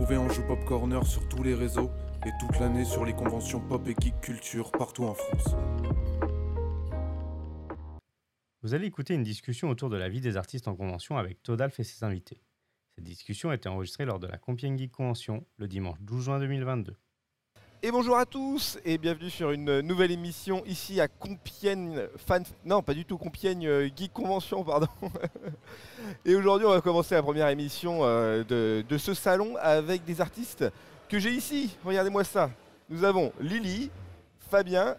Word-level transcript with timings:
en 0.00 0.28
Pop 0.46 1.04
sur 1.04 1.28
tous 1.28 1.42
les 1.42 1.54
réseaux 1.54 1.90
et 2.24 2.30
toute 2.38 2.60
l'année 2.60 2.84
sur 2.84 3.04
les 3.04 3.14
conventions 3.14 3.60
pop 3.60 3.86
et 3.88 3.96
geek 4.00 4.20
culture 4.20 4.70
partout 4.70 5.04
en 5.04 5.14
France. 5.14 5.56
Vous 8.62 8.74
allez 8.74 8.86
écouter 8.86 9.14
une 9.14 9.24
discussion 9.24 9.68
autour 9.70 9.90
de 9.90 9.96
la 9.96 10.08
vie 10.08 10.20
des 10.20 10.36
artistes 10.36 10.68
en 10.68 10.76
convention 10.76 11.16
avec 11.16 11.42
Todalf 11.42 11.80
et 11.80 11.84
ses 11.84 12.04
invités. 12.04 12.40
Cette 12.94 13.04
discussion 13.04 13.50
a 13.50 13.56
été 13.56 13.68
enregistrée 13.68 14.04
lors 14.04 14.20
de 14.20 14.28
la 14.28 14.38
Compiègne 14.38 14.78
Geek 14.78 14.92
Convention 14.92 15.44
le 15.56 15.66
dimanche 15.66 15.98
12 16.02 16.24
juin 16.24 16.38
2022. 16.38 16.94
Et 17.80 17.92
bonjour 17.92 18.16
à 18.16 18.26
tous 18.26 18.76
et 18.84 18.98
bienvenue 18.98 19.30
sur 19.30 19.52
une 19.52 19.82
nouvelle 19.82 20.10
émission 20.10 20.64
ici 20.66 21.00
à 21.00 21.06
Compiègne 21.06 22.08
Fan... 22.26 22.42
Non, 22.64 22.82
pas 22.82 22.92
du 22.92 23.04
tout, 23.04 23.16
Compiègne 23.18 23.68
euh, 23.68 23.88
Geek 23.94 24.12
Convention, 24.12 24.64
pardon. 24.64 24.88
et 26.24 26.34
aujourd'hui, 26.34 26.66
on 26.66 26.70
va 26.70 26.80
commencer 26.80 27.14
la 27.14 27.22
première 27.22 27.46
émission 27.46 28.00
euh, 28.02 28.42
de, 28.42 28.84
de 28.88 28.98
ce 28.98 29.14
salon 29.14 29.54
avec 29.60 30.04
des 30.04 30.20
artistes 30.20 30.64
que 31.08 31.20
j'ai 31.20 31.30
ici. 31.30 31.76
Regardez-moi 31.84 32.24
ça. 32.24 32.50
Nous 32.88 33.04
avons 33.04 33.32
Lily, 33.38 33.92
Fabien, 34.50 34.96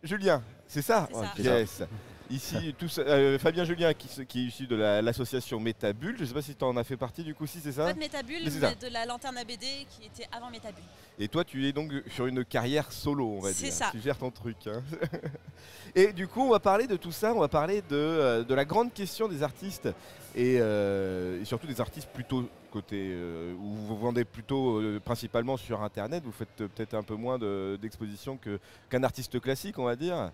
Julien. 0.00 0.40
C'est 0.68 0.82
ça, 0.82 1.08
C'est 1.36 1.42
ça. 1.42 1.58
Yes. 1.58 1.82
Ici, 2.30 2.74
tous, 2.78 3.00
euh, 3.00 3.38
Fabien 3.40 3.64
Julien 3.64 3.92
qui, 3.92 4.06
est 4.20 4.42
issu 4.42 4.66
de 4.68 4.76
la- 4.76 5.02
l'association 5.02 5.58
Métabule. 5.58 6.14
Je 6.16 6.22
ne 6.22 6.28
sais 6.28 6.34
pas 6.34 6.42
si 6.42 6.54
tu 6.54 6.62
en 6.64 6.76
as 6.76 6.84
fait 6.84 6.96
partie 6.96 7.24
du 7.24 7.34
coup, 7.34 7.44
si 7.46 7.58
c'est 7.58 7.72
ça 7.72 7.86
Pas 7.86 7.92
de 7.92 7.98
Métabule, 7.98 8.42
Mais 8.44 8.50
c'est 8.50 8.60
mais 8.60 8.88
de 8.88 8.92
la 8.92 9.04
lanterne 9.04 9.36
ABD 9.36 9.64
qui 9.88 10.06
était 10.06 10.28
avant 10.30 10.48
Métabule. 10.48 10.84
Et 11.18 11.26
toi, 11.26 11.44
tu 11.44 11.66
es 11.66 11.72
donc 11.72 11.90
sur 12.14 12.26
une 12.26 12.44
carrière 12.44 12.92
solo, 12.92 13.26
on 13.36 13.40
va 13.40 13.52
C'est 13.52 13.64
dire. 13.64 13.72
ça. 13.72 13.88
Tu 13.90 14.00
gères 14.00 14.16
ton 14.16 14.30
truc. 14.30 14.56
hein. 14.68 14.80
et 15.96 16.12
du 16.12 16.28
coup, 16.28 16.42
on 16.42 16.50
va 16.50 16.60
parler 16.60 16.86
de 16.86 16.96
tout 16.96 17.10
ça. 17.12 17.34
On 17.34 17.40
va 17.40 17.48
parler 17.48 17.82
de, 17.82 17.96
euh, 17.96 18.44
de 18.44 18.54
la 18.54 18.64
grande 18.64 18.92
question 18.92 19.26
des 19.26 19.42
artistes 19.42 19.88
et, 20.36 20.58
euh, 20.60 21.42
et 21.42 21.44
surtout 21.44 21.66
des 21.66 21.80
artistes 21.80 22.08
plutôt 22.14 22.48
côté 22.70 22.96
euh, 23.12 23.52
où 23.54 23.74
vous 23.74 23.98
vendez 23.98 24.24
plutôt 24.24 24.78
euh, 24.78 25.00
principalement 25.04 25.56
sur 25.56 25.82
Internet. 25.82 26.22
Vous 26.24 26.30
faites 26.30 26.54
peut-être 26.54 26.94
un 26.94 27.02
peu 27.02 27.16
moins 27.16 27.38
de- 27.40 27.76
d'exposition 27.82 28.36
que- 28.36 28.60
qu'un 28.88 29.02
artiste 29.02 29.40
classique, 29.40 29.80
on 29.80 29.84
va 29.86 29.96
dire. 29.96 30.30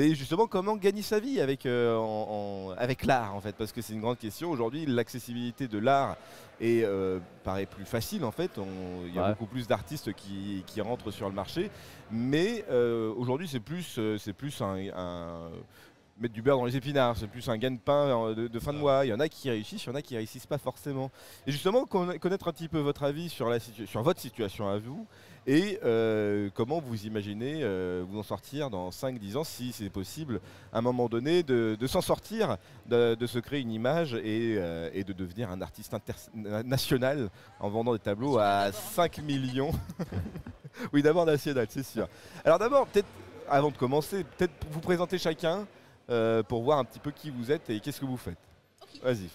Mais 0.00 0.14
justement, 0.14 0.46
comment 0.46 0.76
gagner 0.76 1.02
sa 1.02 1.20
vie 1.20 1.42
avec, 1.42 1.66
euh, 1.66 1.94
en- 1.94 2.68
en- 2.68 2.70
avec 2.78 3.04
l'art, 3.04 3.34
en 3.36 3.40
fait? 3.42 3.54
Parce 3.54 3.70
que 3.70 3.82
c'est 3.82 3.92
une 3.92 4.00
grande 4.00 4.16
question. 4.16 4.50
Aujourd'hui, 4.50 4.86
l'accessibilité 4.86 5.68
de 5.68 5.76
l'art 5.78 6.16
est, 6.58 6.84
euh, 6.84 7.18
paraît 7.44 7.66
plus 7.66 7.84
facile, 7.84 8.24
en 8.24 8.30
fait. 8.30 8.52
Il 9.06 9.14
y 9.14 9.18
a 9.18 9.24
Ouais. 9.24 9.28
beaucoup 9.32 9.44
plus 9.44 9.68
d'artistes 9.68 10.14
qui, 10.14 10.64
qui 10.66 10.80
rentrent 10.80 11.10
sur 11.10 11.28
le 11.28 11.34
marché. 11.34 11.70
Mais 12.10 12.64
euh, 12.70 13.12
aujourd'hui, 13.14 13.46
c'est 13.46 13.60
plus, 13.60 14.00
c'est 14.18 14.32
plus 14.32 14.62
un, 14.62 14.78
un- 14.96 15.50
mettre 16.20 16.34
du 16.34 16.42
beurre 16.42 16.58
dans 16.58 16.64
les 16.66 16.76
épinards. 16.76 17.16
C'est 17.16 17.26
plus 17.26 17.48
un 17.48 17.56
gagne-pain 17.56 17.92
euh, 18.28 18.34
de, 18.34 18.48
de 18.48 18.58
fin 18.60 18.72
de 18.72 18.78
mois. 18.78 19.04
Il 19.04 19.08
y 19.08 19.12
en 19.12 19.20
a 19.20 19.28
qui 19.28 19.50
réussissent, 19.50 19.84
il 19.84 19.88
y 19.88 19.92
en 19.92 19.94
a 19.94 20.02
qui 20.02 20.16
réussissent 20.16 20.46
pas 20.46 20.58
forcément. 20.58 21.10
Et 21.46 21.52
justement, 21.52 21.84
conna- 21.86 22.18
connaître 22.18 22.46
un 22.48 22.52
petit 22.52 22.68
peu 22.68 22.78
votre 22.78 23.02
avis 23.02 23.28
sur, 23.28 23.48
la 23.48 23.58
situ- 23.58 23.86
sur 23.86 24.02
votre 24.02 24.20
situation 24.20 24.68
à 24.68 24.78
vous 24.78 25.06
et 25.46 25.80
euh, 25.84 26.50
comment 26.54 26.80
vous 26.80 27.06
imaginez 27.06 27.60
euh, 27.62 28.04
vous 28.06 28.18
en 28.18 28.22
sortir 28.22 28.68
dans 28.68 28.90
5-10 28.90 29.38
ans, 29.38 29.44
si 29.44 29.72
c'est 29.72 29.88
possible, 29.88 30.38
à 30.70 30.78
un 30.78 30.82
moment 30.82 31.08
donné, 31.08 31.42
de, 31.42 31.78
de 31.80 31.86
s'en 31.86 32.02
sortir, 32.02 32.58
de, 32.86 33.14
de 33.14 33.26
se 33.26 33.38
créer 33.38 33.60
une 33.60 33.72
image 33.72 34.12
et, 34.14 34.56
euh, 34.58 34.90
et 34.92 35.02
de 35.02 35.14
devenir 35.14 35.50
un 35.50 35.62
artiste 35.62 35.94
international 35.94 37.30
en 37.58 37.70
vendant 37.70 37.94
des 37.94 37.98
tableaux 38.00 38.36
à 38.38 38.66
National 38.66 38.70
d'abord, 38.70 38.76
hein. 38.76 38.92
5 38.94 39.18
millions. 39.22 39.72
oui, 40.92 41.02
d'abord 41.02 41.24
national, 41.26 41.66
c'est 41.70 41.82
sûr. 41.84 42.06
Alors 42.44 42.58
d'abord, 42.58 42.86
peut-être, 42.86 43.08
avant 43.48 43.70
de 43.70 43.76
commencer, 43.78 44.24
peut-être 44.24 44.52
vous 44.70 44.80
présenter 44.80 45.16
chacun 45.18 45.66
euh, 46.10 46.42
pour 46.42 46.62
voir 46.62 46.78
un 46.78 46.84
petit 46.84 46.98
peu 46.98 47.10
qui 47.10 47.30
vous 47.30 47.50
êtes 47.50 47.68
et 47.70 47.80
qu'est-ce 47.80 48.00
que 48.00 48.04
vous 48.06 48.16
faites. 48.16 48.38
Vas-y. 49.02 49.28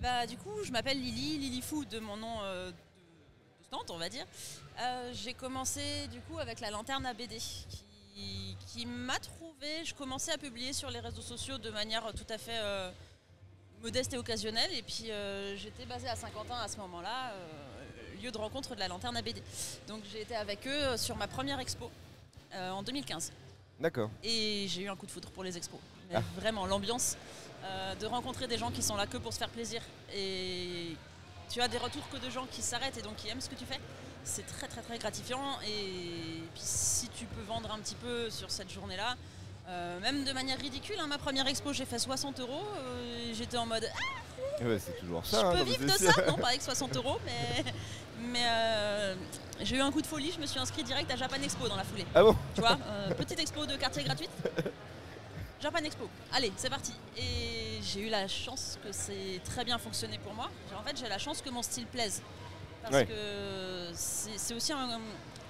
Bah, 0.00 0.26
du 0.26 0.36
coup, 0.36 0.62
je 0.62 0.70
m'appelle 0.70 1.00
Lily, 1.00 1.38
Lily 1.38 1.60
Fou 1.60 1.84
de 1.84 1.98
mon 1.98 2.16
nom 2.16 2.36
euh, 2.42 2.66
de, 2.66 2.72
de 2.72 3.64
stand, 3.66 3.90
on 3.90 3.98
va 3.98 4.08
dire. 4.08 4.24
Euh, 4.80 5.10
J'ai 5.12 5.34
commencé 5.34 6.06
du 6.12 6.20
coup 6.20 6.38
avec 6.38 6.60
la 6.60 6.70
lanterne 6.70 7.04
ABD 7.04 7.36
qui, 8.14 8.56
qui 8.68 8.86
m'a 8.86 9.18
trouvé. 9.18 9.84
Je 9.84 9.94
commençais 9.94 10.32
à 10.32 10.38
publier 10.38 10.72
sur 10.72 10.90
les 10.90 11.00
réseaux 11.00 11.22
sociaux 11.22 11.58
de 11.58 11.70
manière 11.70 12.12
tout 12.14 12.32
à 12.32 12.38
fait 12.38 12.60
modeste 13.82 14.14
et 14.14 14.18
occasionnelle. 14.18 14.72
Et 14.74 14.82
puis 14.82 15.10
j'étais 15.56 15.84
basée 15.86 16.08
à 16.08 16.14
Saint-Quentin 16.14 16.56
à 16.56 16.68
ce 16.68 16.76
moment-là, 16.76 17.32
lieu 18.22 18.30
de 18.30 18.38
rencontre 18.38 18.74
de 18.74 18.80
la 18.80 18.88
lanterne 18.88 19.16
ABD. 19.16 19.40
Donc 19.86 20.02
j'ai 20.12 20.22
été 20.22 20.36
avec 20.36 20.66
eux 20.66 20.96
sur 20.96 21.16
ma 21.16 21.26
première 21.26 21.60
expo 21.60 21.90
euh, 22.54 22.70
en 22.70 22.82
2015. 22.82 23.32
D'accord. 23.80 24.10
Et 24.24 24.66
j'ai 24.68 24.82
eu 24.82 24.88
un 24.88 24.96
coup 24.96 25.06
de 25.06 25.10
foudre 25.10 25.30
pour 25.30 25.44
les 25.44 25.56
expos. 25.56 25.80
Mais 26.10 26.16
Ah. 26.16 26.22
Vraiment, 26.36 26.66
l'ambiance, 26.66 27.16
euh, 27.64 27.94
de 27.94 28.06
rencontrer 28.06 28.48
des 28.48 28.58
gens 28.58 28.70
qui 28.70 28.82
sont 28.82 28.96
là 28.96 29.06
que 29.06 29.18
pour 29.18 29.32
se 29.32 29.38
faire 29.38 29.50
plaisir. 29.50 29.82
Et 30.14 30.96
tu 31.48 31.60
as 31.60 31.68
des 31.68 31.78
retours 31.78 32.08
que 32.10 32.16
de 32.16 32.28
gens 32.30 32.46
qui 32.50 32.62
s'arrêtent 32.62 32.96
et 32.98 33.02
donc 33.02 33.16
qui 33.16 33.28
aiment 33.28 33.40
ce 33.40 33.48
que 33.48 33.54
tu 33.54 33.64
fais. 33.64 33.78
C'est 34.24 34.46
très 34.46 34.66
très 34.68 34.82
très 34.82 34.98
gratifiant. 34.98 35.60
Et 35.62 36.42
puis 36.54 36.62
si 36.62 37.08
tu 37.10 37.24
peux 37.26 37.42
vendre 37.42 37.70
un 37.72 37.78
petit 37.78 37.94
peu 37.94 38.30
sur 38.30 38.50
cette 38.50 38.70
journée-là, 38.70 39.16
euh, 39.68 40.00
même 40.00 40.24
de 40.24 40.32
manière 40.32 40.58
ridicule, 40.58 40.96
hein, 41.00 41.06
ma 41.06 41.18
première 41.18 41.46
expo 41.46 41.72
j'ai 41.72 41.84
fait 41.84 41.98
60 41.98 42.40
euros. 42.40 42.64
euh, 42.78 43.32
J'étais 43.34 43.56
en 43.56 43.66
mode 43.66 43.86
Ah, 44.60 44.64
Ouais, 44.64 44.78
c'est 44.78 44.98
toujours 44.98 45.22
je 45.24 45.30
ça. 45.30 45.46
hein, 45.48 45.54
peux 45.56 45.62
vivre 45.64 45.84
de 45.84 45.88
ça, 45.90 46.12
non 46.26 46.36
pas 46.36 46.48
avec 46.48 46.62
60 46.62 46.96
euros, 46.96 47.18
mais, 47.24 47.64
mais 48.20 48.44
euh, 48.46 49.14
j'ai 49.62 49.76
eu 49.76 49.80
un 49.80 49.92
coup 49.92 50.02
de 50.02 50.06
folie, 50.06 50.32
je 50.34 50.40
me 50.40 50.46
suis 50.46 50.58
inscrit 50.58 50.82
direct 50.82 51.10
à 51.10 51.16
Japan 51.16 51.36
Expo 51.42 51.68
dans 51.68 51.76
la 51.76 51.84
foulée. 51.84 52.06
Ah 52.14 52.22
bon? 52.22 52.36
Tu 52.54 52.60
vois, 52.60 52.76
petite 53.16 53.38
expo 53.40 53.66
de 53.66 53.76
quartier 53.76 54.02
gratuite. 54.04 54.30
Japan 55.60 55.78
Expo. 55.78 56.08
Allez, 56.32 56.52
c'est 56.56 56.70
parti. 56.70 56.92
Et 57.16 57.80
j'ai 57.82 58.00
eu 58.02 58.08
la 58.08 58.28
chance 58.28 58.78
que 58.82 58.92
c'est 58.92 59.40
très 59.44 59.64
bien 59.64 59.76
fonctionné 59.78 60.16
pour 60.18 60.32
moi. 60.32 60.48
En 60.78 60.82
fait, 60.84 60.96
j'ai 60.96 61.08
la 61.08 61.18
chance 61.18 61.42
que 61.42 61.50
mon 61.50 61.62
style 61.62 61.86
plaise. 61.86 62.22
Parce 62.82 62.94
Ouais. 62.94 63.06
que 63.06 63.90
c'est 63.94 64.54
aussi 64.54 64.72
un. 64.72 65.00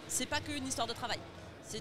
C'est 0.06 0.24
pas 0.24 0.40
qu'une 0.40 0.66
histoire 0.66 0.86
de 0.86 0.94
travail. 0.94 1.18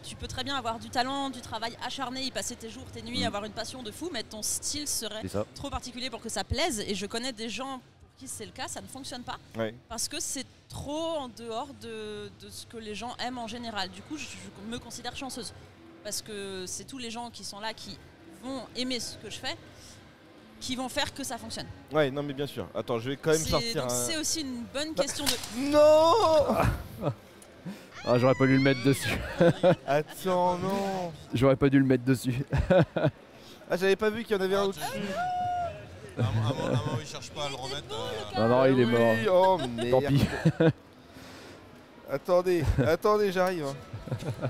Tu 0.04 0.16
peux 0.16 0.28
très 0.28 0.44
bien 0.44 0.56
avoir 0.56 0.80
du 0.80 0.90
talent, 0.90 1.30
du 1.30 1.42
travail 1.42 1.78
acharné, 1.86 2.22
y 2.24 2.32
passer 2.32 2.56
tes 2.56 2.70
jours, 2.70 2.86
tes 2.94 3.02
nuits, 3.02 3.20
Mhm. 3.22 3.28
avoir 3.28 3.46
une 3.46 3.52
passion 3.54 3.84
de 3.84 3.92
fou, 3.92 4.10
mais 4.12 4.24
ton 4.24 4.42
style 4.42 4.88
serait 4.88 5.24
trop 5.56 5.70
particulier 5.70 6.10
pour 6.10 6.22
que 6.22 6.30
ça 6.30 6.44
plaise. 6.44 6.80
Et 6.88 6.94
je 6.96 7.06
connais 7.06 7.32
des 7.32 7.50
gens 7.50 7.80
pour 7.80 8.10
qui 8.20 8.28
c'est 8.28 8.46
le 8.46 8.52
cas, 8.52 8.68
ça 8.68 8.82
ne 8.82 8.88
fonctionne 8.88 9.24
pas 9.24 9.38
Ouais. 9.58 9.74
parce 9.88 10.08
que 10.08 10.20
c'est 10.20 10.46
trop 10.70 11.18
en 11.18 11.30
dehors 11.30 11.70
de, 11.82 12.30
de 12.42 12.50
ce 12.50 12.66
que 12.66 12.78
les 12.78 12.96
gens 12.96 13.16
aiment 13.20 13.38
en 13.38 13.48
général. 13.48 13.90
Du 13.90 14.02
coup, 14.02 14.18
je, 14.18 14.26
je 14.26 14.70
me 14.72 14.78
considère 14.80 15.16
chanceuse 15.16 15.54
parce 16.04 16.22
que 16.22 16.66
c'est 16.68 16.84
tous 16.86 16.98
les 16.98 17.12
gens 17.12 17.30
qui 17.30 17.44
sont 17.44 17.60
là 17.60 17.74
qui 17.74 17.98
vont 18.44 18.64
aimer 18.76 19.00
ce 19.00 19.16
que 19.18 19.30
je 19.30 19.38
fais 19.38 19.56
qui 20.60 20.76
vont 20.76 20.90
faire 20.90 21.14
que 21.14 21.24
ça 21.24 21.38
fonctionne. 21.38 21.68
Ouais, 21.92 22.10
non 22.10 22.24
mais 22.24 22.34
bien 22.34 22.48
sûr. 22.48 22.68
Attends, 22.74 22.98
je 22.98 23.12
vais 23.12 23.16
quand 23.18 23.30
même 23.30 23.46
sortir 23.46 23.86
un... 23.86 23.90
c'est 23.90 24.18
aussi 24.18 24.42
une 24.42 24.64
bonne 24.74 24.96
question 24.96 25.24
de. 25.24 25.60
Non 25.70 26.56
Ah, 28.10 28.18
j'aurais 28.18 28.36
pas 28.40 28.46
dû 28.48 28.56
le 28.58 28.62
mettre 28.64 28.84
dessus. 28.86 29.18
Attends, 29.88 30.58
non 30.58 31.12
J'aurais 31.34 31.56
pas 31.58 31.70
dû 31.70 31.78
le 31.80 31.86
mettre 31.86 32.06
dessus. 32.06 32.44
Ah, 33.70 33.76
j'avais 33.76 33.96
pas 33.98 34.10
vu 34.10 34.24
qu'il 34.24 34.38
y 34.38 34.40
en 34.40 34.44
avait 34.44 34.56
un 34.56 34.60
Ah, 34.62 34.66
au-dessus. 34.66 34.82
Moins- 36.18 36.26
à 36.26 36.70
moins, 36.72 36.82
il 37.02 37.06
cherche 37.08 37.30
pas 37.32 37.46
à 37.46 37.50
le 37.50 37.56
remettre. 37.56 37.84
euh, 37.92 38.40
Non, 38.40 38.48
non, 38.48 38.66
il 38.66 38.80
est 38.80 38.86
mort. 38.86 39.14
Oui, 39.14 39.28
oh 39.30 39.92
Tant 39.92 40.02
pis. 40.02 40.26
Attendez, 42.10 42.64
attendez, 42.88 43.32
j'arrive. 43.32 43.66
hein. 43.66 44.50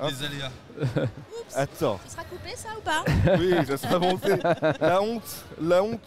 Les 0.08 0.24
aléas. 0.26 0.50
Oups, 0.80 1.56
Attends. 1.56 2.00
ça 2.06 2.12
sera 2.12 2.24
coupé 2.24 2.50
ça 2.56 2.68
ou 2.76 2.80
pas? 2.80 3.04
Oui, 3.38 3.54
ça 3.66 3.76
sera 3.76 3.98
monté. 3.98 4.34
La 4.80 5.00
honte, 5.02 5.44
la 5.60 5.82
honte. 5.82 6.00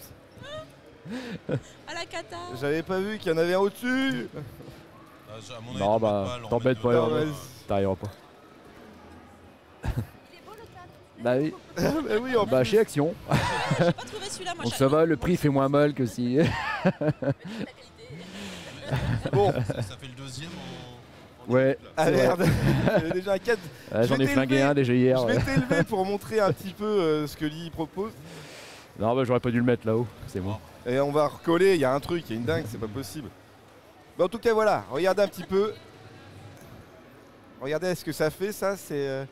À 1.87 1.93
la 1.93 2.05
cata 2.05 2.35
J'avais 2.59 2.83
pas 2.83 2.99
vu 2.99 3.17
qu'il 3.17 3.31
y 3.31 3.35
en 3.35 3.37
avait 3.37 3.53
un 3.53 3.59
au-dessus. 3.59 4.27
Ah, 5.37 5.41
je- 5.47 5.53
à 5.53 5.59
mon 5.59 5.69
avis, 5.71 5.79
Non, 5.79 5.99
t'embêtes 5.99 6.01
bah, 6.01 6.39
pas 6.41 6.49
t'embête 6.49 6.79
pas, 6.79 7.07
vas-y. 7.09 7.27
T'arriveras 7.67 7.95
pas. 7.95 8.07
Bah 11.23 11.33
oui, 11.39 11.53
bah 11.77 11.83
oui, 12.21 12.35
en 12.35 12.45
bah 12.45 12.63
chez 12.63 12.77
Action. 12.79 13.13
Pas 13.27 13.35
trouvé 13.91 14.29
celui-là 14.29 14.53
moi. 14.55 14.63
Donc 14.65 14.73
j'ai- 14.73 14.77
ça 14.79 14.87
va, 14.87 15.03
le 15.05 15.17
prix 15.17 15.35
fait 15.35 15.49
moins 15.49 15.67
mal 15.69 15.93
que 15.93 16.05
si. 16.05 16.37
Bon. 19.33 19.51
Ça, 19.51 19.81
ça 19.81 19.97
fait 19.97 20.07
le 20.07 20.13
deuxième 20.23 20.49
en. 21.47 21.51
en 21.51 21.53
Ouais. 21.53 21.77
Ah 21.97 22.09
merde, 22.09 22.45
déjà 23.13 23.33
un 23.33 23.37
4. 23.37 23.59
Ah, 23.91 24.03
J'en 24.03 24.15
Je 24.15 24.21
ai 24.21 24.25
vais 24.25 24.31
flingué 24.31 24.47
t'élever. 24.55 24.61
un 24.69 24.73
déjà 24.73 24.93
hier. 24.93 25.17
Je 25.19 25.25
m'étais 25.33 25.53
élevé 25.55 25.83
pour 25.83 26.05
montrer 26.05 26.39
un 26.39 26.51
petit 26.53 26.71
peu 26.73 26.85
euh, 26.85 27.27
ce 27.27 27.35
que 27.35 27.45
Lily 27.45 27.69
propose. 27.69 28.11
Non, 28.99 29.13
bah 29.15 29.23
j'aurais 29.25 29.39
pas 29.41 29.51
dû 29.51 29.57
le 29.57 29.63
mettre 29.65 29.85
là-haut. 29.85 30.07
C'est 30.27 30.39
bon. 30.39 30.55
Et 30.85 30.99
on 31.01 31.11
va 31.11 31.27
recoller, 31.27 31.75
il 31.75 31.81
y 31.81 31.85
a 31.85 31.93
un 31.93 31.99
truc, 31.99 32.23
il 32.29 32.33
y 32.33 32.37
a 32.37 32.39
une 32.39 32.45
dingue, 32.45 32.63
c'est 32.69 32.79
pas 32.79 32.87
possible. 32.87 33.27
Mais 34.17 34.23
en 34.23 34.29
tout 34.29 34.39
cas, 34.39 34.53
voilà, 34.53 34.85
regardez 34.89 35.21
un 35.23 35.27
petit 35.27 35.43
peu. 35.43 35.73
Regardez 37.61 37.95
ce 37.95 38.03
que 38.05 38.11
ça 38.11 38.29
fait, 38.29 38.51
ça, 38.51 38.77
c'est 38.77 39.07
euh, 39.07 39.25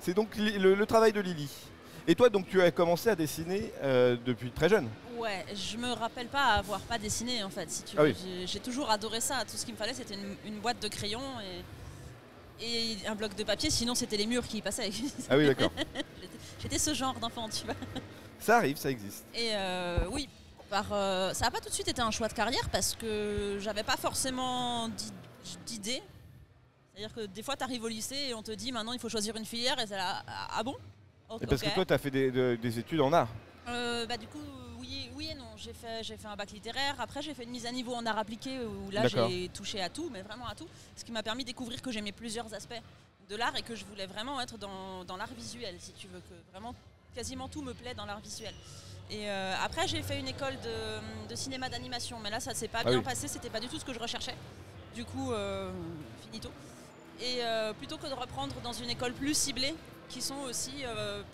c'est 0.00 0.14
donc 0.14 0.36
le, 0.36 0.74
le 0.74 0.86
travail 0.86 1.12
de 1.12 1.20
Lily. 1.20 1.48
Et 2.08 2.14
toi, 2.14 2.28
donc, 2.28 2.48
tu 2.48 2.62
as 2.62 2.70
commencé 2.70 3.08
à 3.10 3.16
dessiner 3.16 3.72
euh, 3.82 4.16
depuis 4.24 4.50
très 4.52 4.68
jeune. 4.68 4.88
Ouais, 5.18 5.44
je 5.54 5.76
me 5.76 5.92
rappelle 5.92 6.28
pas 6.28 6.54
avoir 6.54 6.80
pas 6.80 6.98
dessiné 6.98 7.42
en 7.42 7.50
fait. 7.50 7.68
Si 7.70 7.82
tu 7.82 7.96
Ah 7.98 8.02
oui. 8.04 8.14
J'ai- 8.46 8.60
toujours 8.60 8.90
adoré 8.90 9.20
ça. 9.20 9.40
Tout 9.50 9.56
ce 9.56 9.64
qu'il 9.64 9.74
me 9.74 9.78
fallait, 9.78 9.94
c'était 9.94 10.14
une, 10.14 10.36
une 10.46 10.60
boîte 10.60 10.80
de 10.80 10.88
crayons 10.88 11.20
et, 12.60 12.92
et 13.02 13.06
un 13.08 13.14
bloc 13.14 13.34
de 13.34 13.42
papier. 13.42 13.70
Sinon, 13.70 13.94
c'était 13.94 14.16
les 14.16 14.26
murs 14.26 14.46
qui 14.46 14.58
y 14.58 14.62
passaient. 14.62 14.90
Ah 15.28 15.36
oui, 15.36 15.46
d'accord. 15.46 15.72
J'étais- 16.20 16.30
J'étais 16.62 16.78
ce 16.78 16.94
genre 16.94 17.14
d'enfant, 17.18 17.48
tu 17.48 17.64
vois. 17.64 17.74
ça 18.38 18.58
arrive, 18.58 18.76
ça 18.76 18.90
existe. 18.90 19.24
Et 19.34 19.50
euh, 19.52 19.98
oui, 20.12 20.28
par, 20.68 20.86
euh, 20.92 21.32
ça 21.32 21.46
n'a 21.46 21.50
pas 21.50 21.60
tout 21.60 21.68
de 21.68 21.74
suite 21.74 21.88
été 21.88 22.00
un 22.02 22.10
choix 22.10 22.28
de 22.28 22.32
carrière 22.34 22.68
parce 22.70 22.94
que 22.94 23.58
j'avais 23.60 23.82
pas 23.82 23.96
forcément 23.96 24.88
d'i- 24.88 25.12
d'idée. 25.66 26.02
C'est-à-dire 26.92 27.14
que 27.14 27.26
des 27.26 27.42
fois, 27.42 27.56
tu 27.56 27.62
arrives 27.64 27.82
au 27.84 27.88
lycée 27.88 28.16
et 28.28 28.34
on 28.34 28.42
te 28.42 28.52
dit 28.52 28.72
maintenant 28.72 28.92
il 28.92 28.98
faut 28.98 29.08
choisir 29.08 29.36
une 29.36 29.44
filière 29.44 29.78
et 29.78 29.86
c'est 29.86 29.96
là, 29.96 30.22
ah 30.26 30.48
ah 30.58 30.62
bon? 30.62 30.74
Et 31.40 31.46
parce 31.46 31.60
que 31.62 31.74
toi, 31.74 31.84
tu 31.84 31.92
as 31.92 31.98
fait 31.98 32.10
des, 32.10 32.30
de- 32.30 32.56
des 32.60 32.78
études 32.78 33.00
en 33.00 33.12
art. 33.12 33.28
Euh, 33.68 34.06
bah, 34.06 34.16
du 34.16 34.28
coup, 34.28 34.38
oui, 34.78 35.10
oui 35.16 35.28
et 35.32 35.34
non. 35.34 35.48
J'ai 35.56 35.72
fait, 35.72 36.02
j'ai 36.04 36.16
fait 36.16 36.28
un 36.28 36.36
bac 36.36 36.50
littéraire. 36.52 36.94
Après, 37.00 37.20
j'ai 37.20 37.34
fait 37.34 37.42
une 37.42 37.50
mise 37.50 37.66
à 37.66 37.72
niveau 37.72 37.94
en 37.94 38.06
art 38.06 38.16
appliqué 38.18 38.60
où 38.64 38.90
là, 38.92 39.02
j'ai 39.28 39.48
touché 39.48 39.82
à 39.82 39.88
tout, 39.88 40.08
mais 40.12 40.22
vraiment 40.22 40.46
à 40.46 40.54
tout. 40.54 40.68
Ce 40.94 41.04
qui 41.04 41.10
m'a 41.12 41.22
permis 41.24 41.42
de 41.42 41.48
découvrir 41.48 41.82
que 41.82 41.90
j'aimais 41.90 42.12
plusieurs 42.12 42.52
aspects 42.54 42.80
de 43.28 43.34
l'art 43.36 43.56
et 43.56 43.62
que 43.62 43.74
je 43.74 43.84
voulais 43.84 44.06
vraiment 44.06 44.40
être 44.40 44.56
dans, 44.56 45.04
dans 45.04 45.16
l'art 45.16 45.32
visuel, 45.36 45.74
si 45.80 45.92
tu 45.92 46.06
veux. 46.06 46.20
Que 46.20 46.34
vraiment, 46.52 46.74
quasiment 47.14 47.48
tout 47.48 47.60
me 47.62 47.74
plaît 47.74 47.94
dans 47.94 48.06
l'art 48.06 48.20
visuel. 48.20 48.54
Et 49.10 49.30
euh, 49.30 49.54
après, 49.64 49.86
j'ai 49.86 50.02
fait 50.02 50.18
une 50.18 50.28
école 50.28 50.54
de, 50.64 51.28
de 51.28 51.34
cinéma 51.36 51.68
d'animation, 51.68 52.18
mais 52.20 52.30
là, 52.30 52.40
ça 52.40 52.54
s'est 52.54 52.68
pas 52.68 52.80
Ah 52.84 52.88
bien 52.88 52.98
oui. 52.98 53.04
passé. 53.04 53.28
C'était 53.28 53.50
pas 53.50 53.60
du 53.60 53.68
tout 53.68 53.78
ce 53.78 53.84
que 53.84 53.92
je 53.94 53.98
recherchais. 54.00 54.34
Du 54.94 55.04
coup, 55.04 55.32
euh, 55.32 55.70
finito. 56.24 56.50
Et 57.20 57.38
euh, 57.42 57.72
plutôt 57.72 57.98
que 57.98 58.06
de 58.08 58.14
reprendre 58.14 58.54
dans 58.62 58.72
une 58.72 58.90
école 58.90 59.12
plus 59.12 59.34
ciblée, 59.36 59.74
qui 60.08 60.20
sont 60.22 60.38
aussi 60.48 60.84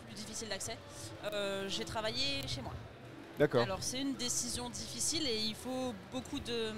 plus 0.07 0.15
difficiles 0.15 0.49
d'accès, 0.49 0.79
j'ai 1.69 1.85
travaillé 1.85 2.41
chez 2.49 2.63
moi. 2.63 2.73
D'accord. 3.39 3.63
Alors 3.63 3.83
c'est 3.83 4.01
une 4.01 4.15
décision 4.15 4.71
difficile 4.71 5.27
et 5.27 5.39
il 5.41 5.55
faut 5.55 5.93
beaucoup 6.11 6.39
de, 6.41 6.73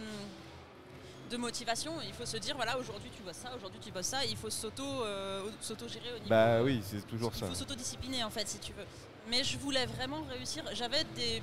de 1.31 1.37
motivation. 1.37 1.93
Il 2.05 2.13
faut 2.13 2.27
se 2.27 2.37
dire 2.39 2.57
voilà 2.57 2.77
aujourd'hui 2.79 3.11
tu 3.17 3.23
bosses 3.23 3.37
ça, 3.37 3.55
aujourd'hui 3.57 3.79
tu 3.81 3.93
bosses 3.93 4.07
ça. 4.07 4.25
Il 4.25 4.37
faut 4.37 4.51
s'auto 4.51 4.85
s'auto-gérer 5.61 6.11
au 6.11 6.19
niveau. 6.19 6.31
Bah 6.31 6.63
oui, 6.65 6.83
c'est 6.85 7.07
toujours 7.07 7.31
il 7.35 7.39
ça. 7.39 7.47
faut 7.47 7.55
s'autodiscipliner 7.55 8.25
en 8.25 8.31
fait 8.31 8.49
si 8.49 8.59
tu 8.59 8.73
veux. 8.73 8.87
Mais 9.29 9.43
je 9.45 9.57
voulais 9.59 9.87
vraiment 9.87 10.23
réussir. 10.31 10.63
J'avais 10.75 11.05
des 11.17 11.43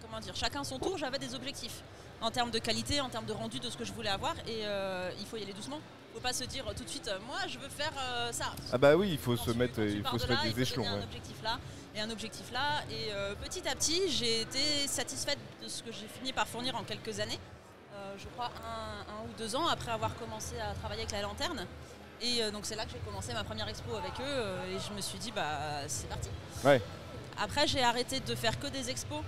comment 0.00 0.20
dire 0.20 0.34
chacun 0.36 0.62
son 0.64 0.78
tour. 0.78 0.98
J'avais 0.98 1.18
des 1.18 1.34
objectifs 1.34 1.80
en 2.20 2.30
termes 2.30 2.50
de 2.50 2.58
qualité, 2.58 3.00
en 3.00 3.08
termes 3.08 3.26
de 3.26 3.32
rendu 3.32 3.58
de 3.58 3.68
ce 3.68 3.76
que 3.76 3.84
je 3.84 3.92
voulais 3.92 4.08
avoir 4.10 4.34
et 4.46 4.64
euh, 4.64 5.10
il 5.18 5.26
faut 5.26 5.36
y 5.36 5.42
aller 5.42 5.52
doucement. 5.52 5.80
Faut 6.14 6.20
pas 6.20 6.32
se 6.32 6.44
dire 6.44 6.64
tout 6.76 6.84
de 6.84 6.88
suite 6.88 7.08
euh, 7.08 7.18
moi 7.26 7.38
je 7.48 7.58
veux 7.58 7.68
faire 7.68 7.92
euh, 7.98 8.30
ça. 8.32 8.52
Ah 8.72 8.78
bah 8.78 8.94
oui, 8.96 9.10
il 9.12 9.18
faut 9.18 9.34
Quand 9.36 9.44
se 9.46 9.50
tu- 9.50 9.58
mettre, 9.58 9.80
il 9.80 10.04
faut 10.04 10.16
de 10.16 10.22
se 10.22 10.26
là, 10.28 10.34
mettre 10.34 10.46
il 10.46 10.54
des 10.54 10.64
faut 10.64 10.74
donner 10.76 10.86
échelons. 10.88 11.00
un 11.00 11.02
objectif 11.02 11.42
là 11.42 11.58
et 11.96 12.00
un 12.00 12.10
objectif 12.10 12.52
là. 12.52 12.82
Et 12.90 13.08
euh, 13.12 13.34
petit 13.34 13.66
à 13.66 13.74
petit, 13.74 14.08
j'ai 14.10 14.42
été 14.42 14.86
satisfaite 14.86 15.38
de 15.62 15.68
ce 15.68 15.82
que 15.82 15.90
j'ai 15.90 16.06
fini 16.06 16.32
par 16.32 16.46
fournir 16.46 16.76
en 16.76 16.84
quelques 16.84 17.18
années. 17.20 17.38
Je 18.18 18.26
crois 18.34 18.50
un, 18.66 19.00
un 19.12 19.22
ou 19.24 19.28
deux 19.38 19.54
ans 19.56 19.66
après 19.68 19.90
avoir 19.90 20.14
commencé 20.16 20.58
à 20.60 20.74
travailler 20.74 21.02
avec 21.02 21.12
la 21.12 21.22
lanterne. 21.22 21.66
Et 22.22 22.42
euh, 22.42 22.50
donc 22.50 22.64
c'est 22.64 22.76
là 22.76 22.84
que 22.84 22.92
j'ai 22.92 22.98
commencé 22.98 23.32
ma 23.32 23.42
première 23.44 23.68
expo 23.68 23.94
avec 23.96 24.12
eux 24.20 24.22
euh, 24.24 24.76
et 24.76 24.78
je 24.78 24.92
me 24.94 25.00
suis 25.00 25.18
dit 25.18 25.32
bah 25.32 25.42
c'est 25.88 26.08
parti. 26.08 26.28
Ouais. 26.64 26.80
Après 27.38 27.66
j'ai 27.66 27.82
arrêté 27.82 28.20
de 28.20 28.34
faire 28.34 28.58
que 28.60 28.68
des 28.68 28.90
expos. 28.90 29.20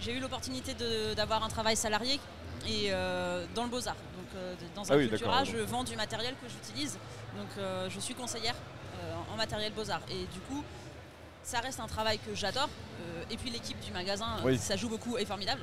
J'ai 0.00 0.14
eu 0.14 0.20
l'opportunité 0.20 0.74
d'avoir 1.14 1.44
un 1.44 1.48
travail 1.48 1.76
salarié 1.76 2.18
et 2.66 2.86
euh, 2.90 3.44
dans 3.54 3.64
le 3.64 3.68
beaux-arts. 3.70 3.94
Donc 3.94 4.28
euh, 4.34 4.54
dans 4.74 4.82
un 4.90 4.94
Ah 4.94 4.96
oui, 4.96 5.08
cultura, 5.08 5.44
d'accord. 5.44 5.44
je 5.54 5.58
vends 5.58 5.84
du 5.84 5.94
matériel 5.94 6.34
que 6.42 6.48
j'utilise. 6.48 6.98
Donc 7.36 7.48
euh, 7.58 7.88
je 7.90 8.00
suis 8.00 8.14
conseillère 8.14 8.54
en 9.32 9.36
matériel 9.36 9.72
beaux-arts. 9.72 10.02
Et 10.10 10.26
du 10.32 10.40
coup, 10.40 10.62
ça 11.42 11.60
reste 11.60 11.80
un 11.80 11.86
travail 11.86 12.18
que 12.18 12.34
j'adore. 12.34 12.68
Et 13.30 13.36
puis 13.36 13.48
l'équipe 13.50 13.78
du 13.80 13.92
magasin, 13.92 14.26
Oui. 14.44 14.58
ça 14.58 14.76
joue 14.76 14.88
beaucoup, 14.90 15.16
est 15.16 15.24
formidable. 15.24 15.62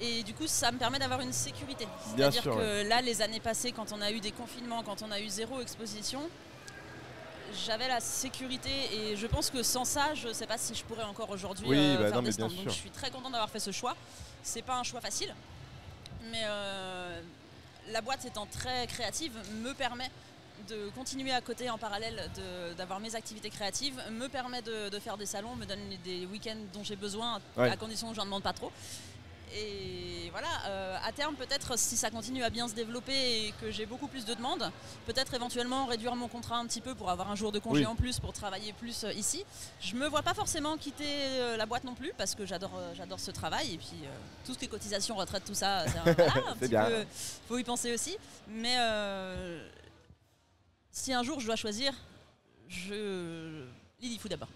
Et 0.00 0.22
du 0.22 0.32
coup, 0.34 0.46
ça 0.46 0.72
me 0.72 0.78
permet 0.78 0.98
d'avoir 0.98 1.20
une 1.20 1.32
sécurité. 1.32 1.86
C'est-à-dire 2.16 2.42
que 2.42 2.88
là, 2.88 3.00
les 3.02 3.20
années 3.22 3.40
passées, 3.40 3.72
quand 3.72 3.92
on 3.92 4.00
a 4.00 4.10
eu 4.10 4.20
des 4.20 4.32
confinements, 4.32 4.82
quand 4.82 5.02
on 5.02 5.10
a 5.10 5.20
eu 5.20 5.28
zéro 5.28 5.60
exposition, 5.60 6.22
j'avais 7.66 7.88
la 7.88 8.00
sécurité 8.00 8.70
et 8.94 9.16
je 9.16 9.26
pense 9.26 9.50
que 9.50 9.62
sans 9.62 9.84
ça, 9.84 10.14
je 10.14 10.28
ne 10.28 10.32
sais 10.32 10.46
pas 10.46 10.56
si 10.56 10.74
je 10.74 10.84
pourrais 10.84 11.02
encore 11.04 11.28
aujourd'hui 11.30 11.66
Oui, 11.68 11.76
euh, 11.78 11.96
bah 11.98 12.06
faire 12.08 12.16
non, 12.16 12.22
des 12.22 12.32
stands. 12.32 12.48
Donc 12.48 12.56
sûr. 12.58 12.70
je 12.70 12.76
suis 12.76 12.90
très 12.90 13.10
contente 13.10 13.32
d'avoir 13.32 13.50
fait 13.50 13.58
ce 13.60 13.72
choix. 13.72 13.96
C'est 14.42 14.62
pas 14.62 14.76
un 14.78 14.84
choix 14.84 15.00
facile, 15.00 15.34
mais 16.30 16.42
euh, 16.44 17.20
la 17.88 18.00
boîte 18.00 18.24
étant 18.24 18.46
très 18.46 18.86
créative 18.86 19.32
me 19.62 19.72
permet 19.74 20.10
de 20.68 20.90
continuer 20.94 21.32
à 21.32 21.40
côté 21.40 21.68
en 21.68 21.78
parallèle 21.78 22.30
d'avoir 22.78 23.00
mes 23.00 23.14
activités 23.16 23.50
créatives, 23.50 24.00
me 24.12 24.28
permet 24.28 24.62
de, 24.62 24.88
de 24.88 24.98
faire 24.98 25.16
des 25.16 25.26
salons, 25.26 25.56
me 25.56 25.64
donne 25.66 25.80
des 26.04 26.26
week-ends 26.26 26.56
dont 26.72 26.84
j'ai 26.84 26.96
besoin, 26.96 27.40
Ouais. 27.56 27.68
à 27.70 27.76
condition 27.76 28.08
que 28.10 28.14
j'en 28.14 28.24
demande 28.24 28.42
pas 28.42 28.52
trop. 28.52 28.70
Et 29.54 30.28
voilà, 30.30 30.48
euh, 30.66 30.96
à 31.04 31.10
terme, 31.12 31.34
peut-être 31.34 31.76
si 31.78 31.96
ça 31.96 32.10
continue 32.10 32.44
à 32.44 32.50
bien 32.50 32.68
se 32.68 32.74
développer 32.74 33.46
et 33.48 33.54
que 33.60 33.70
j'ai 33.70 33.84
beaucoup 33.84 34.06
plus 34.06 34.24
de 34.24 34.34
demandes, 34.34 34.70
peut-être 35.06 35.34
éventuellement 35.34 35.86
réduire 35.86 36.14
mon 36.14 36.28
contrat 36.28 36.56
un 36.58 36.66
petit 36.66 36.80
peu 36.80 36.94
pour 36.94 37.10
avoir 37.10 37.30
un 37.30 37.34
jour 37.34 37.50
de 37.50 37.58
congé 37.58 37.80
Oui. 37.80 37.86
en 37.86 37.96
plus 37.96 38.20
pour 38.20 38.32
travailler 38.32 38.72
plus 38.72 39.04
euh, 39.04 39.12
ici. 39.12 39.44
Je 39.80 39.96
me 39.96 40.06
vois 40.06 40.22
pas 40.22 40.34
forcément 40.34 40.76
quitter 40.76 41.04
euh, 41.06 41.56
la 41.56 41.66
boîte 41.66 41.84
non 41.84 41.94
plus 41.94 42.12
parce 42.16 42.34
que 42.36 42.46
j'adore 42.46 42.70
j'adore 42.96 43.18
ce 43.18 43.32
travail 43.32 43.74
et 43.74 43.78
puis 43.78 43.88
tout 44.44 44.54
ce 44.54 44.58
qui 44.58 44.66
est 44.66 44.68
cotisation, 44.68 45.16
retraite, 45.16 45.44
tout 45.44 45.54
ça, 45.54 45.84
c'est 45.88 45.98
un, 45.98 46.12
voilà, 46.14 46.32
un 46.32 46.52
C'est 46.54 46.58
petit 46.60 46.68
bien. 46.68 46.84
peu, 46.86 47.04
faut 47.48 47.58
y 47.58 47.64
penser 47.64 47.92
aussi. 47.92 48.16
Mais 48.48 48.76
si 50.92 51.12
un 51.12 51.22
jour 51.22 51.40
je 51.40 51.46
dois 51.46 51.56
choisir, 51.56 51.92
je 52.68 53.64
Lily 54.00 54.20
d'abord. 54.28 54.48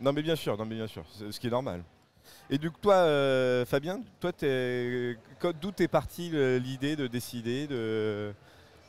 Non 0.00 0.12
mais 0.12 0.22
bien 0.22 0.36
sûr, 0.36 0.56
non 0.58 0.64
mais 0.64 0.74
bien 0.74 0.88
sûr, 0.88 1.04
ce 1.30 1.38
qui 1.38 1.46
est 1.46 1.50
normal. 1.50 1.82
Et 2.50 2.58
du 2.58 2.70
coup 2.70 2.78
toi, 2.82 2.96
euh, 2.96 3.64
Fabien, 3.64 4.00
toi, 4.20 4.32
d'où 5.60 5.72
t'es 5.72 5.88
parti 5.88 6.30
l'idée 6.60 6.94
de 6.94 7.06
décider 7.06 7.66
de 7.66 8.34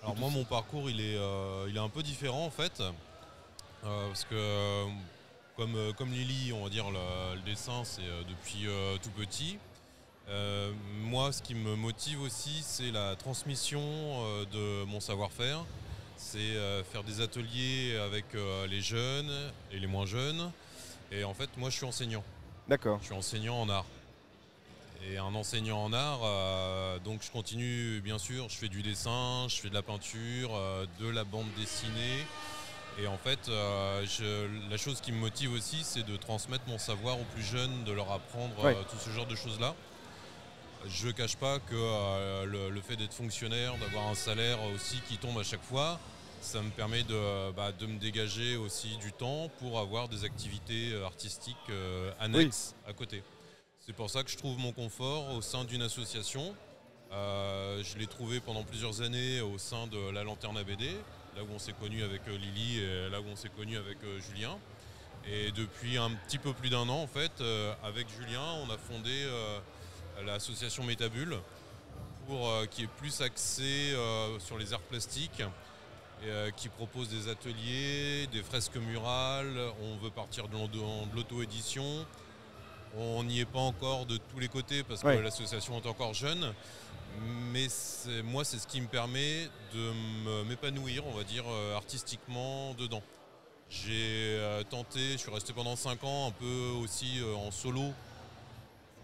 Alors 0.04 0.18
moi 0.18 0.30
mon 0.30 0.44
parcours 0.44 0.90
il 0.90 1.00
est, 1.00 1.18
euh, 1.18 1.66
il 1.70 1.78
est 1.78 1.80
un 1.80 1.90
peu 1.90 2.04
différent 2.04 2.46
en 2.46 2.50
fait. 2.50 2.82
Euh, 3.86 4.08
parce 4.08 4.26
que 4.26 4.86
comme, 5.56 5.94
comme 5.98 6.12
Lily, 6.12 6.52
on 6.52 6.64
va 6.64 6.70
dire 6.70 6.90
le, 6.92 7.36
le 7.36 7.42
dessin 7.44 7.84
c'est 7.86 8.02
depuis 8.28 8.68
tout 9.02 9.12
petit. 9.12 9.58
Moi 11.04 11.32
ce 11.32 11.42
qui 11.42 11.56
me 11.56 11.78
motive 11.78 12.22
aussi 12.22 12.62
c'est 12.62 12.92
la 12.92 13.16
transmission 13.16 13.80
de 14.52 14.84
mon 14.84 15.00
savoir-faire. 15.00 15.64
C'est 16.18 16.56
faire 16.92 17.04
des 17.06 17.22
ateliers 17.22 17.98
avec 18.06 18.26
les 18.70 18.82
jeunes 18.82 19.32
et 19.72 19.80
les 19.80 19.88
moins 19.88 20.06
jeunes. 20.06 20.52
Et 21.10 21.24
en 21.24 21.34
fait 21.34 21.50
moi 21.56 21.70
je 21.70 21.78
suis 21.78 21.86
enseignant. 21.86 22.24
D'accord. 22.68 22.98
Je 23.02 23.06
suis 23.06 23.14
enseignant 23.14 23.62
en 23.62 23.70
art. 23.70 23.86
Et 25.08 25.18
un 25.18 25.36
enseignant 25.36 25.84
en 25.84 25.94
art, 25.94 26.22
euh, 26.24 26.98
donc 27.00 27.22
je 27.22 27.30
continue 27.30 28.02
bien 28.02 28.18
sûr, 28.18 28.50
je 28.50 28.56
fais 28.56 28.70
du 28.70 28.82
dessin, 28.82 29.46
je 29.50 29.58
fais 29.58 29.70
de 29.70 29.74
la 29.76 29.84
peinture, 29.84 30.50
euh, 30.56 30.88
de 31.00 31.08
la 31.08 31.24
bande 31.24 31.46
dessinée. 31.58 32.26
Et 33.00 33.06
en 33.08 33.18
fait, 33.18 33.50
euh, 33.50 34.04
je- 34.08 34.48
la 34.72 34.78
chose 34.78 35.02
qui 35.02 35.12
me 35.12 35.20
motive 35.20 35.52
aussi, 35.52 35.84
c'est 35.84 36.04
de 36.04 36.16
transmettre 36.18 36.64
mon 36.68 36.80
savoir 36.80 37.20
aux 37.20 37.24
plus 37.36 37.44
jeunes, 37.44 37.84
de 37.84 37.92
leur 37.92 38.12
apprendre 38.12 38.64
Ouais. 38.64 38.76
tout 38.90 38.98
ce 38.98 39.12
genre 39.12 39.28
de 39.28 39.36
choses-là. 39.36 39.76
Je 40.88 41.08
ne 41.08 41.12
cache 41.12 41.36
pas 41.36 41.60
que 41.60 42.46
le, 42.46 42.70
le 42.70 42.82
fait 42.82 42.96
d'être 42.96 43.14
fonctionnaire, 43.14 43.76
d'avoir 43.78 44.08
un 44.08 44.16
salaire 44.16 44.60
aussi 44.74 45.02
qui 45.08 45.18
tombe 45.18 45.38
à 45.38 45.44
chaque 45.44 45.64
fois, 45.64 46.00
ça 46.46 46.62
me 46.62 46.70
permet 46.70 47.04
de, 47.04 47.52
bah, 47.54 47.72
de 47.72 47.88
me 47.88 47.98
dégager 47.98 48.56
aussi 48.56 48.98
du 48.98 49.12
temps 49.12 49.50
pour 49.60 49.80
avoir 49.80 50.08
des 50.08 50.24
activités 50.24 50.92
euh, 50.94 51.04
artistiques 51.06 51.58
euh, 51.70 52.12
annexes 52.20 52.76
à 52.88 52.94
côté. 52.94 53.24
C'est 53.80 53.94
pour 53.94 54.10
ça 54.10 54.24
que 54.24 54.30
je 54.30 54.38
trouve 54.38 54.58
mon 54.60 54.72
confort 54.72 55.34
au 55.34 55.42
sein 55.42 55.64
d'une 55.64 55.82
association. 55.82 56.56
Euh, 57.12 57.84
je 57.84 57.98
l'ai 57.98 58.06
trouvé 58.06 58.40
pendant 58.40 58.64
plusieurs 58.64 59.02
années 59.02 59.42
au 59.42 59.58
sein 59.58 59.88
de 59.88 60.12
la 60.12 60.24
Lanterne 60.24 60.58
ABD, 60.58 60.84
là 61.36 61.44
où 61.44 61.48
on 61.54 61.60
s'est 61.60 61.74
connu 61.74 62.04
avec 62.04 62.22
euh, 62.28 62.38
Lily 62.38 62.80
et 62.80 63.10
là 63.10 63.22
où 63.22 63.26
on 63.26 63.36
s'est 63.36 63.50
connu 63.50 63.76
avec 63.78 63.98
euh, 64.04 64.20
Julien. 64.20 64.58
Et 65.28 65.52
depuis 65.52 65.98
un 65.98 66.12
petit 66.12 66.38
peu 66.38 66.54
plus 66.54 66.70
d'un 66.70 66.88
an, 66.88 67.02
en 67.02 67.08
fait, 67.08 67.42
euh, 67.42 67.74
avec 67.84 68.08
Julien, 68.10 68.54
on 68.64 68.70
a 68.70 68.78
fondé 68.78 69.10
euh, 69.12 69.60
l'association 70.24 70.84
Métabule, 70.84 71.38
pour, 72.28 72.50
euh, 72.50 72.66
qui 72.66 72.84
est 72.84 72.88
plus 72.98 73.22
axée 73.22 73.94
euh, 73.94 74.40
sur 74.40 74.58
les 74.58 74.74
arts 74.74 74.82
plastiques 74.82 75.44
et 76.26 76.30
euh, 76.30 76.52
qui 76.52 76.70
propose 76.70 77.10
des 77.10 77.30
ateliers, 77.30 78.28
des 78.32 78.42
fresques 78.44 78.78
murales. 78.78 79.58
On 79.82 79.98
veut 80.04 80.10
partir 80.10 80.48
de 80.48 80.58
l'auto-édition. 81.16 82.06
On 82.98 83.24
n'y 83.24 83.42
est 83.42 83.46
pas 83.46 83.60
encore 83.60 84.06
de 84.06 84.18
tous 84.18 84.40
les 84.40 84.48
côtés 84.48 84.84
parce 84.84 85.02
que 85.02 85.08
Ouais. 85.08 85.22
l'association 85.22 85.78
est 85.78 85.88
encore 85.88 86.14
jeune. 86.14 86.54
Mais 87.52 87.68
moi, 88.24 88.44
c'est 88.44 88.58
ce 88.58 88.68
qui 88.68 88.82
me 88.82 88.88
permet 88.88 89.50
de 89.74 90.44
m'épanouir, 90.44 91.06
on 91.08 91.12
va 91.12 91.24
dire, 91.24 91.46
euh, 91.48 91.76
artistiquement 91.76 92.74
dedans. 92.74 93.04
J'ai 93.70 94.38
euh, 94.38 94.64
tenté, 94.64 95.14
je 95.14 95.18
suis 95.18 95.32
resté 95.32 95.52
pendant 95.54 95.76
5 95.76 96.04
ans 96.04 96.28
un 96.28 96.32
peu 96.32 96.70
aussi 96.84 97.20
en 97.38 97.52
solo. 97.52 97.94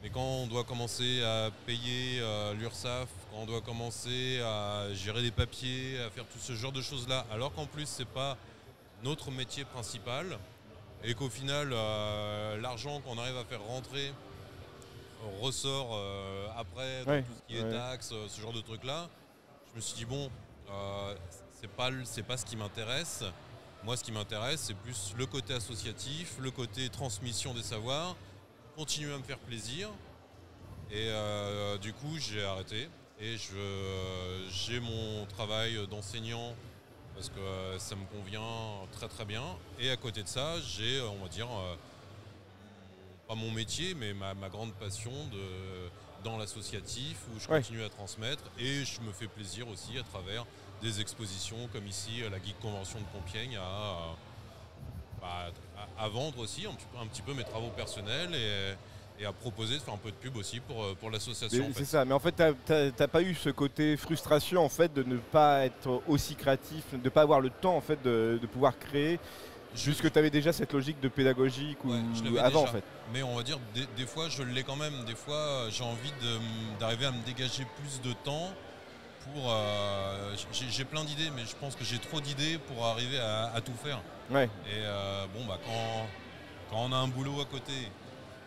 Mais 0.03 0.09
quand 0.09 0.21
on 0.21 0.47
doit 0.47 0.63
commencer 0.63 1.21
à 1.23 1.51
payer 1.65 2.19
euh, 2.21 2.53
l'URSSAF, 2.55 3.07
quand 3.29 3.37
on 3.37 3.45
doit 3.45 3.61
commencer 3.61 4.41
à 4.41 4.87
gérer 4.93 5.21
des 5.21 5.31
papiers, 5.31 5.99
à 6.01 6.09
faire 6.09 6.25
tout 6.25 6.39
ce 6.39 6.53
genre 6.53 6.71
de 6.71 6.81
choses-là, 6.81 7.25
alors 7.31 7.53
qu'en 7.53 7.67
plus 7.67 7.85
c'est 7.85 8.07
pas 8.07 8.37
notre 9.03 9.29
métier 9.29 9.63
principal, 9.63 10.39
et 11.03 11.13
qu'au 11.13 11.29
final 11.29 11.69
euh, 11.71 12.57
l'argent 12.61 12.99
qu'on 13.01 13.17
arrive 13.17 13.37
à 13.37 13.45
faire 13.45 13.61
rentrer 13.61 14.13
ressort 15.39 15.91
euh, 15.93 16.47
après 16.57 17.03
Ouais, 17.05 17.21
tout 17.21 17.33
ce 17.35 17.53
qui 17.53 17.59
est 17.59 17.69
taxes, 17.69 18.11
euh, 18.11 18.27
ce 18.27 18.41
genre 18.41 18.53
de 18.53 18.61
trucs-là, 18.61 19.07
je 19.71 19.75
me 19.77 19.81
suis 19.81 19.95
dit 19.95 20.05
bon, 20.05 20.29
c'est 21.59 21.69
pas 21.69 21.89
pas 22.27 22.37
ce 22.37 22.45
qui 22.45 22.55
m'intéresse. 22.55 23.23
Moi, 23.83 23.97
ce 23.97 24.03
qui 24.03 24.11
m'intéresse, 24.11 24.61
c'est 24.61 24.75
plus 24.75 25.13
le 25.17 25.25
côté 25.25 25.55
associatif, 25.55 26.37
le 26.39 26.51
côté 26.51 26.87
transmission 26.89 27.53
des 27.53 27.63
savoirs, 27.63 28.15
continuer 28.75 29.13
à 29.13 29.17
me 29.17 29.23
faire 29.23 29.39
plaisir 29.39 29.89
Et 30.93 31.07
euh, 31.07 31.77
du 31.77 31.93
coup, 31.93 32.17
j'ai 32.19 32.43
arrêté. 32.43 32.89
Et 33.19 33.37
je- 33.37 34.45
j'ai 34.49 34.79
mon 34.81 35.25
travail 35.27 35.87
d'enseignant 35.87 36.53
parce 37.15 37.29
que 37.29 37.39
euh, 37.39 37.79
ça 37.79 37.95
me 37.95 38.03
convient 38.05 38.41
très 38.91 39.07
très 39.07 39.23
bien. 39.23 39.43
Et 39.79 39.89
à 39.89 39.95
côté 39.95 40.21
de 40.23 40.27
ça, 40.27 40.59
j'ai, 40.59 40.97
euh, 40.99 41.07
on 41.09 41.23
va 41.23 41.29
dire, 41.29 41.47
euh, 41.49 41.75
pas 43.27 43.35
mon 43.35 43.51
métier, 43.51 43.93
mais 43.93 44.13
ma, 44.13 44.33
ma 44.33 44.49
grande 44.49 44.73
passion 44.73 45.11
de, 45.31 45.89
dans 46.25 46.37
l'associatif 46.37 47.17
où 47.33 47.39
je 47.39 47.47
Ouais. 47.47 47.59
continue 47.61 47.83
à 47.83 47.89
transmettre. 47.89 48.43
Et 48.59 48.83
je 48.83 48.99
me 49.01 49.13
fais 49.13 49.27
plaisir 49.27 49.67
aussi 49.69 49.97
à 49.97 50.03
travers 50.03 50.45
des 50.81 50.99
expositions 50.99 51.69
comme 51.71 51.87
ici, 51.87 52.21
à 52.25 52.29
la 52.29 52.37
Geek 52.43 52.59
Convention 52.59 52.99
de 52.99 53.05
Compiègne, 53.17 53.55
à, 53.55 53.61
euh, 53.61 54.13
bah, 55.21 55.51
à- 55.97 56.05
à 56.05 56.07
vendre 56.09 56.39
aussi 56.39 56.65
un 56.65 56.71
petit, 56.73 56.85
peu, 56.91 56.97
un 56.99 57.07
petit 57.07 57.21
peu 57.21 57.33
mes 57.33 57.43
travaux 57.43 57.69
personnels 57.75 58.33
et, 58.35 59.21
et 59.23 59.25
à 59.25 59.31
proposer 59.31 59.75
de 59.75 59.79
faire 59.81 59.93
un 59.93 59.97
peu 59.97 60.09
de 60.11 60.15
pub 60.15 60.35
aussi 60.37 60.59
pour, 60.59 60.83
euh, 60.83 60.95
pour 60.99 61.09
l'association. 61.11 61.59
Mais 61.63 61.69
en 61.69 61.73
fait. 61.73 61.79
C'est 61.79 61.85
ça, 61.91 62.05
mais 62.05 62.13
en 62.13 62.19
fait, 62.19 62.31
t'as- 62.31 62.53
t'as 62.53 62.91
t'as 62.91 63.07
pas 63.07 63.21
eu 63.21 63.35
ce 63.35 63.49
côté 63.49 63.95
frustration 63.97 64.63
en 64.63 64.69
fait 64.69 64.93
de 64.93 65.03
ne 65.03 65.17
pas 65.17 65.65
être 65.65 66.01
aussi 66.07 66.35
créatif, 66.35 66.83
de 66.93 66.97
ne 67.03 67.09
pas 67.09 67.21
avoir 67.21 67.39
le 67.39 67.49
temps 67.49 67.75
en 67.75 67.81
fait 67.81 68.01
de, 68.03 68.39
de 68.41 68.47
pouvoir 68.47 68.77
créer, 68.79 69.19
juste 69.75 70.01
que 70.01 70.07
tu 70.07 70.17
avais 70.19 70.29
déjà 70.31 70.51
cette 70.53 70.73
logique 70.73 70.99
de 70.99 71.07
pédagogique 71.07 71.83
ou 71.85 71.91
Ouais, 71.91 71.99
je 72.15 72.23
l'avais 72.23 72.39
avant 72.39 72.61
déjà. 72.61 72.71
en 72.71 72.73
fait. 72.73 72.83
Mais 73.13 73.23
on 73.23 73.35
va 73.35 73.43
dire, 73.43 73.59
des, 73.75 73.85
des 73.97 74.05
fois, 74.07 74.27
je 74.29 74.41
l'ai 74.43 74.63
quand 74.63 74.75
même. 74.77 75.03
Des 75.05 75.15
fois, 75.15 75.67
j'ai 75.69 75.83
envie 75.83 76.11
d'arriver 76.79 77.05
à 77.05 77.11
me 77.11 77.21
dégager 77.25 77.65
plus 77.81 78.01
de 78.01 78.13
temps 78.23 78.51
pour. 79.25 79.51
euh, 79.51 80.35
j'ai 80.69 80.85
plein 80.85 81.03
d'idées, 81.03 81.29
mais 81.35 81.45
je 81.45 81.55
pense 81.55 81.75
que 81.75 81.83
j'ai 81.83 81.99
trop 81.99 82.19
d'idées 82.21 82.57
pour 82.57 82.85
arriver 82.85 83.19
à, 83.19 83.51
à 83.53 83.61
tout 83.61 83.73
faire. 83.73 83.99
Ouais, 84.29 84.45
Et 84.65 84.69
euh, 84.75 85.25
bon, 85.33 85.45
bah, 85.45 85.59
quand, 85.65 86.07
quand 86.69 86.83
on 86.85 86.91
a 86.93 86.95
un 86.97 87.07
boulot 87.07 87.41
à 87.41 87.45
côté, 87.45 87.73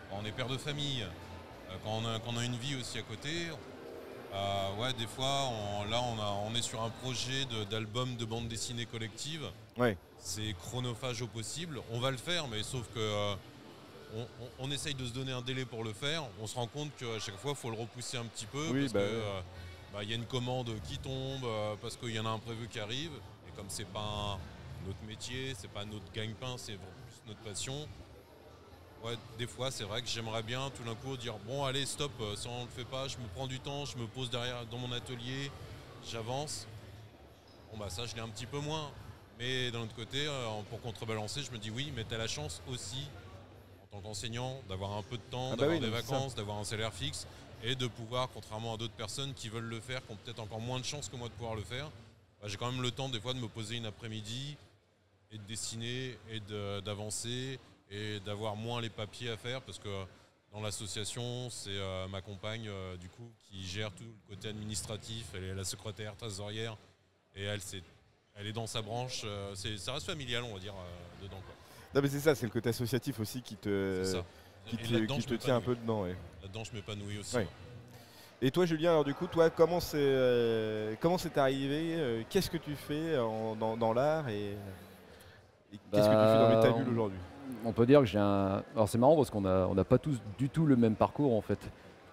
quand 0.09 0.17
on 0.21 0.25
est 0.25 0.31
père 0.31 0.47
de 0.47 0.57
famille, 0.57 1.03
euh, 1.03 1.75
quand 1.83 1.91
on 2.03 2.05
a, 2.07 2.19
quand 2.19 2.31
on 2.33 2.37
a 2.37 2.45
une 2.45 2.55
vie 2.57 2.75
aussi 2.75 2.97
à 2.97 3.03
côté, 3.03 3.29
euh, 4.33 4.75
ouais, 4.81 4.93
des 4.93 5.07
fois, 5.07 5.49
on- 5.49 5.85
là, 5.89 6.01
on, 6.01 6.19
a- 6.19 6.41
on 6.49 6.55
est 6.55 6.61
sur 6.61 6.81
un 6.81 6.89
projet 6.89 7.45
d'album 7.69 8.15
de, 8.15 8.25
bande 8.25 8.47
dessinée 8.47 8.85
collective. 8.85 9.45
Ouais. 9.77 9.97
C'est 10.17 10.55
chronophage 10.59 11.21
au 11.21 11.27
possible. 11.27 11.81
On 11.91 11.99
va 11.99 12.09
le 12.11 12.17
faire, 12.17 12.47
mais 12.47 12.63
sauf 12.63 12.87
que 12.93 12.99
euh, 12.99 13.35
on, 14.59 14.71
essaye 14.71 14.95
de 14.95 15.05
se 15.05 15.11
donner 15.13 15.31
un 15.31 15.41
délai 15.41 15.65
pour 15.65 15.83
le 15.83 15.93
faire. 15.93 16.23
On 16.41 16.47
se 16.47 16.55
rend 16.55 16.67
compte 16.67 16.89
qu'à 16.97 17.19
chaque 17.19 17.37
fois, 17.37 17.51
il 17.51 17.57
faut 17.57 17.69
le 17.69 17.77
repousser 17.77 18.17
un 18.17 18.25
petit 18.25 18.45
peu 18.45 18.69
Oui, 18.71 18.81
parce 18.81 18.93
bah 18.93 18.99
que 19.01 19.05
euh, 19.05 19.39
bah, 19.95 20.03
il 20.03 20.09
y 20.09 20.13
a 20.13 20.17
une 20.17 20.25
commande 20.25 20.69
qui 20.83 20.97
tombe, 20.97 21.45
euh, 21.45 21.75
parce 21.81 21.95
qu'il 21.95 22.09
y 22.09 22.19
en 22.19 22.25
a 22.25 22.29
un 22.29 22.37
prévu 22.39 22.67
qui 22.67 22.81
arrive. 22.81 23.11
Et 23.47 23.51
comme 23.55 23.67
c'est 23.69 23.85
pas 23.87 24.01
un- 24.01 24.37
notre 24.85 25.01
métier, 25.07 25.53
c'est 25.57 25.69
pas 25.69 25.85
notre 25.85 26.11
gagne-pain, 26.13 26.55
c'est 26.57 26.77
notre 27.25 27.39
passion. 27.39 27.87
Ouais, 29.05 29.15
des 29.37 29.47
fois, 29.47 29.71
c'est 29.71 29.85
vrai 29.85 30.01
que 30.01 30.07
j'aimerais 30.09 30.43
bien 30.43 30.69
tout 30.71 30.83
d'un 30.83 30.95
coup 30.95 31.15
dire 31.15 31.35
bon, 31.47 31.63
allez, 31.63 31.85
stop, 31.85 32.11
euh, 32.19 32.35
ça 32.35 32.49
on 32.49 32.63
le 32.65 32.69
fait 32.69 32.83
pas. 32.83 33.07
Je 33.07 33.17
me 33.17 33.27
prends 33.35 33.47
du 33.47 33.59
temps, 33.61 33.85
je 33.85 33.97
me 33.97 34.05
pose 34.05 34.29
derrière 34.29 34.65
dans 34.65 34.77
mon 34.79 34.91
atelier, 34.91 35.49
j'avance. 36.05 36.67
Bon 37.71 37.77
bah 37.77 37.89
ça, 37.89 38.05
je 38.05 38.15
l'ai 38.15 38.21
un 38.21 38.27
petit 38.29 38.45
peu 38.47 38.59
moins. 38.59 38.91
Mais 39.39 39.71
d'un 39.71 39.81
autre 39.81 39.95
côté, 39.95 40.25
euh, 40.27 40.61
pour 40.69 40.81
contrebalancer, 40.81 41.41
je 41.41 41.51
me 41.51 41.57
dis 41.57 41.69
oui, 41.71 41.93
mais 41.95 42.03
tu 42.03 42.13
as 42.15 42.17
la 42.17 42.27
chance 42.27 42.61
aussi, 42.67 43.07
en 43.83 43.95
tant 43.97 44.01
qu'enseignant, 44.01 44.59
d'avoir 44.67 44.91
un 44.97 45.03
peu 45.03 45.17
de 45.17 45.23
temps, 45.23 45.51
Ah 45.53 45.55
bah 45.55 45.57
d'avoir 45.67 45.79
oui, 45.79 45.85
des 45.85 45.89
vacances, 45.91 46.35
d'avoir 46.35 46.57
un 46.57 46.63
salaire 46.65 46.93
fixe 46.93 47.27
et 47.67 47.75
de 47.75 47.87
pouvoir, 47.87 48.29
contrairement 48.33 48.75
à 48.75 48.77
d'autres 48.77 48.93
personnes 48.93 49.33
qui 49.33 49.49
veulent 49.49 49.63
le 49.69 49.79
faire, 49.79 50.05
qui 50.05 50.11
ont 50.11 50.17
peut-être 50.23 50.39
encore 50.39 50.59
moins 50.61 50.79
de 50.79 50.85
chance 50.85 51.09
que 51.09 51.15
moi 51.15 51.27
de 51.27 51.33
pouvoir 51.33 51.55
le 51.55 51.63
faire, 51.63 51.89
bah, 52.41 52.47
j'ai 52.47 52.57
quand 52.57 52.71
même 52.71 52.81
le 52.81 52.91
temps 52.91 53.09
des 53.09 53.19
fois 53.19 53.33
de 53.33 53.39
me 53.39 53.47
poser 53.47 53.75
une 53.77 53.85
après-midi 53.87 54.55
et 55.31 55.37
de 55.37 55.43
dessiner 55.43 56.17
et 56.29 56.39
d'avancer 56.83 57.59
et 57.89 58.19
d'avoir 58.19 58.55
moins 58.55 58.81
les 58.81 58.89
papiers 58.89 59.29
à 59.31 59.37
faire 59.37 59.61
parce 59.61 59.79
que 59.79 59.89
dans 60.51 60.61
l'association, 60.61 61.49
c'est 61.49 61.69
euh, 61.71 62.07
ma 62.07 62.21
compagne 62.21 62.67
euh, 62.67 62.95
du 62.97 63.09
coup 63.09 63.29
qui 63.49 63.65
gère 63.65 63.91
tout 63.91 64.03
le 64.29 64.35
côté 64.35 64.47
administratif, 64.49 65.25
elle 65.33 65.43
est 65.45 65.55
la 65.55 65.63
secrétaire 65.65 66.15
trésorière 66.15 66.77
et 67.35 67.43
elle 67.43 67.61
c'est 67.61 67.81
elle 68.37 68.47
est 68.47 68.53
dans 68.53 68.67
sa 68.67 68.81
branche, 68.81 69.21
euh, 69.25 69.55
c'est- 69.55 69.77
ça 69.77 69.93
reste 69.93 70.05
familial 70.05 70.43
on 70.43 70.53
va 70.53 70.59
dire 70.59 70.73
dedans 71.21 71.41
quoi. 71.45 71.55
non 71.95 72.01
mais 72.01 72.09
c'est 72.09 72.19
ça, 72.19 72.35
c'est 72.35 72.45
le 72.45 72.51
côté 72.51 72.69
associatif 72.69 73.19
aussi 73.19 73.41
qui 73.41 73.55
te, 73.55 74.03
qui 74.67 74.77
te, 74.77 74.83
qui 75.21 75.37
tient 75.37 75.55
un 75.57 75.61
peu 75.61 75.75
dedans. 75.75 76.03
ouais. 76.03 76.15
Là-dedans, 76.55 76.63
je 76.71 76.75
m'épanouis 76.77 77.19
aussi. 77.19 77.35
Ouais. 77.35 77.47
Et 78.41 78.49
toi 78.51 78.65
Julien, 78.65 78.91
alors 78.91 79.03
du 79.03 79.13
coup, 79.13 79.27
toi, 79.27 79.49
comment 79.49 79.79
c'est 79.81 79.97
euh, 79.99 80.93
comment 81.01 81.17
c'est 81.17 81.37
arrivé 81.37 81.95
euh, 81.97 82.21
Qu'est-ce 82.29 82.49
que 82.49 82.57
tu 82.57 82.75
fais 82.75 83.17
en- 83.17 83.55
dans, 83.55 83.75
dans 83.75 83.91
l'art 83.93 84.29
et, 84.29 84.51
et 85.73 85.79
qu'est-ce 85.91 86.07
que 86.07 86.11
tu 86.11 86.17
fais 86.17 86.39
dans 86.39 86.49
Bah, 86.49 86.55
Métabule 86.55 86.85
on- 86.87 86.91
aujourd'hui? 86.91 87.17
On 87.65 87.71
peut 87.73 87.85
dire 87.85 87.99
que 87.99 88.05
j'ai 88.05 88.19
un. 88.19 88.63
Alors 88.73 88.87
c'est 88.87 88.97
marrant 88.97 89.15
parce 89.17 89.29
qu'on 89.29 89.45
a- 89.45 89.67
on 89.67 89.75
n'a 89.75 89.83
pas 89.83 89.97
tous 89.97 90.17
du 90.37 90.49
tout 90.49 90.65
le 90.65 90.75
même 90.77 90.95
parcours 90.95 91.35
en 91.35 91.41
fait. 91.41 91.59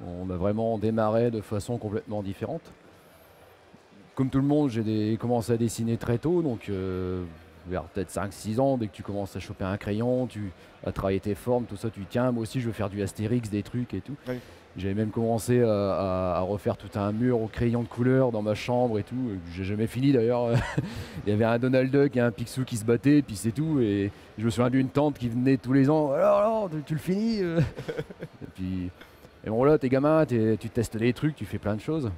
On 0.05 0.29
a 0.31 0.37
vraiment 0.37 0.77
démarré 0.79 1.31
de 1.31 1.41
façon 1.41 1.79
complètement 1.79 2.23
différente. 2.23 2.73
Comme 4.17 4.29
tout 4.29 4.39
le 4.41 4.47
monde, 4.47 4.71
j'ai 4.71 4.83
des- 4.83 5.17
commencé 5.21 5.53
à 5.53 5.57
dessiner 5.57 5.97
très 5.99 6.19
tôt, 6.19 6.43
donc 6.43 6.69
euh, 6.69 7.25
vers 7.69 7.85
peut-être 7.85 8.11
5-6 8.11 8.59
ans, 8.61 8.77
dès 8.77 8.87
que 8.89 8.93
tu 8.93 9.03
commences 9.03 9.35
à 9.37 9.41
choper 9.41 9.65
un 9.65 9.77
crayon, 9.77 10.27
tu 10.27 10.51
as 10.87 10.93
travaillé 10.93 11.21
tes 11.21 11.35
formes, 11.35 11.65
tout 11.65 11.77
ça, 11.77 11.91
tu 11.91 12.01
tiens, 12.09 12.33
moi 12.33 12.43
aussi 12.43 12.61
je 12.61 12.67
veux 12.67 12.73
faire 12.73 12.89
du 12.91 13.03
Astérix, 13.03 13.49
des 13.51 13.63
trucs 13.63 13.95
et 13.95 14.01
tout. 14.01 14.15
Oui. 14.29 14.35
J'avais 14.75 14.95
même 14.95 15.11
commencé 15.11 15.61
à, 15.63 15.69
à- 15.69 16.37
à 16.39 16.41
refaire 16.41 16.79
tout 16.79 16.89
un 16.99 17.13
mur 17.13 17.39
au 17.43 17.47
crayon 17.47 17.83
de 17.83 17.89
couleur 17.89 18.33
dans 18.33 18.41
ma 18.41 18.55
chambre 18.55 18.99
et 18.99 19.03
tout. 19.03 19.15
euh, 19.29 19.37
J'ai 19.55 19.65
jamais 19.65 19.87
fini 19.87 20.13
d'ailleurs. 20.13 20.49
Il 21.27 21.31
y 21.31 21.33
avait 21.35 21.45
un 21.45 21.59
Donald 21.59 21.91
Duck 21.91 22.17
et 22.17 22.21
un 22.21 22.31
Picsou 22.31 22.65
qui 22.65 22.79
se 22.79 22.85
battaient, 22.87 23.21
puis 23.21 23.37
c'est 23.37 23.53
tout. 23.53 23.81
Et 23.81 24.11
je 24.39 24.45
me 24.47 24.49
souviens 24.49 24.71
d'une 24.71 24.89
tante 24.89 25.19
qui 25.19 25.29
venait 25.29 25.59
tous 25.59 25.75
les 25.75 25.91
ans. 25.91 26.13
Alors, 26.13 26.39
alors, 26.39 26.71
tu, 26.71 26.83
tu 26.87 26.95
le 26.95 27.01
finis 27.01 27.41
euh 27.43 27.61
Et 27.61 28.47
puis, 28.55 28.91
et 29.45 29.51
bon 29.51 29.63
là, 29.65 29.77
t'es 29.77 29.91
gamin, 29.91 30.25
tu 30.25 30.57
testes 30.73 30.97
des 30.97 31.13
trucs, 31.13 31.37
tu 31.37 31.45
fais 31.45 31.59
plein 31.59 31.75
de 31.77 31.81
choses. 31.83 32.11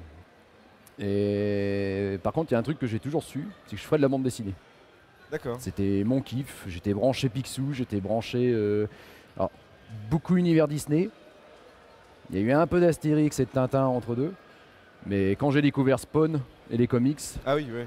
Et 0.97 2.17
par 2.23 2.31
contre, 2.31 2.51
il 2.51 2.53
y 2.53 2.55
a 2.55 2.59
un 2.59 2.63
truc 2.63 2.79
que 2.79 2.87
j'ai 2.87 2.99
toujours 2.99 3.23
su, 3.23 3.45
c'est 3.65 3.75
que 3.75 3.81
je 3.81 3.85
ferais 3.85 3.97
de 3.97 4.01
la 4.01 4.07
bande 4.07 4.23
dessinée. 4.23 4.53
C'était 5.59 6.03
mon 6.05 6.21
kiff. 6.21 6.63
J'étais 6.67 6.93
branché 6.93 7.29
Picsou, 7.29 7.73
j'étais 7.73 7.99
branché. 8.01 8.51
euh, 8.53 8.87
alors, 9.37 9.51
beaucoup 10.09 10.37
univers 10.37 10.67
Disney. 10.67 11.09
Il 12.31 12.37
y 12.37 12.39
a 12.39 12.41
eu 12.43 12.51
un 12.51 12.65
peu 12.67 12.79
d'Astérix 12.79 13.39
et 13.39 13.45
de 13.45 13.49
Tintin 13.51 13.85
entre 13.85 14.15
deux. 14.15 14.33
Mais 15.05 15.31
quand 15.31 15.51
j'ai 15.51 15.61
découvert 15.61 15.99
Spawn 15.99 16.39
et 16.71 16.77
les 16.77 16.87
comics, 16.87 17.19
Ah 17.45 17.55
oui, 17.55 17.67
ouais. 17.73 17.85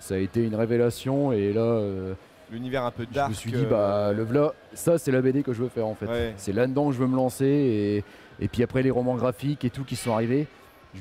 ça 0.00 0.14
a 0.14 0.18
été 0.18 0.44
une 0.44 0.56
révélation. 0.56 1.32
Et 1.32 1.52
là, 1.52 1.60
euh, 1.60 2.14
L'univers 2.50 2.84
un 2.84 2.90
peu 2.90 3.06
je 3.08 3.14
dark. 3.14 3.28
me 3.30 3.34
suis 3.34 3.52
dit, 3.52 3.64
euh, 3.64 3.70
bah, 3.70 4.12
le 4.12 4.24
v'là, 4.24 4.52
ça, 4.72 4.98
c'est 4.98 5.12
la 5.12 5.20
BD 5.20 5.42
que 5.44 5.52
je 5.52 5.62
veux 5.62 5.68
faire 5.68 5.86
en 5.86 5.94
fait. 5.94 6.06
Ouais. 6.06 6.34
C'est 6.36 6.52
là-dedans 6.52 6.88
que 6.88 6.94
je 6.94 6.98
veux 6.98 7.06
me 7.06 7.14
lancer. 7.14 7.44
Et, 7.46 8.04
et 8.44 8.48
puis 8.48 8.62
après, 8.64 8.82
les 8.82 8.90
romans 8.90 9.14
graphiques 9.14 9.64
et 9.64 9.70
tout 9.70 9.84
qui 9.84 9.94
sont 9.96 10.12
arrivés. 10.12 10.48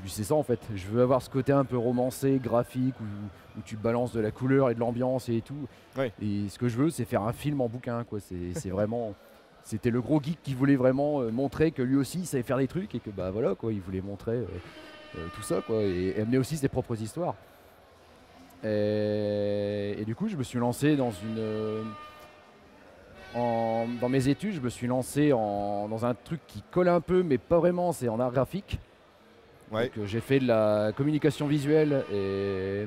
C'est 0.05 0.23
ça 0.23 0.35
en 0.35 0.43
fait. 0.43 0.59
Je 0.75 0.87
veux 0.87 1.01
avoir 1.01 1.21
ce 1.21 1.29
côté 1.29 1.51
un 1.51 1.63
peu 1.65 1.77
romancé, 1.77 2.39
graphique, 2.43 2.95
où, 2.99 3.03
où 3.59 3.61
tu 3.65 3.75
balances 3.77 4.11
de 4.13 4.19
la 4.19 4.31
couleur 4.31 4.69
et 4.69 4.75
de 4.75 4.79
l'ambiance 4.79 5.29
et 5.29 5.41
tout. 5.41 5.67
Et 6.21 6.49
ce 6.49 6.59
que 6.59 6.67
je 6.67 6.77
veux, 6.77 6.89
c'est 6.89 7.05
faire 7.05 7.23
un 7.23 7.33
film 7.33 7.61
en 7.61 7.67
bouquin. 7.69 8.03
quoi. 8.03 8.19
C'est 8.19 8.53
c'est 8.53 8.69
vraiment. 8.69 9.13
C'était 9.63 9.89
le 9.89 10.01
gros 10.01 10.21
geek 10.21 10.39
qui 10.43 10.53
voulait 10.53 10.75
vraiment 10.77 11.21
euh, 11.21 11.31
montrer 11.31 11.71
que 11.71 11.81
lui 11.81 11.95
aussi 11.97 12.19
il 12.19 12.25
savait 12.25 12.43
faire 12.43 12.57
des 12.57 12.67
trucs 12.67 12.93
et 12.95 12.99
que 12.99 13.09
bah 13.09 13.31
voilà 13.31 13.53
quoi, 13.55 13.73
il 13.73 13.81
voulait 13.81 13.99
montrer 14.01 14.31
euh, 14.37 14.45
euh, 15.17 15.27
tout 15.35 15.41
ça 15.41 15.61
quoi 15.65 15.81
et, 15.81 16.13
et 16.17 16.21
amener 16.21 16.37
aussi 16.37 16.55
ses 16.57 16.69
propres 16.69 17.01
histoires. 17.01 17.35
Et, 18.63 19.95
et 19.99 20.05
du 20.05 20.15
coup, 20.15 20.27
je 20.29 20.35
me 20.37 20.43
suis 20.43 20.57
lancé 20.59 20.95
dans 20.95 21.11
une 21.11 21.37
euh, 21.37 21.83
en- 23.35 23.87
dans 24.01 24.09
mes 24.09 24.27
études, 24.29 24.53
je 24.53 24.61
me 24.61 24.69
suis 24.69 24.87
lancé 24.87 25.33
en- 25.33 25.87
dans 25.89 26.05
un 26.05 26.13
truc 26.13 26.39
qui 26.47 26.63
colle 26.71 26.87
un 26.89 27.01
peu, 27.01 27.23
mais 27.23 27.37
pas 27.37 27.59
vraiment. 27.59 27.91
C'est 27.91 28.09
en 28.09 28.19
art 28.19 28.31
graphique. 28.31 28.79
Ouais. 29.71 29.91
Euh, 29.97 30.05
j'ai 30.05 30.21
fait 30.21 30.39
de 30.39 30.47
la 30.47 30.91
communication 30.95 31.47
visuelle 31.47 32.03
et, 32.13 32.85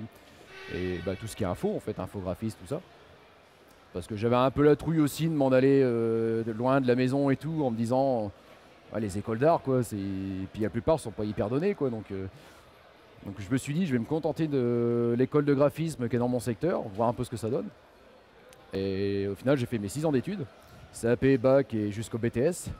bah, 1.04 1.14
tout 1.18 1.26
ce 1.26 1.36
qui 1.36 1.42
est 1.42 1.46
info, 1.46 1.74
en 1.76 1.80
fait, 1.80 1.98
infographiste, 1.98 2.58
tout 2.60 2.66
ça. 2.68 2.80
Parce 3.92 4.06
que 4.06 4.16
j'avais 4.16 4.36
un 4.36 4.50
peu 4.50 4.62
la 4.62 4.76
trouille 4.76 5.00
aussi 5.00 5.26
de 5.28 5.34
m'en 5.34 5.48
aller 5.50 5.80
euh, 5.82 6.44
loin 6.56 6.80
de 6.80 6.86
la 6.86 6.94
maison 6.94 7.28
et 7.30 7.36
tout, 7.36 7.62
en 7.64 7.70
me 7.70 7.76
disant, 7.76 8.30
les 8.96 9.18
écoles 9.18 9.38
d'art, 9.38 9.60
quoi. 9.62 9.82
c'est- 9.82 9.96
Et 9.96 10.46
puis 10.52 10.62
la 10.62 10.70
plupart 10.70 10.98
sont 11.00 11.10
pas 11.10 11.24
hyper 11.24 11.48
données, 11.48 11.74
quoi. 11.74 11.90
Donc, 11.90 12.04
euh, 12.12 12.26
donc 13.26 13.34
je 13.38 13.50
me 13.50 13.56
suis 13.58 13.74
dit, 13.74 13.86
je 13.86 13.92
vais 13.92 13.98
me 13.98 14.04
contenter 14.04 14.46
de 14.46 15.14
l'école 15.18 15.44
de 15.44 15.54
graphisme 15.54 16.08
qui 16.08 16.16
est 16.16 16.18
dans 16.20 16.28
mon 16.28 16.40
secteur, 16.40 16.82
voir 16.94 17.08
un 17.08 17.12
peu 17.12 17.24
ce 17.24 17.30
que 17.30 17.36
ça 17.36 17.50
donne. 17.50 17.66
Et 18.72 19.26
au 19.30 19.34
final, 19.34 19.58
j'ai 19.58 19.66
fait 19.66 19.78
mes 19.78 19.88
6 19.88 20.06
ans 20.06 20.12
d'études, 20.12 20.46
CAP, 21.00 21.36
bac 21.38 21.74
et 21.74 21.90
jusqu'au 21.90 22.18
BTS. 22.18 22.70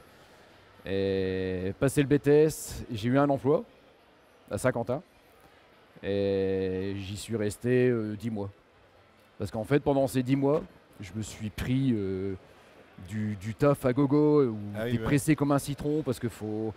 Et 0.87 1.75
passé 1.79 2.03
le 2.03 2.09
BTS, 2.09 2.85
j'ai 2.93 3.09
eu 3.09 3.19
un 3.19 3.29
emploi 3.29 3.65
à 4.51 4.59
Saint-Quentin. 4.59 5.03
Et 6.03 6.95
j'y 6.97 7.17
suis 7.17 7.37
resté 7.37 7.93
10 8.19 8.31
mois. 8.31 8.51
Parce 9.39 9.51
qu'en 9.51 9.65
fait, 9.65 9.81
pendant 9.81 10.07
ces 10.07 10.23
10 10.23 10.37
mois, 10.37 10.63
je 11.01 11.11
me 11.15 11.23
suis 11.23 11.51
pris 11.51 11.93
euh, 11.95 12.35
du, 13.09 13.37
du 13.37 13.55
taf 13.55 13.85
à 13.87 13.93
gogo, 13.93 14.55
Ah 14.77 14.85
oui, 14.85 14.93
t'es 14.93 14.99
ouais. 14.99 15.05
pressé 15.05 15.37
comme 15.37 15.53
un 15.53 15.59
citron 15.59 16.03
parce 16.03 16.19
que 16.19 16.29
faut. 16.29 16.73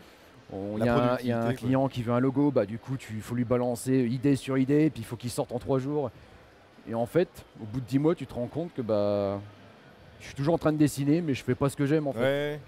Il 0.52 0.86
y, 0.86 0.88
a 0.90 1.14
un- 1.14 1.18
il 1.20 1.28
y 1.28 1.32
a 1.32 1.38
un 1.38 1.40
productivité, 1.40 1.42
quoi. 1.46 1.54
client 1.54 1.88
qui 1.88 2.04
veut 2.04 2.14
un 2.14 2.20
logo, 2.20 2.52
bah 2.52 2.66
du 2.68 2.78
coup 2.78 2.96
il 3.16 3.22
faut 3.22 3.34
lui 3.34 3.46
balancer 3.46 4.06
idée 4.06 4.36
sur 4.36 4.56
idée, 4.58 4.92
puis 4.92 5.02
il 5.02 5.06
faut 5.06 5.16
qu'il 5.16 5.32
sorte 5.32 5.52
en 5.52 5.58
3 5.58 5.80
jours. 5.80 6.12
Et 6.88 6.94
en 6.94 7.06
fait, 7.08 7.30
au 7.62 7.66
bout 7.66 7.80
de 7.80 7.86
10 7.86 7.98
mois, 7.98 8.14
tu 8.14 8.28
te 8.28 8.34
rends 8.36 8.46
compte 8.48 8.72
que 8.76 8.82
bah 8.84 9.40
je 10.20 10.26
suis 10.28 10.36
toujours 10.36 10.54
en 10.54 10.58
train 10.60 10.72
de 10.72 10.78
dessiner, 10.78 11.22
mais 11.22 11.34
je 11.34 11.44
fais 11.44 11.56
pas 11.56 11.70
ce 11.70 11.76
que 11.76 11.86
j'aime 11.88 12.06
en 12.08 12.14
fait. 12.14 12.20
Ouais. 12.20 12.60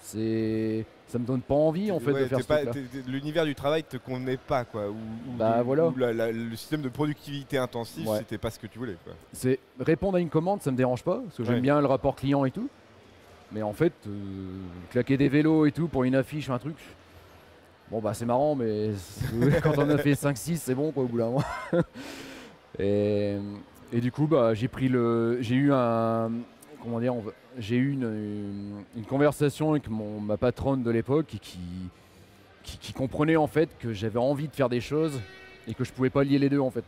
C'est 0.00 0.84
ça 1.08 1.18
me 1.18 1.24
donne 1.24 1.40
pas 1.40 1.54
envie 1.54 1.90
en 1.92 2.00
fait 2.00 2.12
Ouais, 2.12 2.22
de 2.28 2.42
faire 2.42 2.62
L'univers 3.06 3.44
du 3.44 3.54
travail 3.54 3.84
te 3.84 3.96
convenait 3.96 4.36
pas, 4.36 4.64
quoi. 4.64 4.88
Ou, 4.88 4.94
Bah, 5.38 5.58
le- 5.58 5.62
voilà. 5.62 5.86
ou 5.88 5.96
la- 5.96 6.12
la- 6.12 6.32
le 6.32 6.56
système 6.56 6.82
de 6.82 6.88
productivité 6.88 7.58
intensive, 7.58 8.08
Ouais. 8.08 8.18
c'était 8.18 8.38
pas 8.38 8.50
ce 8.50 8.58
que 8.58 8.66
tu 8.66 8.78
voulais. 8.78 8.96
C'est 9.32 9.58
répondre 9.78 10.16
à 10.16 10.20
une 10.20 10.30
commande, 10.30 10.62
ça 10.62 10.70
me 10.70 10.76
dérange 10.76 11.02
pas, 11.04 11.20
parce 11.24 11.36
que 11.36 11.44
j'aime 11.44 11.60
bien 11.60 11.80
le 11.80 11.86
rapport 11.86 12.16
client 12.16 12.44
et 12.44 12.50
tout. 12.50 12.68
Mais 13.52 13.62
en 13.62 13.72
fait, 13.72 13.92
euh, 14.08 14.10
claquer 14.90 15.16
des 15.16 15.28
vélos 15.28 15.66
et 15.66 15.72
tout 15.72 15.86
pour 15.86 16.02
une 16.02 16.16
affiche, 16.16 16.50
un 16.50 16.58
truc. 16.58 16.76
Bon 17.92 18.00
bah 18.00 18.12
c'est 18.12 18.24
marrant, 18.26 18.56
mais 18.56 18.90
quand 19.62 19.78
on 19.78 19.88
a 19.88 19.98
fait 19.98 20.14
5-6, 20.16 20.56
c'est 20.56 20.74
bon 20.74 20.90
quoi 20.90 21.04
au 21.04 21.06
bout 21.06 21.18
d'un 21.18 21.26
moment. 21.26 21.44
et, 22.80 23.36
et 23.92 24.00
du 24.00 24.10
coup, 24.10 24.26
bah 24.26 24.54
j'ai 24.54 24.66
pris 24.68 24.88
le, 24.88 25.38
j'ai 25.40 25.54
eu 25.54 25.72
un, 25.72 26.30
comment 26.82 26.98
dire, 26.98 27.14
on 27.14 27.22
j'ai 27.58 27.76
eu 27.76 27.92
une, 27.92 28.02
une- 28.04 28.84
une 28.96 29.04
conversation 29.04 29.70
avec 29.72 29.88
mon, 29.88 30.20
ma 30.20 30.36
patronne 30.36 30.82
de 30.82 30.90
l'époque 30.90 31.26
qui, 31.26 31.38
qui, 31.38 31.58
qui- 32.62 32.78
qui 32.78 32.92
comprenait 32.92 33.36
en 33.36 33.46
fait 33.46 33.68
que 33.78 33.92
j'avais 33.92 34.18
envie 34.18 34.48
de 34.48 34.54
faire 34.54 34.68
des 34.68 34.80
choses 34.80 35.20
et 35.68 35.74
que 35.74 35.84
je 35.84 35.92
pouvais 35.92 36.10
pas 36.10 36.24
lier 36.24 36.38
les 36.38 36.48
deux 36.48 36.60
en 36.60 36.70
fait. 36.70 36.84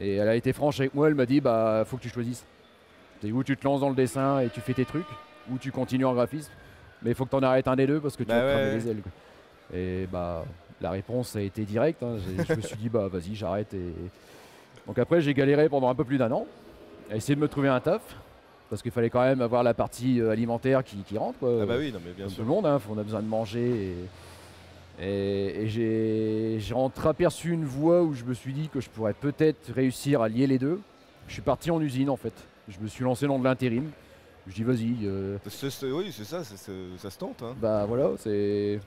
Et 0.00 0.16
elle 0.16 0.28
a 0.28 0.34
été 0.34 0.52
franche 0.52 0.80
avec 0.80 0.94
moi, 0.94 1.06
elle 1.08 1.14
m'a 1.14 1.26
dit 1.26 1.40
bah 1.40 1.84
faut 1.86 1.96
que 1.96 2.02
tu 2.02 2.08
choisisses. 2.08 2.44
Où 3.32 3.42
tu 3.42 3.56
te 3.56 3.64
lances 3.64 3.80
dans 3.80 3.88
le 3.88 3.94
dessin 3.94 4.40
et 4.40 4.50
tu 4.50 4.60
fais 4.60 4.74
tes 4.74 4.84
trucs, 4.84 5.06
ou 5.50 5.56
tu 5.56 5.72
continues 5.72 6.04
en 6.04 6.12
graphisme. 6.12 6.50
Mais 7.02 7.10
il 7.12 7.14
faut 7.14 7.24
que 7.24 7.30
tu 7.30 7.36
en 7.36 7.42
arrêtes 7.42 7.68
un 7.68 7.76
des 7.76 7.86
deux 7.86 7.98
parce 8.00 8.16
que 8.16 8.22
tu 8.22 8.28
Bah 8.28 8.44
vas 8.44 8.52
te 8.52 8.56
ouais. 8.58 8.74
les 8.74 8.88
ailes. 8.88 9.00
quoi. 9.02 9.12
Et 9.78 10.06
bah 10.12 10.44
la 10.80 10.90
réponse 10.90 11.34
a 11.36 11.40
été 11.40 11.62
directe. 11.64 12.02
hein. 12.02 12.16
Je 12.48 12.54
me 12.54 12.60
suis 12.60 12.76
dit 12.76 12.88
bah 12.90 13.08
vas-y 13.08 13.34
j'arrête. 13.34 13.72
Et... 13.72 13.92
Donc 14.86 14.98
après 14.98 15.20
j'ai 15.22 15.32
galéré 15.32 15.68
pendant 15.70 15.88
un 15.88 15.94
peu 15.94 16.04
plus 16.04 16.18
d'un 16.18 16.30
an 16.32 16.46
à 17.10 17.16
essayer 17.16 17.34
de 17.34 17.40
me 17.40 17.48
trouver 17.48 17.68
un 17.68 17.80
taf 17.80 18.02
parce 18.70 18.82
qu'il 18.82 18.90
fallait 18.90 19.10
quand 19.10 19.22
même 19.22 19.40
avoir 19.40 19.62
la 19.62 19.74
partie 19.74 20.20
euh, 20.20 20.30
alimentaire 20.30 20.82
qui, 20.84 20.96
qui 20.98 21.16
rentre. 21.18 21.38
Quoi. 21.38 21.60
Ah 21.62 21.66
bah 21.66 21.76
oui, 21.78 21.92
non 21.92 22.00
mais 22.04 22.12
bien 22.12 22.24
Comme 22.26 22.34
sûr. 22.34 22.42
tout 22.44 22.48
le 22.48 22.54
monde, 22.54 22.66
hein, 22.66 22.80
on 22.90 22.98
a 22.98 23.02
besoin 23.02 23.22
de 23.22 23.28
manger. 23.28 23.94
Et, 25.00 25.04
et- 25.06 25.62
et 25.64 26.60
j'ai 26.60 26.74
entreaperçu 26.74 27.50
une 27.52 27.64
voie 27.64 28.02
où 28.02 28.14
je 28.14 28.24
me 28.24 28.34
suis 28.34 28.52
dit 28.52 28.68
que 28.68 28.80
je 28.80 28.88
pourrais 28.90 29.12
peut-être 29.14 29.72
réussir 29.72 30.22
à 30.22 30.28
lier 30.28 30.46
les 30.46 30.58
deux. 30.58 30.80
Je 31.28 31.32
suis 31.32 31.42
parti 31.42 31.70
en 31.70 31.80
usine 31.80 32.10
en 32.10 32.16
fait. 32.16 32.32
Je 32.68 32.78
me 32.80 32.86
suis 32.86 33.04
lancé 33.04 33.26
dans 33.26 33.38
de 33.38 33.44
l'intérim. 33.44 33.90
Je 34.46 34.54
dis 34.54 34.62
vas-y, 34.62 34.94
euh, 35.04 35.38
oui, 35.84 36.12
c'est 36.12 36.24
ça, 36.24 36.44
ça 36.44 37.10
se 37.10 37.18
tente. 37.18 37.42
Hein. 37.42 37.54
bah 37.60 37.86
voilà, 37.88 38.10
c'est. 38.18 38.78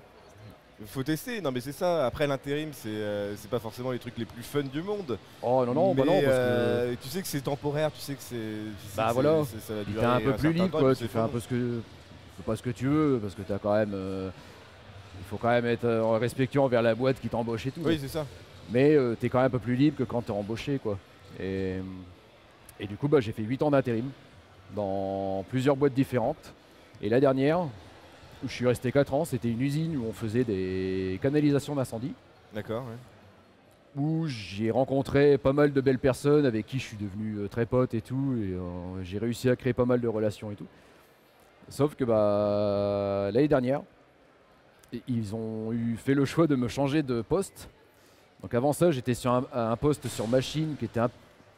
Faut 0.85 1.01
tester, 1.01 1.41
non 1.41 1.51
mais 1.51 1.59
c'est 1.59 1.71
ça. 1.71 2.05
Après 2.05 2.27
l'intérim, 2.27 2.69
c'est 2.71 2.87
euh, 2.89 3.33
pas 3.49 3.57
forcément 3.59 3.89
les 3.91 3.97
trucs 3.97 4.15
les 4.17 4.25
plus 4.25 4.43
fun 4.43 4.61
du 4.61 4.83
monde. 4.83 5.17
Oh 5.41 5.63
non, 5.65 5.73
non, 5.73 5.95
bah 5.95 6.03
non, 6.05 6.13
parce 6.13 6.23
que. 6.25 6.27
euh, 6.29 6.95
tu 7.01 7.09
sais 7.09 7.21
que 7.23 7.27
c'est 7.27 7.41
temporaire, 7.41 7.91
tu 7.91 7.99
sais 7.99 8.13
que 8.13 8.21
c'est. 8.21 8.35
tu 8.35 8.87
sais 8.87 8.95
Bah 8.95 9.07
que 9.09 9.13
voilà. 9.13 9.43
t'es 9.99 10.05
un 10.05 10.21
peu 10.21 10.33
plus 10.35 10.53
libre, 10.53 10.79
quoi. 10.79 10.93
Tu 10.95 11.07
fais 11.07 11.17
un 11.19 11.27
peu 11.27 11.39
ce 11.39 11.47
que. 11.47 11.55
tu 11.55 11.81
fais 12.37 12.43
pas 12.43 12.55
ce 12.55 12.61
que 12.61 12.69
tu 12.69 12.87
veux, 12.87 13.17
parce 13.19 13.33
que 13.33 13.41
t'as 13.41 13.57
quand 13.57 13.73
même. 13.73 13.93
euh, 13.95 14.29
il 15.19 15.25
faut 15.25 15.37
quand 15.37 15.49
même 15.49 15.65
être 15.65 15.85
euh, 15.85 16.05
respectueux 16.19 16.61
envers 16.61 16.83
la 16.83 16.93
boîte 16.93 17.19
qui 17.19 17.27
t'embauche 17.27 17.65
et 17.65 17.71
tout. 17.71 17.81
Oui, 17.83 17.97
c'est 17.99 18.07
ça. 18.07 18.27
mais 18.71 18.95
t'es 19.19 19.29
quand 19.29 19.39
même 19.39 19.47
un 19.47 19.49
peu 19.49 19.57
plus 19.59 19.75
libre 19.75 19.97
que 19.97 20.03
quand 20.03 20.21
t'es 20.21 20.31
embauché 20.31 20.77
quoi. 20.77 20.99
Et, 21.39 21.77
et 22.79 22.85
du 22.85 22.95
coup 22.97 23.07
bah, 23.07 23.19
j'ai 23.19 23.31
fait 23.31 23.41
8 23.41 23.63
ans 23.63 23.71
d'intérim 23.71 24.09
dans 24.75 25.43
plusieurs 25.49 25.75
boîtes 25.75 25.95
différentes. 25.95 26.53
Et 27.01 27.09
la 27.09 27.19
dernière, 27.19 27.61
où 28.43 28.47
je 28.47 28.53
suis 28.53 28.67
resté 28.67 28.91
4 28.91 29.13
ans, 29.13 29.25
c'était 29.25 29.49
une 29.49 29.61
usine 29.61 29.97
où 29.97 30.05
on 30.07 30.13
faisait 30.13 30.43
des 30.43 31.19
canalisations 31.21 31.75
d'incendie, 31.75 32.13
D'accord. 32.53 32.83
ouais. 32.83 34.01
où 34.01 34.27
j'ai 34.27 34.69
rencontré 34.71 35.37
pas 35.37 35.53
mal 35.53 35.73
de 35.73 35.81
belles 35.81 35.99
personnes 35.99 36.45
avec 36.45 36.65
qui 36.67 36.77
je 36.79 36.83
suis 36.83 36.97
devenu 36.97 37.35
euh, 37.37 37.47
très 37.47 37.65
pote 37.65 37.93
et 37.93 38.01
tout, 38.01 38.35
et 38.39 38.53
euh, 38.53 39.03
j'ai 39.03 39.17
réussi 39.17 39.49
à 39.49 39.55
créer 39.55 39.73
pas 39.73 39.85
mal 39.85 39.99
de 40.01 40.07
relations 40.07 40.51
et 40.51 40.55
tout. 40.55 40.67
Sauf 41.69 41.95
que 41.95 42.03
bah, 42.05 43.29
l'année 43.33 43.47
dernière, 43.47 43.81
ils 45.07 45.35
ont 45.35 45.73
eu 45.73 45.97
fait 45.97 46.13
le 46.13 46.23
choix 46.25 46.47
de 46.47 46.55
me 46.55 46.67
changer 46.67 47.03
de 47.03 47.21
poste. 47.21 47.69
Donc 48.41 48.53
avant 48.53 48.71
ça, 48.71 48.91
j'étais 48.91 49.13
sur 49.15 49.31
un, 49.33 49.45
un 49.53 49.75
poste 49.75 50.07
sur 50.07 50.27
machine 50.27 50.75
qui 50.79 50.85
était 50.85 50.99
un, 51.01 51.09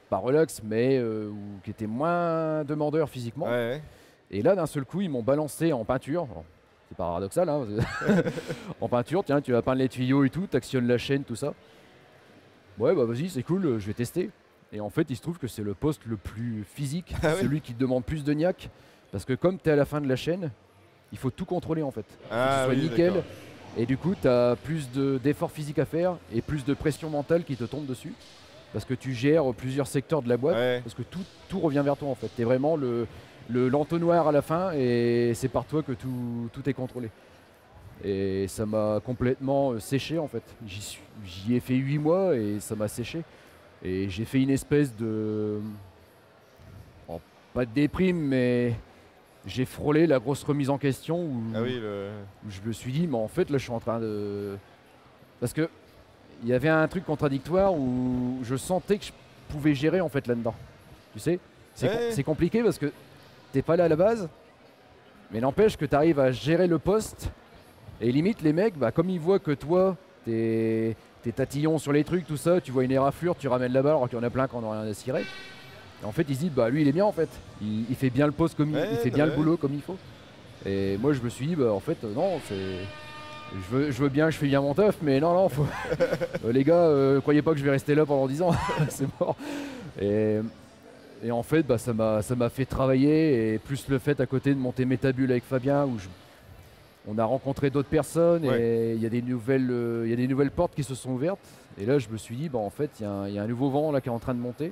pas 0.09 0.17
relax, 0.17 0.61
mais 0.63 0.97
euh, 0.97 1.29
où- 1.29 1.59
qui 1.63 1.69
était 1.69 1.85
moins 1.85 2.63
demandeur 2.63 3.07
physiquement. 3.09 3.45
Ouais, 3.45 3.51
ouais. 3.51 3.81
Et 4.31 4.41
là, 4.41 4.55
d'un 4.55 4.65
seul 4.65 4.85
coup, 4.85 5.01
ils 5.01 5.09
m'ont 5.09 5.21
balancé 5.21 5.73
en 5.73 5.83
peinture. 5.85 6.23
Alors, 6.31 6.43
C'est 6.89 6.97
paradoxal, 6.97 7.47
hein, 7.49 7.67
en 8.81 8.89
peinture, 8.89 9.23
tiens, 9.23 9.41
tu 9.41 9.51
vas 9.51 9.61
peindre 9.61 9.77
les 9.79 9.89
tuyaux 9.89 10.23
et 10.23 10.29
tout, 10.29 10.47
t'actionnes 10.47 10.87
la 10.87 10.97
chaîne, 10.97 11.23
tout 11.23 11.35
ça. 11.35 11.53
Ouais, 12.79 12.95
bah 12.95 13.05
vas-y, 13.05 13.29
c'est 13.29 13.43
cool, 13.43 13.77
je 13.79 13.85
vais 13.87 13.93
tester. 13.93 14.31
Et 14.73 14.79
en 14.79 14.89
fait, 14.89 15.05
il 15.09 15.15
se 15.15 15.21
trouve 15.21 15.37
que 15.37 15.47
c'est 15.47 15.63
le 15.63 15.73
poste 15.73 16.01
le 16.05 16.17
plus 16.17 16.63
physique, 16.63 17.13
Ah 17.21 17.35
celui 17.35 17.61
qui 17.61 17.73
te 17.73 17.79
demande 17.79 18.03
plus 18.05 18.23
de 18.23 18.33
niaque. 18.33 18.69
Parce 19.11 19.25
que 19.25 19.33
comme 19.33 19.57
tu 19.59 19.69
es 19.69 19.71
à 19.71 19.75
la 19.75 19.85
fin 19.85 20.01
de 20.01 20.07
la 20.07 20.15
chaîne, 20.15 20.51
il 21.11 21.17
faut 21.17 21.31
tout 21.31 21.45
contrôler 21.45 21.81
en 21.83 21.91
fait. 21.91 22.05
Faut 22.23 22.29
que 22.29 22.33
Ah 22.33 22.59
ce 22.61 22.65
soit 22.73 22.73
oui, 22.83 22.89
nickel. 22.89 23.23
Et 23.77 23.85
du 23.85 23.97
coup, 23.97 24.13
tu 24.19 24.27
as 24.27 24.55
plus 24.63 24.89
de- 24.91 25.19
d'efforts 25.23 25.51
physiques 25.51 25.79
à 25.79 25.85
faire 25.85 26.17
et 26.33 26.41
plus 26.41 26.65
de 26.65 26.73
pression 26.73 27.09
mentale 27.09 27.43
qui 27.43 27.55
te 27.55 27.63
tombe 27.65 27.85
dessus. 27.85 28.13
Parce 28.73 28.85
que 28.85 28.93
tu 28.93 29.13
gères 29.13 29.43
plusieurs 29.55 29.87
secteurs 29.87 30.21
de 30.21 30.29
la 30.29 30.37
boîte. 30.37 30.55
Ouais. 30.55 30.81
Parce 30.83 30.93
que 30.95 31.01
tout, 31.01 31.23
tout 31.49 31.59
revient 31.59 31.81
vers 31.83 31.97
toi 31.97 32.09
en 32.09 32.15
fait. 32.15 32.29
Tu 32.35 32.41
es 32.41 32.45
vraiment 32.45 32.75
le 32.75 33.07
le- 33.49 33.67
l'entonnoir 33.67 34.27
à 34.27 34.31
la 34.31 34.43
fin 34.43 34.71
et 34.73 35.31
c'est 35.33 35.47
par 35.47 35.65
toi 35.65 35.81
que 35.81 35.93
tout, 35.93 36.49
tout 36.53 36.69
est 36.69 36.73
contrôlé. 36.73 37.09
Et 38.03 38.47
ça 38.47 38.65
m'a 38.67 38.99
complètement 39.03 39.71
euh, 39.71 39.79
séché 39.79 40.19
en 40.19 40.27
fait. 40.27 40.43
J'y 41.25 41.55
ai 41.55 41.59
fait 41.59 41.73
8 41.75 41.97
mois 41.97 42.35
et 42.37 42.59
ça 42.59 42.75
m'a 42.75 42.87
séché. 42.87 43.23
Et 43.83 44.07
j'ai 44.09 44.23
fait 44.25 44.41
une 44.41 44.51
espèce 44.51 44.95
de. 44.95 45.59
bon, 47.07 47.19
pas 47.53 47.65
de 47.65 47.71
déprime, 47.73 48.17
mais 48.19 48.75
j'ai 49.45 49.65
frôlé 49.65 50.05
la 50.05 50.19
grosse 50.19 50.43
remise 50.43 50.69
en 50.69 50.77
question 50.77 51.19
où, 51.23 51.41
Ah 51.55 51.61
oui, 51.63 51.79
le... 51.81 52.09
où 52.45 52.51
je 52.51 52.61
me 52.65 52.71
suis 52.71 52.91
dit, 52.91 53.07
mais 53.07 53.17
en 53.17 53.27
fait 53.27 53.49
là 53.49 53.57
je 53.57 53.63
suis 53.63 53.71
en 53.73 53.79
train 53.79 53.99
de. 53.99 54.57
Parce 55.39 55.53
que 55.53 55.69
il 56.43 56.49
y 56.49 56.53
avait 56.53 56.69
un 56.69 56.87
truc 56.87 57.05
contradictoire 57.05 57.73
où 57.73 58.39
je 58.43 58.55
sentais 58.55 58.97
que 58.97 59.05
je 59.05 59.11
pouvais 59.49 59.73
gérer 59.75 60.01
en 60.01 60.09
fait 60.09 60.27
là-dedans. 60.27 60.55
Tu 61.13 61.19
sais 61.19 61.39
C'est 61.75 61.87
Ouais. 62.17 62.23
compliqué 62.23 62.61
parce 62.63 62.77
que 62.77 62.91
t'es 63.51 63.61
pas 63.61 63.75
là 63.75 63.85
à 63.85 63.87
la 63.87 63.95
base, 63.95 64.29
mais 65.31 65.39
n'empêche 65.39 65.77
que 65.77 65.85
tu 65.85 65.95
arrives 65.95 66.19
à 66.19 66.31
gérer 66.31 66.67
le 66.67 66.79
poste. 66.79 67.29
Et 68.01 68.11
limite, 68.11 68.41
les 68.41 68.53
mecs, 68.53 68.77
bah, 68.77 68.91
comme 68.91 69.09
ils 69.09 69.19
voient 69.19 69.39
que 69.39 69.51
toi, 69.51 69.95
t'es 70.25 70.95
t'es 71.21 71.33
tatillon 71.33 71.77
sur 71.79 71.91
les 71.91 72.05
trucs, 72.05 72.25
tout 72.25 72.37
ça, 72.37 72.61
tu 72.61 72.71
vois 72.71 72.85
une 72.85 72.91
éraflure, 72.93 73.35
tu 73.37 73.49
ramènes 73.49 73.73
la 73.73 73.81
balle 73.81 73.91
alors 73.97 74.07
qu'il 74.07 74.17
y 74.17 74.21
en 74.21 74.23
a 74.23 74.29
plein 74.29 74.47
qui 74.47 74.55
en 74.55 74.63
ont 74.63 74.71
rien 74.71 74.81
à 74.89 74.93
cirer. 74.93 75.25
Et 76.01 76.05
en 76.05 76.13
fait, 76.13 76.25
ils 76.29 76.35
se 76.35 76.39
disent, 76.41 76.51
bah 76.51 76.69
lui, 76.69 76.81
il 76.83 76.87
est 76.87 76.93
bien 76.93 77.03
en 77.03 77.11
fait. 77.11 77.27
Il, 77.61 77.83
il 77.89 77.95
fait 77.97 78.09
bien 78.09 78.25
le 78.25 78.31
poste 78.31 78.55
comme 78.55 78.69
il, 78.69 78.75
Ouais, 78.77 78.87
il 78.89 78.97
fait 78.99 79.09
bien 79.09 79.25
le 79.25 79.33
boulot 79.33 79.57
comme 79.57 79.73
il 79.73 79.81
faut. 79.81 79.97
Et 80.65 80.97
moi, 80.97 81.11
je 81.11 81.19
me 81.21 81.27
suis 81.27 81.45
dit, 81.47 81.55
bah 81.57 81.73
en 81.73 81.81
fait, 81.81 81.97
euh, 82.05 82.13
non, 82.13 82.39
c'est. 82.47 82.55
Je 83.53 83.75
veux, 83.75 83.91
je 83.91 84.01
veux 84.03 84.09
bien, 84.09 84.29
je 84.29 84.37
fais 84.37 84.45
bien 84.47 84.61
mon 84.61 84.73
taf, 84.73 84.97
mais 85.01 85.19
non, 85.19 85.33
non, 85.33 85.49
faut... 85.49 85.65
Euh, 86.45 86.51
les 86.53 86.63
gars, 86.63 86.75
euh, 86.75 87.19
croyez 87.19 87.41
pas 87.41 87.51
que 87.51 87.57
je 87.57 87.63
vais 87.65 87.71
rester 87.71 87.95
là 87.95 88.05
pendant 88.05 88.27
10 88.27 88.41
ans, 88.43 88.51
c'est 88.89 89.07
mort. 89.19 89.35
Et, 90.01 90.37
et 91.23 91.31
en 91.31 91.43
fait, 91.43 91.63
bah, 91.63 91.77
ça 91.77 91.91
m'a 91.93 92.49
fait 92.49 92.65
travailler, 92.65 93.53
et 93.53 93.57
plus 93.57 93.87
le 93.89 93.99
fait 93.99 94.19
à 94.21 94.25
côté 94.25 94.53
de 94.53 94.59
monter 94.59 94.85
Métabule 94.85 95.29
avec 95.31 95.43
Fabien, 95.43 95.85
où 95.85 95.97
je- 95.99 96.07
on 97.07 97.17
a 97.17 97.25
rencontré 97.25 97.69
d'autres 97.69 97.89
personnes, 97.89 98.45
et 98.57 98.93
il 98.93 99.01
y, 99.01 99.05
a 99.05 99.09
des 99.09 99.21
nouvelles, 99.21 99.67
euh, 99.69 100.03
il 100.05 100.11
y 100.11 100.13
a 100.13 100.15
des 100.15 100.27
nouvelles 100.27 100.51
portes 100.51 100.73
qui 100.75 100.83
se 100.83 100.95
sont 100.95 101.11
ouvertes. 101.11 101.39
Et 101.81 101.85
là, 101.85 101.97
je 101.99 102.07
me 102.09 102.17
suis 102.17 102.35
dit, 102.35 102.47
bah, 102.49 102.59
en 102.59 102.69
fait, 102.69 102.91
il 102.99 103.03
y, 103.03 103.05
a 103.05 103.11
un- 103.11 103.27
il 103.27 103.33
y 103.33 103.39
a 103.39 103.43
un 103.43 103.47
nouveau 103.47 103.69
vent 103.69 103.91
là 103.91 103.99
qui 103.99 104.07
est 104.09 104.11
en 104.11 104.19
train 104.19 104.33
de 104.35 104.39
monter. 104.39 104.71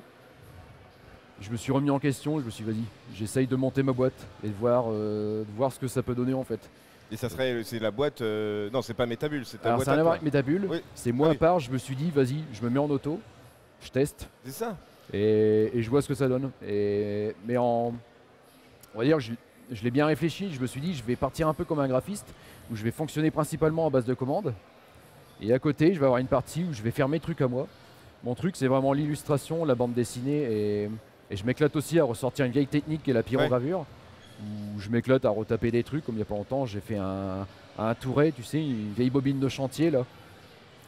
Je 1.42 1.52
me 1.52 1.58
suis 1.58 1.72
remis 1.72 1.90
en 1.90 2.00
question, 2.00 2.40
je 2.40 2.46
me 2.46 2.50
suis 2.50 2.64
dit, 2.64 2.72
vas-y, 2.72 3.16
j'essaye 3.18 3.48
de 3.48 3.56
monter 3.56 3.84
ma 3.84 3.92
boîte 3.92 4.26
et 4.44 4.48
de 4.48 4.54
voir, 4.60 4.86
euh, 4.90 5.42
de 5.44 5.58
voir 5.58 5.72
ce 5.74 5.80
que 5.80 5.88
ça 5.88 6.02
peut 6.02 6.16
donner 6.16 6.34
en 6.34 6.44
fait. 6.44 6.60
Et 7.12 7.16
ça 7.18 7.30
serait, 7.30 7.62
c'est 7.64 7.80
la 7.80 7.92
boîte. 7.92 8.22
euh, 8.22 8.70
Non, 8.72 8.82
c'est 8.82 8.94
pas 8.94 9.06
Métabule, 9.06 9.46
c'est 9.46 9.58
ta 9.60 9.70
Alors 9.70 9.78
boîte. 9.78 9.88
à 9.88 9.98
toi. 10.02 10.12
avec 10.12 10.22
Métabule, 10.24 10.68
Oui. 10.70 10.82
c'est 10.94 11.12
moi 11.12 11.30
Ah 11.30 11.34
à 11.34 11.36
part, 11.36 11.60
je 11.60 11.72
me 11.72 11.78
suis 11.78 11.96
dit, 11.96 12.12
vas-y, 12.12 12.44
je 12.54 12.62
me 12.64 12.70
mets 12.70 12.80
en 12.80 12.90
auto, 12.90 13.20
je 13.82 13.90
teste 13.90 14.28
C'est 14.46 14.52
ça. 14.52 14.76
et, 15.14 15.72
et 15.74 15.82
je 15.82 15.90
vois 15.90 16.02
ce 16.02 16.08
que 16.10 16.16
ça 16.16 16.28
donne. 16.28 16.52
Et, 16.68 17.34
mais 17.46 17.56
en, 17.58 17.94
on 18.94 18.98
va 18.98 19.06
dire, 19.06 19.20
je, 19.22 19.32
je 19.72 19.84
l'ai 19.84 19.92
bien 19.92 20.06
réfléchi, 20.06 20.52
je 20.54 20.60
me 20.60 20.68
suis 20.68 20.82
dit, 20.82 20.94
je 20.96 21.04
vais 21.04 21.16
partir 21.16 21.48
un 21.48 21.54
peu 21.54 21.64
comme 21.64 21.80
un 21.80 21.88
graphiste, 21.88 22.28
où 22.72 22.76
je 22.76 22.84
vais 22.84 22.92
fonctionner 22.92 23.32
principalement 23.32 23.88
à 23.88 23.90
base 23.90 24.06
de 24.06 24.14
commandes. 24.14 24.54
Et 25.42 25.54
à 25.54 25.60
côté, 25.60 25.94
je 25.94 26.00
vais 26.00 26.06
avoir 26.06 26.20
une 26.20 26.28
partie 26.28 26.66
où 26.70 26.74
je 26.74 26.82
vais 26.82 26.92
faire 26.92 27.08
mes 27.08 27.20
trucs 27.22 27.40
à 27.42 27.48
moi. 27.48 27.68
Mon 28.24 28.36
truc, 28.36 28.56
c'est 28.58 28.68
vraiment 28.68 28.92
l'illustration, 28.92 29.64
la 29.64 29.76
bande 29.76 29.94
dessinée, 29.94 30.42
et, 30.84 30.90
et 31.30 31.38
je 31.38 31.46
m'éclate 31.46 31.74
aussi 31.78 32.00
à 32.00 32.04
ressortir 32.04 32.44
une 32.46 32.52
vieille 32.52 32.68
technique 32.68 33.04
qui 33.04 33.12
est 33.12 33.14
la 33.14 33.24
pyrogravure, 33.24 33.86
où 34.42 34.80
je 34.80 34.90
m'éclate 34.90 35.26
à 35.26 35.30
retaper 35.30 35.72
des 35.72 35.84
trucs, 35.84 36.06
comme 36.06 36.16
il 36.16 36.20
n'y 36.20 36.22
a 36.24 36.26
pas 36.26 36.36
longtemps, 36.36 36.66
j'ai 36.66 36.80
fait 36.82 36.98
un, 36.98 37.46
un 37.80 37.96
touret, 37.96 38.32
tu 38.32 38.44
sais, 38.44 38.60
une 38.60 38.94
vieille 38.96 39.10
bobine 39.10 39.40
de 39.40 39.50
chantier, 39.50 39.90
là. 39.92 40.06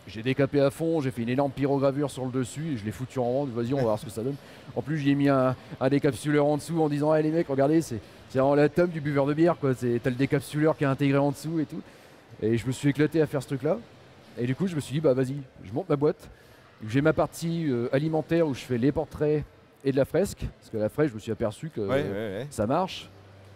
J'ai 0.08 0.24
décapé 0.24 0.60
à 0.60 0.72
fond, 0.72 1.02
j'ai 1.02 1.12
fait 1.12 1.22
une 1.22 1.30
énorme 1.30 1.52
pyrogravure 1.52 2.10
sur 2.10 2.26
le 2.26 2.32
dessus 2.32 2.72
et 2.74 2.78
je 2.78 2.86
l'ai 2.86 2.92
foutu 2.92 3.20
en 3.20 3.32
vente. 3.32 3.50
Vas-y, 3.50 3.74
on 3.76 3.78
va 3.78 3.84
voir 3.84 4.00
ce 4.00 4.06
que 4.06 4.12
ça 4.12 4.24
donne. 4.24 4.36
En 4.76 4.82
plus, 4.82 4.98
j'y 4.98 5.12
ai 5.12 5.16
mis 5.16 5.30
un, 5.30 5.56
un 5.80 5.90
décapsuleur 5.90 6.48
en 6.48 6.58
dessous 6.58 6.82
en 6.82 6.90
disant, 6.90 7.14
hey, 7.14 7.22
les 7.22 7.30
mecs, 7.30 7.48
regardez, 7.48 7.82
c'est 7.82 8.00
vraiment 8.34 8.56
la 8.56 8.70
tome 8.70 8.90
du 8.90 9.02
buveur 9.02 9.28
de 9.28 9.36
bière, 9.36 9.58
quoi. 9.60 9.76
C'est- 9.76 10.00
T'as 10.02 10.10
le 10.10 10.16
décapsuleur 10.16 10.76
qui 10.78 10.84
est 10.84 10.88
intégré 10.88 11.20
en 11.20 11.30
dessous 11.32 11.60
et 11.60 11.66
tout. 11.66 11.82
Et 12.42 12.58
je 12.58 12.66
me 12.66 12.72
suis 12.72 12.90
éclaté 12.90 13.22
à 13.22 13.28
faire 13.28 13.44
ce 13.44 13.48
truc-là. 13.50 13.78
Et 14.40 14.48
du 14.48 14.56
coup, 14.56 14.66
je 14.66 14.76
me 14.76 14.80
suis 14.80 14.94
dit, 14.94 15.00
bah 15.00 15.14
vas-y, 15.14 15.36
je 15.64 15.72
monte 15.74 15.90
ma 15.90 15.96
boîte. 15.96 16.28
J'ai 16.88 17.02
ma 17.02 17.14
partie 17.14 17.68
euh, 17.70 17.88
alimentaire 17.92 18.48
où 18.48 18.56
je 18.56 18.62
fais 18.62 18.78
les 18.80 18.92
portraits 18.92 19.44
et 19.84 19.92
de 19.92 19.98
la 19.98 20.06
fresque. 20.06 20.40
Parce 20.60 20.72
que 20.72 20.78
la 20.78 20.90
fresque, 20.90 21.10
je 21.12 21.16
me 21.16 21.20
suis 21.20 21.32
aperçu 21.32 21.70
que 21.70 21.82
Ouais, 21.82 21.88
ouais, 21.88 22.10
ouais. 22.10 22.48
ça 22.50 22.66
marche. 22.66 23.10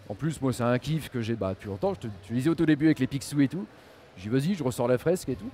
En 0.10 0.16
plus, 0.16 0.42
moi, 0.42 0.52
c'est 0.54 0.64
un 0.64 0.78
kiff 0.80 1.10
que 1.10 1.22
j'ai 1.22 1.36
bah, 1.36 1.50
depuis 1.50 1.68
longtemps. 1.70 1.94
Je 1.94 2.00
te, 2.02 2.08
tu 2.24 2.34
disais 2.34 2.50
au 2.50 2.56
tout 2.56 2.66
début 2.66 2.86
avec 2.86 3.00
les 3.00 3.08
Picsou 3.08 3.42
et 3.42 3.48
tout. 3.48 3.66
Dit, 4.18 4.30
vas-y, 4.30 4.54
je 4.54 4.64
ressors 4.64 4.88
la 4.88 4.98
fresque 4.98 5.30
et 5.30 5.36
tout. 5.36 5.50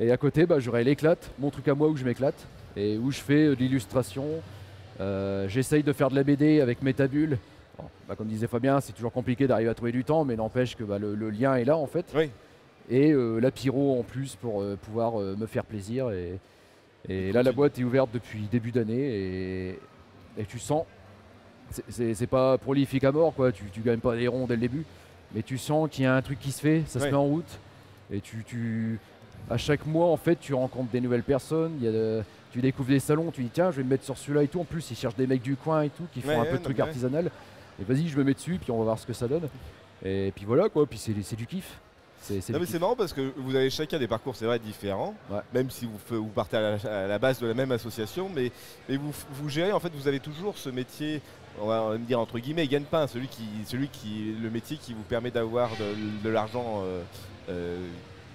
Et 0.00 0.10
à 0.10 0.16
côté, 0.16 0.46
bah, 0.46 0.58
j'aurai 0.58 0.82
l'éclate, 0.84 1.30
mon 1.38 1.50
truc 1.50 1.68
à 1.68 1.74
moi 1.74 1.88
où 1.88 1.96
je 1.96 2.04
m'éclate 2.04 2.46
et 2.76 2.96
où 2.96 3.10
je 3.10 3.20
fais 3.20 3.46
euh, 3.48 3.54
de 3.54 3.60
l'illustration. 3.60 4.24
Euh, 5.00 5.46
J'essaye 5.48 5.82
de 5.82 5.92
faire 5.92 6.10
de 6.10 6.14
la 6.16 6.22
BD 6.24 6.60
avec 6.60 6.82
Métabule. 6.82 7.38
Bon, 7.78 7.84
bah, 8.08 8.14
comme 8.16 8.26
disait 8.28 8.46
Fabien, 8.46 8.80
c'est 8.80 8.92
toujours 8.92 9.12
compliqué 9.12 9.46
d'arriver 9.46 9.70
à 9.70 9.74
trouver 9.74 9.92
du 9.92 10.04
temps, 10.04 10.24
mais 10.24 10.36
n'empêche 10.36 10.76
que 10.76 10.84
bah, 10.84 10.98
le, 10.98 11.14
le 11.14 11.30
lien 11.30 11.54
est 11.56 11.64
là 11.64 11.76
en 11.76 11.86
fait. 11.86 12.06
Oui. 12.14 12.30
Et 12.88 13.12
euh, 13.12 13.38
la 13.38 13.50
pyro 13.50 14.00
en 14.00 14.02
plus 14.02 14.34
pour 14.36 14.62
euh, 14.62 14.76
pouvoir 14.80 15.18
me 15.18 15.46
faire 15.46 15.64
plaisir. 15.64 16.10
Et, 16.10 16.38
et 17.08 17.32
là, 17.32 17.42
la 17.42 17.52
boîte 17.52 17.78
est 17.78 17.84
ouverte 17.84 18.10
depuis 18.12 18.40
début 18.50 18.72
d'année 18.72 18.98
et, 18.98 19.78
et 20.38 20.44
tu 20.48 20.58
sens, 20.58 20.84
c'est- 21.88 22.26
pas 22.26 22.58
prolifique 22.58 23.04
à 23.04 23.12
mort, 23.12 23.34
quoi. 23.34 23.52
Tu, 23.52 23.64
tu 23.72 23.80
gagnes 23.80 23.98
pas 24.00 24.16
des 24.16 24.28
ronds 24.28 24.46
dès 24.46 24.54
le 24.54 24.60
début, 24.60 24.84
mais 25.34 25.42
tu 25.42 25.58
sens 25.58 25.88
qu'il 25.90 26.04
y 26.04 26.06
a 26.06 26.14
un 26.14 26.22
truc 26.22 26.38
qui 26.40 26.52
se 26.52 26.60
fait, 26.60 26.82
ça 26.86 26.98
se 27.00 27.04
met 27.06 27.14
en 27.14 27.24
route. 27.24 27.58
Et 28.12 28.20
tu, 28.20 28.42
tu, 28.44 28.98
à 29.48 29.56
chaque 29.56 29.86
mois, 29.86 30.06
en 30.08 30.16
fait, 30.16 30.36
tu 30.40 30.52
rencontres 30.54 30.90
des 30.90 31.00
nouvelles 31.00 31.22
personnes. 31.22 31.72
il 31.78 31.84
Y 31.84 31.88
a 31.88 31.92
de- 31.92 32.22
tu 32.52 32.60
découvres 32.60 32.88
des 32.88 32.98
salons, 32.98 33.30
tu 33.30 33.42
dis 33.42 33.50
tiens, 33.52 33.70
je 33.70 33.76
vais 33.76 33.84
me 33.84 33.90
mettre 33.90 34.04
sur 34.04 34.18
celui-là 34.18 34.42
et 34.42 34.48
tout. 34.48 34.60
En 34.60 34.64
plus, 34.64 34.90
ils 34.90 34.96
cherchent 34.96 35.14
des 35.14 35.26
mecs 35.28 35.42
du 35.42 35.54
coin 35.56 35.82
et 35.82 35.88
tout 35.90 36.04
qui 36.12 36.20
font 36.20 36.30
un 36.40 36.42
ouais, 36.42 36.50
peu 36.50 36.58
de 36.58 36.62
trucs 36.64 36.80
artisanal. 36.80 37.30
Et 37.80 37.84
vas-y, 37.84 38.08
je 38.08 38.16
me 38.18 38.24
mets 38.24 38.34
dessus, 38.34 38.58
puis 38.60 38.70
on 38.72 38.78
va 38.78 38.84
voir 38.84 38.98
ce 38.98 39.06
que 39.06 39.12
ça 39.12 39.28
donne. 39.28 39.48
Et 40.04 40.32
puis 40.34 40.44
voilà, 40.44 40.68
quoi. 40.68 40.84
Puis 40.86 40.98
c'est 40.98 41.14
c'est 41.22 41.36
du 41.36 41.46
kiff. 41.46 41.78
C'est 42.20 42.40
c'est 42.42 42.52
Non 42.52 42.58
mais 42.60 42.66
c'est 42.66 42.78
marrant 42.78 42.96
parce 42.96 43.12
que 43.12 43.32
vous 43.36 43.54
avez 43.56 43.70
chacun 43.70 43.98
des 43.98 44.06
parcours, 44.08 44.36
c'est 44.36 44.44
vrai, 44.44 44.58
différents, 44.58 45.14
Ouais. 45.30 45.40
même 45.54 45.70
si 45.70 45.86
vous, 46.10 46.26
partez 46.28 46.56
à 46.58 46.76
la, 46.76 47.04
à 47.04 47.06
la 47.06 47.18
base 47.18 47.38
de 47.40 47.46
la 47.46 47.54
même 47.54 47.72
association, 47.72 48.28
mais, 48.34 48.52
mais 48.88 48.96
vous, 48.96 49.12
vous 49.32 49.48
gérez, 49.48 49.72
en 49.72 49.80
fait, 49.80 49.90
vous 49.94 50.06
avez 50.06 50.20
toujours 50.20 50.58
ce 50.58 50.68
métier, 50.68 51.22
on 51.60 51.66
va, 51.66 51.82
on 51.82 51.88
va 51.90 51.98
me 51.98 52.04
dire 52.04 52.20
entre 52.20 52.38
guillemets, 52.38 52.66
gagne-pain, 52.68 53.06
celui 53.06 53.26
qui, 53.28 53.44
celui 53.66 53.88
qui, 53.88 54.34
le 54.40 54.50
métier 54.50 54.76
qui 54.76 54.92
vous 54.92 55.02
permet 55.02 55.30
d'avoir 55.30 55.70
de, 55.76 56.22
de 56.22 56.28
l'argent 56.28 56.82
euh, 56.84 57.02
euh, 57.48 57.86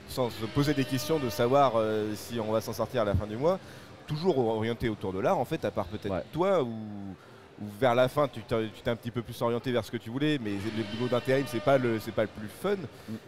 sans 0.09 0.29
se 0.31 0.45
poser 0.47 0.73
des 0.73 0.85
questions, 0.85 1.19
de 1.19 1.29
savoir 1.29 1.73
euh, 1.75 2.11
si 2.15 2.39
on 2.39 2.51
va 2.51 2.61
s'en 2.61 2.73
sortir 2.73 3.03
à 3.03 3.05
la 3.05 3.13
fin 3.15 3.27
du 3.27 3.37
mois, 3.37 3.59
toujours 4.07 4.37
orienté 4.39 4.89
autour 4.89 5.13
de 5.13 5.19
l'art, 5.19 5.37
en 5.37 5.45
fait, 5.45 5.63
à 5.63 5.71
part 5.71 5.85
peut-être 5.85 6.11
Ouais. 6.11 6.23
toi 6.33 6.61
ou 6.63 6.69
ou 7.61 7.65
vers 7.79 7.95
la 7.95 8.07
fin 8.09 8.27
tu 8.27 8.41
t'es 8.41 8.89
un 8.89 8.95
petit 8.95 9.11
peu 9.11 9.21
plus 9.21 9.41
orienté 9.41 9.71
vers 9.71 9.83
ce 9.85 9.91
que 9.91 9.97
tu 9.97 10.09
voulais, 10.09 10.37
mais 10.43 10.51
le 10.51 10.83
boulot 10.97 11.09
d'intérim 11.09 11.45
c'est 11.47 11.61
pas 11.63 11.77
le 11.77 11.99
c'est 11.99 12.11
pas 12.11 12.23
le 12.23 12.27
plus 12.27 12.47
fun. 12.49 12.75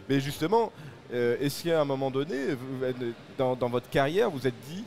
Mais 0.08 0.20
justement, 0.20 0.70
euh, 1.14 1.36
est-ce 1.40 1.64
qu'à 1.64 1.80
un 1.80 1.84
moment 1.84 2.10
donné, 2.10 2.54
vous- 2.54 2.84
dans, 3.38 3.56
dans 3.56 3.68
votre 3.68 3.88
carrière, 3.88 4.28
vous 4.30 4.46
êtes 4.46 4.58
dit 4.68 4.84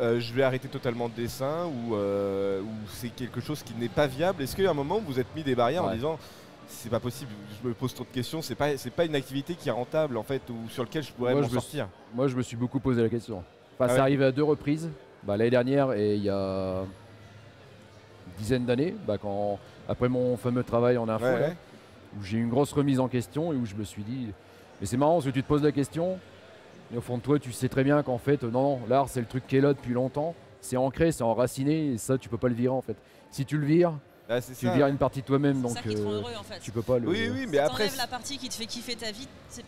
euh, 0.00 0.20
je 0.20 0.32
vais 0.34 0.42
arrêter 0.42 0.68
totalement 0.68 1.06
le 1.06 1.12
dessin 1.22 1.66
ou, 1.66 1.94
euh, 1.94 2.60
ou 2.60 2.68
c'est 2.88 3.08
quelque 3.08 3.40
chose 3.40 3.62
qui 3.62 3.74
n'est 3.74 3.88
pas 3.88 4.06
viable? 4.06 4.42
Est-ce 4.42 4.54
qu'à 4.56 4.70
un 4.70 4.74
moment 4.74 5.00
vous 5.06 5.18
êtes 5.20 5.34
mis 5.34 5.42
des 5.42 5.54
barrières 5.54 5.84
en 5.84 5.92
disant 5.94 6.18
c'est 6.68 6.90
pas 6.90 6.98
possible, 7.00 7.30
je 7.62 7.68
me 7.68 7.74
pose 7.74 7.94
trop 7.94 8.02
de 8.04 8.08
questions, 8.08 8.42
c'est 8.42 8.54
pas 8.56 8.76
c'est 8.76 8.90
pas 8.90 9.04
une 9.04 9.14
activité 9.14 9.54
qui 9.54 9.68
est 9.68 9.72
rentable 9.72 10.16
en 10.16 10.22
fait 10.24 10.42
ou 10.50 10.68
sur 10.68 10.82
lequel 10.82 11.02
je 11.02 11.12
pourrais 11.12 11.34
m'en 11.34 11.48
sortir? 11.48 11.88
Moi, 12.14 12.26
je 12.28 12.36
me 12.36 12.42
suis 12.42 12.56
beaucoup 12.56 12.80
posé 12.80 13.02
la 13.02 13.08
question. 13.08 13.36
Enfin, 13.36 13.44
Ah 13.80 13.88
c'est 13.88 13.94
ouais 13.94 14.00
arrivé 14.00 14.24
à 14.24 14.32
deux 14.32 14.42
reprises. 14.42 14.88
Bah, 15.22 15.36
L'année 15.36 15.50
dernière 15.50 15.92
et 15.92 16.16
il 16.16 16.22
y 16.22 16.28
a 16.30 16.82
dizaine 18.38 18.64
d'années, 18.64 18.94
bah, 19.06 19.16
quand, 19.20 19.58
après 19.88 20.08
mon 20.08 20.36
fameux 20.36 20.64
travail 20.64 20.96
en 20.98 21.08
info, 21.08 21.24
Ouais, 21.24 21.40
là, 21.40 21.48
ouais. 21.48 21.56
où 22.18 22.22
j'ai 22.24 22.38
eu 22.38 22.42
une 22.42 22.50
grosse 22.50 22.72
remise 22.72 23.00
en 23.00 23.08
question 23.08 23.52
et 23.52 23.56
où 23.56 23.66
je 23.66 23.74
me 23.74 23.84
suis 23.84 24.02
dit, 24.02 24.28
mais 24.80 24.86
c'est 24.86 24.96
marrant 24.96 25.14
parce 25.14 25.26
que 25.26 25.30
tu 25.30 25.42
te 25.42 25.48
poses 25.48 25.62
la 25.62 25.72
question, 25.72 26.18
et 26.94 26.96
au 26.96 27.00
fond 27.00 27.16
de 27.18 27.22
toi, 27.22 27.38
tu 27.38 27.52
sais 27.52 27.68
très 27.68 27.84
bien 27.84 28.02
qu'en 28.02 28.18
fait, 28.18 28.42
non, 28.42 28.50
non, 28.62 28.80
l'art, 28.88 29.08
c'est 29.08 29.20
le 29.20 29.26
truc 29.26 29.46
qui 29.46 29.56
est 29.56 29.60
là 29.60 29.72
depuis 29.72 29.92
longtemps, 29.94 30.34
c'est 30.60 30.76
ancré, 30.76 31.12
c'est 31.12 31.22
enraciné, 31.24 31.92
et 31.92 31.98
ça, 31.98 32.18
tu 32.18 32.28
peux 32.28 32.38
pas 32.38 32.48
le 32.48 32.54
virer 32.54 32.74
en 32.74 32.82
fait. 32.82 32.96
Si 33.30 33.44
tu 33.44 33.58
le 33.58 33.66
vires, 33.66 33.92
Ah, 34.28 34.40
c'est 34.40 34.54
tu 34.54 34.66
ça. 34.66 34.72
vires 34.74 34.86
une 34.86 34.96
partie 34.98 35.20
de 35.20 35.26
toi-même, 35.26 35.60
donc 35.62 35.72
ça 35.72 35.82
qui 35.82 35.94
te 35.94 36.00
rend 36.02 36.10
euh, 36.10 36.16
heureux 36.20 36.32
en 36.38 36.42
fait. 36.42 36.58
tu 36.60 36.70
peux 36.72 36.82
pas 36.82 36.98
le. 36.98 37.08
Oui, 37.08 37.28
oui, 37.32 37.46
mais 37.48 37.58
Ça 37.58 37.66
après, 37.66 37.88
la 37.96 38.06
partie 38.06 38.38
qui 38.38 38.48
te 38.48 38.54
fait 38.54 38.66
kiffer 38.66 38.96
ta 38.96 39.10
vie. 39.10 39.28
c'est- 39.48 39.64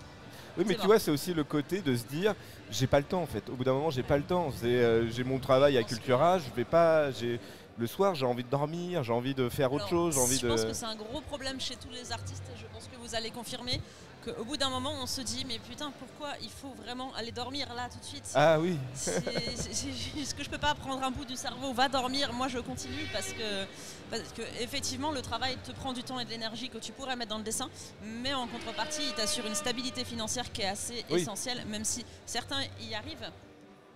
Oui, 0.57 0.65
mais 0.67 0.75
tu 0.75 0.81
bon. 0.81 0.87
vois, 0.87 0.99
c'est 0.99 1.13
aussi 1.13 1.33
le 1.35 1.45
côté 1.45 1.81
de 1.83 1.95
se 1.95 2.05
dire, 2.07 2.35
j'ai 2.71 2.89
pas 2.89 2.99
le 2.99 3.05
temps 3.05 3.23
en 3.23 3.27
fait. 3.27 3.49
Au 3.49 3.53
bout 3.53 3.63
d'un 3.63 3.75
moment, 3.75 3.91
j'ai 3.91 4.03
pas 4.03 4.17
le 4.17 4.25
temps. 4.25 4.49
Euh, 4.65 5.07
j'ai 5.11 5.23
mon 5.23 5.39
travail 5.39 5.77
à 5.79 5.83
Cultura, 5.85 6.39
je 6.39 6.51
vais 6.57 6.65
pas. 6.65 7.13
J'ai 7.13 7.39
le 7.79 7.87
soir, 7.87 8.15
j'ai 8.17 8.27
envie 8.27 8.43
de 8.45 8.49
dormir, 8.51 9.05
j'ai 9.05 9.13
envie 9.13 9.35
de 9.35 9.49
faire 9.49 9.73
autre 9.73 9.87
Alors, 9.87 9.91
chose, 9.91 10.15
j'ai 10.15 10.21
envie 10.21 10.37
je 10.39 10.43
de. 10.43 10.49
pense 10.49 10.65
que 10.65 10.73
c'est 10.73 10.85
un 10.87 10.97
gros 10.97 11.21
problème 11.21 11.61
chez 11.61 11.77
tous 11.77 11.91
les 11.91 12.11
artistes 12.13 12.43
et 12.55 12.59
je 12.59 12.67
pense 12.73 12.89
que 12.89 12.97
vous 12.97 13.15
allez 13.15 13.31
confirmer 13.31 13.81
qu'au 14.25 14.45
bout 14.45 14.57
d'un 14.57 14.69
moment 14.69 14.93
on 15.01 15.07
se 15.07 15.21
dit 15.21 15.45
mais 15.47 15.61
putain 15.61 15.93
pourquoi 15.97 16.31
il 16.43 16.51
faut 16.51 16.75
vraiment 16.83 17.15
aller 17.15 17.31
dormir 17.31 17.73
là 17.75 17.89
tout 17.89 18.01
de 18.01 18.05
suite? 18.05 18.25
Ah 18.35 18.59
oui. 18.59 18.77
Est-ce 18.97 20.35
que 20.35 20.43
je 20.43 20.51
peux 20.51 20.59
pas 20.59 20.75
prendre 20.75 21.03
un 21.05 21.13
bout 21.13 21.25
du 21.25 21.37
cerveau 21.37 21.73
Va 21.73 21.89
dormir, 21.89 22.33
moi 22.33 22.49
je 22.49 22.59
continue 22.59 23.07
parce 23.13 23.33
que, 23.33 23.65
parce 24.11 24.33
que 24.33 24.43
effectivement 24.61 25.13
le 25.13 25.23
travail 25.23 25.57
te 25.65 25.71
prend 25.71 25.93
du 25.93 26.03
temps 26.03 26.19
et 26.19 26.25
de 26.25 26.31
l'énergie 26.31 26.69
que 26.69 26.79
tu 26.79 26.91
pourrais 26.91 27.15
mettre 27.15 27.31
dans 27.31 27.39
le 27.39 27.45
dessin, 27.45 27.69
mais 28.03 28.35
en 28.35 28.49
contrepartie 28.49 29.03
il 29.07 29.15
t'assure 29.15 29.47
une 29.47 29.55
stabilité 29.55 30.05
financière 30.05 30.51
qui 30.51 30.63
est 30.63 30.69
assez 30.69 31.05
Oui. 31.11 31.21
essentielle, 31.21 31.65
même 31.67 31.85
si 31.85 32.05
certains 32.27 32.63
y 32.81 32.95
arrivent. 32.95 33.31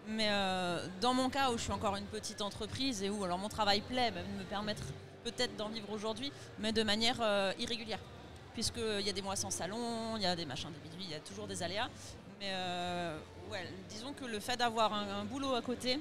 Mais 0.09 0.29
euh, 0.31 0.85
dans 1.01 1.15
mon 1.15 1.31
cas 1.31 1.51
où 1.51 1.59
je 1.59 1.63
suis 1.63 1.73
encore 1.73 1.97
une 1.97 2.07
petite 2.07 2.43
entreprise 2.43 3.03
et 3.03 3.11
où 3.11 3.23
alors 3.25 3.39
mon 3.39 3.49
travail 3.49 3.81
plaît, 3.81 4.11
me 4.11 4.45
permettre 4.45 4.83
peut-être 5.25 5.57
d'en 5.57 5.69
vivre 5.69 5.91
aujourd'hui, 5.91 6.33
mais 6.59 6.73
de 6.73 6.83
manière 6.83 7.19
euh, 7.21 7.53
irrégulière. 7.59 8.01
Puisqu'il 8.55 9.01
y 9.07 9.09
a 9.09 9.13
des 9.13 9.23
mois 9.23 9.37
sans 9.37 9.51
salon, 9.51 10.17
il 10.17 10.23
y 10.23 10.27
a 10.27 10.37
des 10.37 10.45
machins, 10.45 10.71
des 10.71 10.89
bidules, 10.89 11.07
il 11.07 11.11
y 11.11 11.15
a 11.15 11.21
toujours 11.21 11.47
des 11.47 11.63
aléas. 11.63 11.89
Mais 12.41 12.51
euh, 12.51 13.17
ouais, 13.51 13.67
disons 13.89 14.13
que 14.13 14.25
le 14.25 14.41
fait 14.41 14.57
d'avoir 14.57 14.93
un, 14.93 15.21
un 15.21 15.25
boulot 15.25 15.55
à 15.55 15.63
côté, 15.63 16.01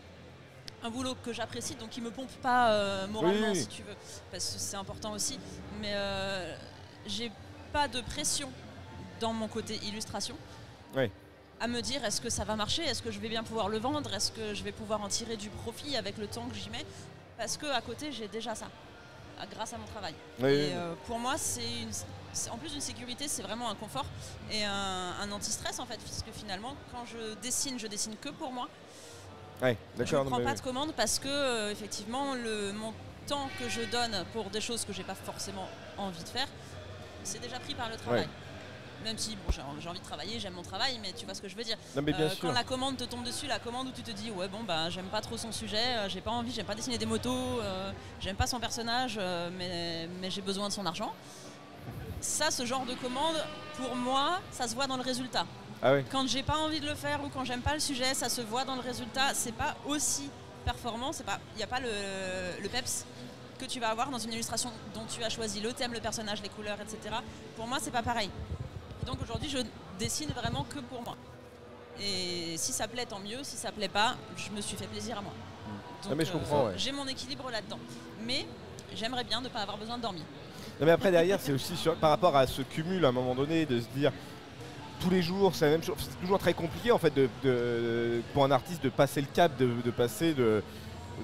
un 0.84 0.90
boulot 0.90 1.16
que 1.24 1.32
j'apprécie, 1.32 1.76
donc 1.76 1.90
qui 1.92 2.02
me 2.02 2.10
pompe 2.12 2.32
pas 2.42 2.72
euh, 2.74 3.08
moralement 3.08 3.52
Oui, 3.52 3.56
si 3.56 3.68
tu 3.68 3.84
veux, 3.84 3.96
parce 4.32 4.54
que 4.54 4.60
c'est 4.60 4.76
important 4.76 5.14
aussi. 5.14 5.40
Mais 5.80 5.92
euh, 5.94 6.56
j'ai 7.06 7.32
pas 7.72 7.88
de 7.88 8.02
pression 8.02 8.52
dans 9.20 9.34
mon 9.34 9.48
côté 9.48 9.76
illustration. 9.86 10.36
Ouais. 10.96 11.12
À 11.62 11.68
me 11.68 11.80
dire 11.82 12.04
est-ce 12.04 12.20
que 12.20 12.30
ça 12.32 12.44
va 12.44 12.56
marcher, 12.56 12.82
est-ce 12.84 13.04
que 13.04 13.12
je 13.12 13.20
vais 13.20 13.30
bien 13.30 13.44
pouvoir 13.44 13.70
le 13.70 13.78
vendre, 13.78 14.12
est-ce 14.14 14.32
que 14.32 14.56
je 14.56 14.64
vais 14.64 14.72
pouvoir 14.72 15.00
en 15.02 15.08
tirer 15.08 15.38
du 15.38 15.50
profit 15.50 15.96
avec 15.96 16.18
le 16.18 16.26
temps 16.26 16.48
que 16.50 16.56
j'y 16.56 16.72
mets, 16.72 16.86
parce 17.38 17.56
que 17.56 17.68
à 17.68 17.82
côté 17.82 18.12
j'ai 18.12 18.28
déjà 18.28 18.56
ça, 18.56 18.66
grâce 19.54 19.72
à 19.74 19.78
mon 19.78 19.86
travail. 19.86 20.16
Oui, 20.40 20.50
Et 20.50 20.74
euh, 20.74 20.94
pour 21.06 21.20
moi, 21.20 21.36
c'est 21.38 22.50
en 22.50 22.58
plus 22.58 22.72
d'une 22.72 22.82
sécurité, 22.82 23.28
c'est 23.28 23.44
vraiment 23.44 23.70
un 23.70 23.76
confort 23.76 24.06
et 24.52 24.64
un, 24.64 25.14
un 25.22 25.32
anti-stress 25.32 25.80
en 25.80 25.86
fait, 25.86 26.00
puisque 26.00 26.32
finalement, 26.36 26.76
quand 26.92 27.06
je 27.06 27.36
dessine, 27.44 27.78
je 27.78 27.86
dessine 27.88 28.16
que 28.20 28.30
pour 28.30 28.52
moi. 28.52 28.68
Ouais, 29.62 29.78
Je 30.00 30.16
ne 30.16 30.24
prends 30.24 30.42
pas 30.42 30.56
de 30.56 30.62
commande 30.62 30.94
parce 30.94 31.20
que 31.20 31.28
euh, 31.28 31.72
effectivement, 31.72 32.34
le 32.34 32.74
mon 32.74 32.92
temps 33.28 33.48
que 33.60 33.70
je 33.70 33.82
donne 33.82 34.26
pour 34.34 34.50
des 34.50 34.62
choses 34.62 34.84
que 34.84 34.94
j'ai 34.94 35.04
pas 35.04 35.14
forcément 35.14 35.70
envie 36.00 36.24
de 36.24 36.30
faire, 36.30 36.48
c'est 37.24 37.40
déjà 37.40 37.60
pris 37.60 37.76
par 37.76 37.88
le 37.90 37.98
travail. 37.98 38.22
Ouais. 38.22 38.28
Même 39.04 39.18
si 39.18 39.36
bon, 39.36 39.52
j'ai 39.80 39.88
envie 39.90 40.00
de 40.00 40.04
travailler, 40.06 40.40
j'aime 40.40 40.54
mon 40.54 40.62
travail, 40.62 41.00
mais 41.02 41.12
tu 41.14 41.26
vois 41.26 41.34
ce 41.34 41.42
que 41.42 41.48
je 41.50 41.56
veux 41.56 41.64
dire. 41.64 41.78
Non, 41.96 42.02
mais 42.04 42.12
bien 42.14 42.26
Euh, 42.26 42.30
sûr. 42.30 42.40
quand 42.42 42.52
la 42.52 42.64
commande 42.64 42.98
te 42.98 43.04
tombe 43.04 43.24
dessus, 43.24 43.48
la 43.48 43.60
commande 43.60 43.88
où 43.88 43.92
tu 43.92 44.04
te 44.04 44.12
dis 44.12 44.30
ouais 44.32 44.48
bon 44.48 44.64
bah 44.64 44.90
j'aime 44.90 45.08
pas 45.08 45.22
trop 45.22 45.38
son 45.38 45.52
sujet, 45.52 45.78
euh, 45.98 46.10
j'ai 46.10 46.22
pas 46.22 46.32
envie, 46.32 46.52
j'aime 46.52 46.66
pas 46.68 46.76
dessiner 46.76 46.98
des 47.00 47.06
motos, 47.08 47.34
euh, 47.62 47.92
j'aime 48.20 48.36
pas 48.36 48.48
son 48.48 48.60
personnage, 48.60 49.20
mais, 49.58 50.08
mais 50.20 50.30
j'ai 50.30 50.42
besoin 50.42 50.68
de 50.68 50.74
son 50.74 50.86
argent. 50.86 51.14
Ça, 52.20 52.52
ce 52.52 52.66
genre 52.66 52.86
de 52.86 52.94
commande, 52.94 53.36
pour 53.78 53.96
moi, 53.96 54.40
ça 54.52 54.68
se 54.68 54.76
voit 54.76 54.86
dans 54.88 54.98
le 54.98 55.02
résultat. 55.04 55.46
Ah 55.82 55.94
oui. 55.94 56.04
Quand 56.12 56.28
j'ai 56.28 56.44
pas 56.44 56.58
envie 56.58 56.80
de 56.80 56.86
le 56.86 56.94
faire 56.94 57.24
ou 57.24 57.30
quand 57.30 57.44
j'aime 57.44 57.62
pas 57.62 57.74
le 57.74 57.80
sujet, 57.80 58.14
ça 58.14 58.30
se 58.30 58.42
voit 58.42 58.64
dans 58.66 58.76
le 58.76 58.82
résultat. 58.82 59.34
C'est 59.34 59.54
pas 59.54 59.76
aussi 59.88 60.30
performant, 60.64 61.12
c'est 61.12 61.24
pas, 61.24 61.40
il 61.56 61.58
n'y 61.58 61.64
a 61.64 61.68
pas 61.68 61.80
le, 61.80 61.90
le 62.62 62.70
peps 62.70 63.06
que 63.58 63.66
tu 63.66 63.80
vas 63.80 63.90
avoir 63.90 64.12
dans 64.12 64.20
une 64.20 64.32
illustration 64.34 64.72
dont 64.94 65.06
tu 65.12 65.24
as 65.24 65.30
choisi 65.30 65.60
le 65.60 65.74
thème, 65.74 65.94
le 65.94 66.00
personnage, 66.00 66.42
les 66.44 66.50
couleurs, 66.50 66.78
etc. 66.80 67.16
Pour 67.56 67.66
moi, 67.66 67.80
c'est 67.82 67.90
pas 67.92 68.04
pareil. 68.04 68.30
Donc 69.12 69.22
aujourd'hui, 69.24 69.50
je 69.50 69.58
dessine 70.00 70.30
vraiment 70.30 70.64
que 70.64 70.80
pour 70.80 71.02
moi. 71.04 71.18
Et 72.02 72.56
si 72.58 72.72
ça 72.72 72.88
plaît, 72.88 73.06
tant 73.06 73.20
mieux. 73.20 73.40
Si 73.44 73.58
ça 73.58 73.72
plaît 73.72 73.90
pas, 73.90 74.16
je 74.38 74.50
me 74.52 74.62
suis 74.62 74.78
fait 74.78 74.88
plaisir 74.88 75.18
à 75.18 75.22
moi. 75.22 75.34
Donc, 76.04 76.12
Ah, 76.14 76.16
mais 76.16 76.24
je 76.26 76.32
comprends, 76.32 76.68
ouais. 76.68 76.74
J'ai 76.78 76.92
mon 76.94 77.06
équilibre 77.08 77.52
là-dedans. 77.52 77.80
Mais 78.26 78.46
j'aimerais 78.96 79.26
bien 79.26 79.42
ne 79.42 79.50
pas 79.50 79.60
avoir 79.60 79.78
besoin 79.78 79.98
de 79.98 80.02
dormir. 80.02 80.24
Non, 80.80 80.86
mais 80.86 80.94
après 80.94 81.12
derrière 81.12 81.40
c'est 81.42 81.52
aussi 81.52 81.76
sur- 81.76 81.96
par 81.96 82.10
rapport 82.10 82.36
à 82.36 82.48
ce 82.48 82.62
cumul 82.64 83.04
à 83.06 83.10
un 83.10 83.12
moment 83.12 83.36
donné 83.36 83.66
de 83.66 83.82
se 83.82 83.88
dire 83.96 84.12
tous 85.00 85.10
les 85.12 85.22
jours 85.22 85.54
c'est 85.54 85.66
la 85.66 85.72
même 85.72 85.84
chose. 85.84 85.96
C'est 86.00 86.20
toujours 86.22 86.40
très 86.40 86.54
compliqué 86.56 86.92
en 86.92 86.98
fait 86.98 87.14
de, 87.14 87.30
de- 87.44 88.22
pour 88.34 88.46
un 88.46 88.52
artiste 88.52 88.84
de 88.84 88.90
passer 88.90 89.22
le 89.22 89.28
cap, 89.28 89.56
de, 89.58 89.70
de 89.86 89.92
passer 89.92 90.34
de, 90.34 90.64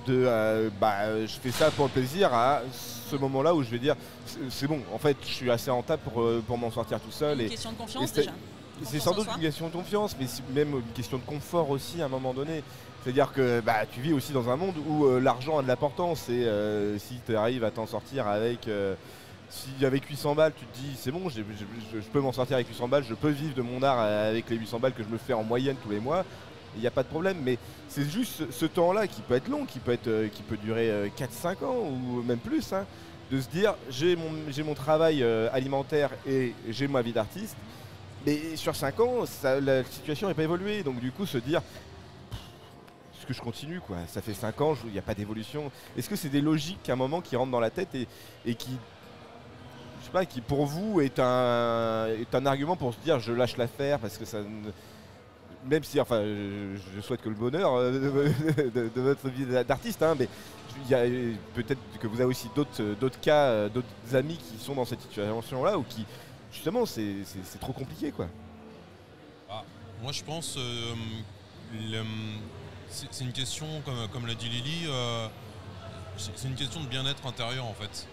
de 0.05 0.25
euh, 0.25 0.69
bah, 0.79 1.25
je 1.25 1.33
fais 1.41 1.51
ça 1.51 1.71
pour 1.71 1.86
le 1.86 1.91
plaisir 1.91 2.33
à 2.33 2.62
ce 3.10 3.15
moment-là 3.15 3.53
où 3.53 3.63
je 3.63 3.69
vais 3.69 3.79
dire 3.79 3.95
c'est 4.49 4.67
bon 4.67 4.81
en 4.93 4.97
fait 4.97 5.17
je 5.21 5.33
suis 5.33 5.51
assez 5.51 5.71
rentable 5.71 6.01
pour, 6.03 6.21
euh, 6.21 6.43
pour 6.45 6.57
m'en 6.57 6.71
sortir 6.71 6.99
tout 6.99 7.12
seul 7.12 7.39
Une 7.39 7.45
et 7.45 7.49
question 7.49 7.71
de 7.71 7.77
confiance 7.77 8.13
déjà. 8.13 8.31
c'est 8.83 8.99
sans 8.99 9.12
en 9.12 9.15
doute 9.15 9.27
une 9.36 9.41
question 9.41 9.67
de 9.67 9.73
confiance 9.73 10.15
mais 10.19 10.27
même 10.53 10.73
une 10.75 10.93
question 10.93 11.17
de 11.17 11.23
confort 11.23 11.69
aussi 11.69 12.01
à 12.01 12.05
un 12.05 12.10
moment 12.10 12.33
donné. 12.33 12.63
C'est-à-dire 13.03 13.31
que 13.31 13.62
bah, 13.62 13.86
tu 13.89 14.01
vis 14.01 14.12
aussi 14.12 14.33
dans 14.33 14.49
un 14.49 14.57
monde 14.57 14.75
où 14.86 15.05
euh, 15.05 15.19
l'argent 15.21 15.60
a 15.60 15.63
de 15.63 15.67
l'importance 15.67 16.27
et 16.27 16.45
euh, 16.45 16.97
si 16.97 17.15
tu 17.25 17.36
arrives 17.38 17.63
à 17.63 17.71
t'en 17.71 17.86
sortir 17.86 18.27
avec 18.27 18.69
si 19.49 19.86
avec 19.86 20.03
800 20.03 20.36
balles 20.36 20.51
tu 20.60 20.65
te 20.65 20.77
dis 20.77 20.97
c'est 20.97 21.12
bon 21.12 21.29
je, 21.29 21.41
je 21.93 22.07
peux 22.12 22.19
m'en 22.19 22.33
sortir 22.33 22.55
avec 22.55 22.67
800 22.67 22.88
balles, 22.89 23.05
je 23.07 23.13
peux 23.13 23.29
vivre 23.29 23.55
de 23.55 23.62
mon 23.62 23.81
art 23.81 23.99
avec 23.99 24.49
les 24.49 24.57
800 24.57 24.79
balles 24.79 24.93
que 24.93 25.03
je 25.03 25.07
me 25.07 25.17
fais 25.17 25.31
en 25.31 25.43
moyenne 25.43 25.77
tous 25.81 25.89
les 25.89 26.01
mois, 26.01 26.25
il 26.78 26.82
n'y 26.82 26.88
a 26.88 26.92
pas 26.92 27.04
de 27.04 27.10
problème. 27.10 27.38
Mais 27.44 27.58
c'est 27.90 28.10
juste 28.10 28.52
ce, 28.52 28.66
temps-là 28.66 29.08
qui 29.08 29.22
peut 29.22 29.36
être 29.36 29.50
long, 29.50 29.66
qui 29.66 29.80
peut, 29.80 29.92
être, 29.92 30.08
euh, 30.08 30.28
qui 30.30 30.44
peut 30.44 30.58
durer 30.58 31.12
4-5 31.18 31.66
ans 31.66 31.76
ou 31.76 32.24
même 32.24 32.40
plus. 32.40 32.72
hein. 32.74 32.86
de 33.32 33.42
se 33.42 33.50
dire 33.50 33.76
j'ai 33.90 34.16
mon, 34.16 34.74
travail 34.74 35.22
euh, 35.24 35.50
alimentaire 35.52 36.12
et 36.26 36.54
j'ai 36.70 36.88
ma 36.88 37.02
vie 37.02 37.13
d'artiste. 37.13 37.58
Mais 38.26 38.56
sur 38.56 38.76
5 38.76 39.00
ans, 39.00 39.24
la 39.44 39.84
situation 39.84 40.28
n'est 40.28 40.34
pas 40.34 40.44
évoluée. 40.44 40.84
Donc 40.84 41.00
du 41.00 41.12
coup, 41.12 41.26
se 41.26 41.38
dire 41.38 41.62
est-ce 43.20 43.26
que 43.26 43.34
je 43.34 43.42
continue 43.42 43.80
quoi? 43.82 43.98
Ça 44.08 44.22
fait 44.22 44.34
5 44.34 44.62
ans, 44.62 44.76
il 44.86 44.92
n'y 44.92 45.00
a 45.00 45.02
pas 45.02 45.13
d'évolution. 45.16 45.72
Est-ce 45.98 46.10
que 46.10 46.16
c'est 46.16 46.30
des 46.30 46.42
logiques 46.42 46.90
à 46.90 46.94
un 46.94 46.96
moment 46.98 47.20
qui 47.22 47.36
rentrent 47.36 47.52
dans 47.52 47.60
la 47.60 47.70
tête 47.70 47.94
et, 47.96 48.08
et 48.46 48.56
qui, 48.56 48.72
je 50.00 50.06
sais 50.06 50.12
pas, 50.12 50.26
qui 50.26 50.40
pour 50.42 50.66
vous 50.66 51.02
est 51.02 51.20
un, 51.20 52.08
est 52.08 52.34
un 52.36 52.46
argument 52.46 52.76
pour 52.78 52.94
se 52.94 53.00
dire 53.00 53.20
je 53.20 53.34
lâche 53.34 53.58
l'affaire 53.58 54.00
parce 54.00 54.18
que 54.18 54.26
ça 54.26 54.40
ne- 54.40 54.72
même 55.65 55.84
si, 55.84 56.00
enfin, 56.00 56.22
je, 56.24 56.78
je 56.96 57.02
souhaite 57.02 57.22
que 57.22 57.30
le 57.30 57.36
bonheur 57.36 57.74
euh, 57.76 57.91
de, 57.91 58.70
de- 58.70 58.89
de 58.96 59.02
votre 59.02 59.28
vie 59.30 59.46
d'artiste, 59.65 60.02
hein, 60.04 60.15
mais 60.17 60.28
il 60.86 60.91
y 60.91 60.93
a 60.96 61.04
peut-être 61.56 61.80
que 62.00 62.08
vous 62.08 62.17
avez 62.22 62.30
aussi 62.30 62.48
d'autres 62.56 62.82
euh, 62.82 62.96
d'autres 62.96 63.20
cas, 63.20 63.46
euh, 63.46 63.70
d'autres 63.70 63.88
amis 64.15 64.38
qui 64.38 64.63
sont 64.63 64.76
dans 64.76 64.86
cette 64.86 65.02
situation-là 65.02 65.78
ou 65.78 65.84
qui, 65.84 66.06
justement, 66.52 66.86
c'est 66.86 67.24
trop 67.60 67.74
compliqué, 67.74 68.12
quoi. 68.12 68.28
Moi, 70.04 70.12
je 70.12 70.24
pense, 70.24 70.56
euh, 70.60 70.93
c'est 72.89 73.24
une 73.24 73.32
question, 73.34 73.65
comme, 73.84 74.08
comme 74.13 74.28
l'a 74.28 74.36
dit 74.36 74.48
Lily, 74.48 74.86
euh, 74.88 75.28
c'est 76.17 76.32
c'est 76.36 76.48
une 76.48 76.56
question 76.56 76.82
de 76.82 76.86
bien-être 76.88 77.26
intérieur 77.26 77.65
en 77.65 77.74
fait. 77.74 78.08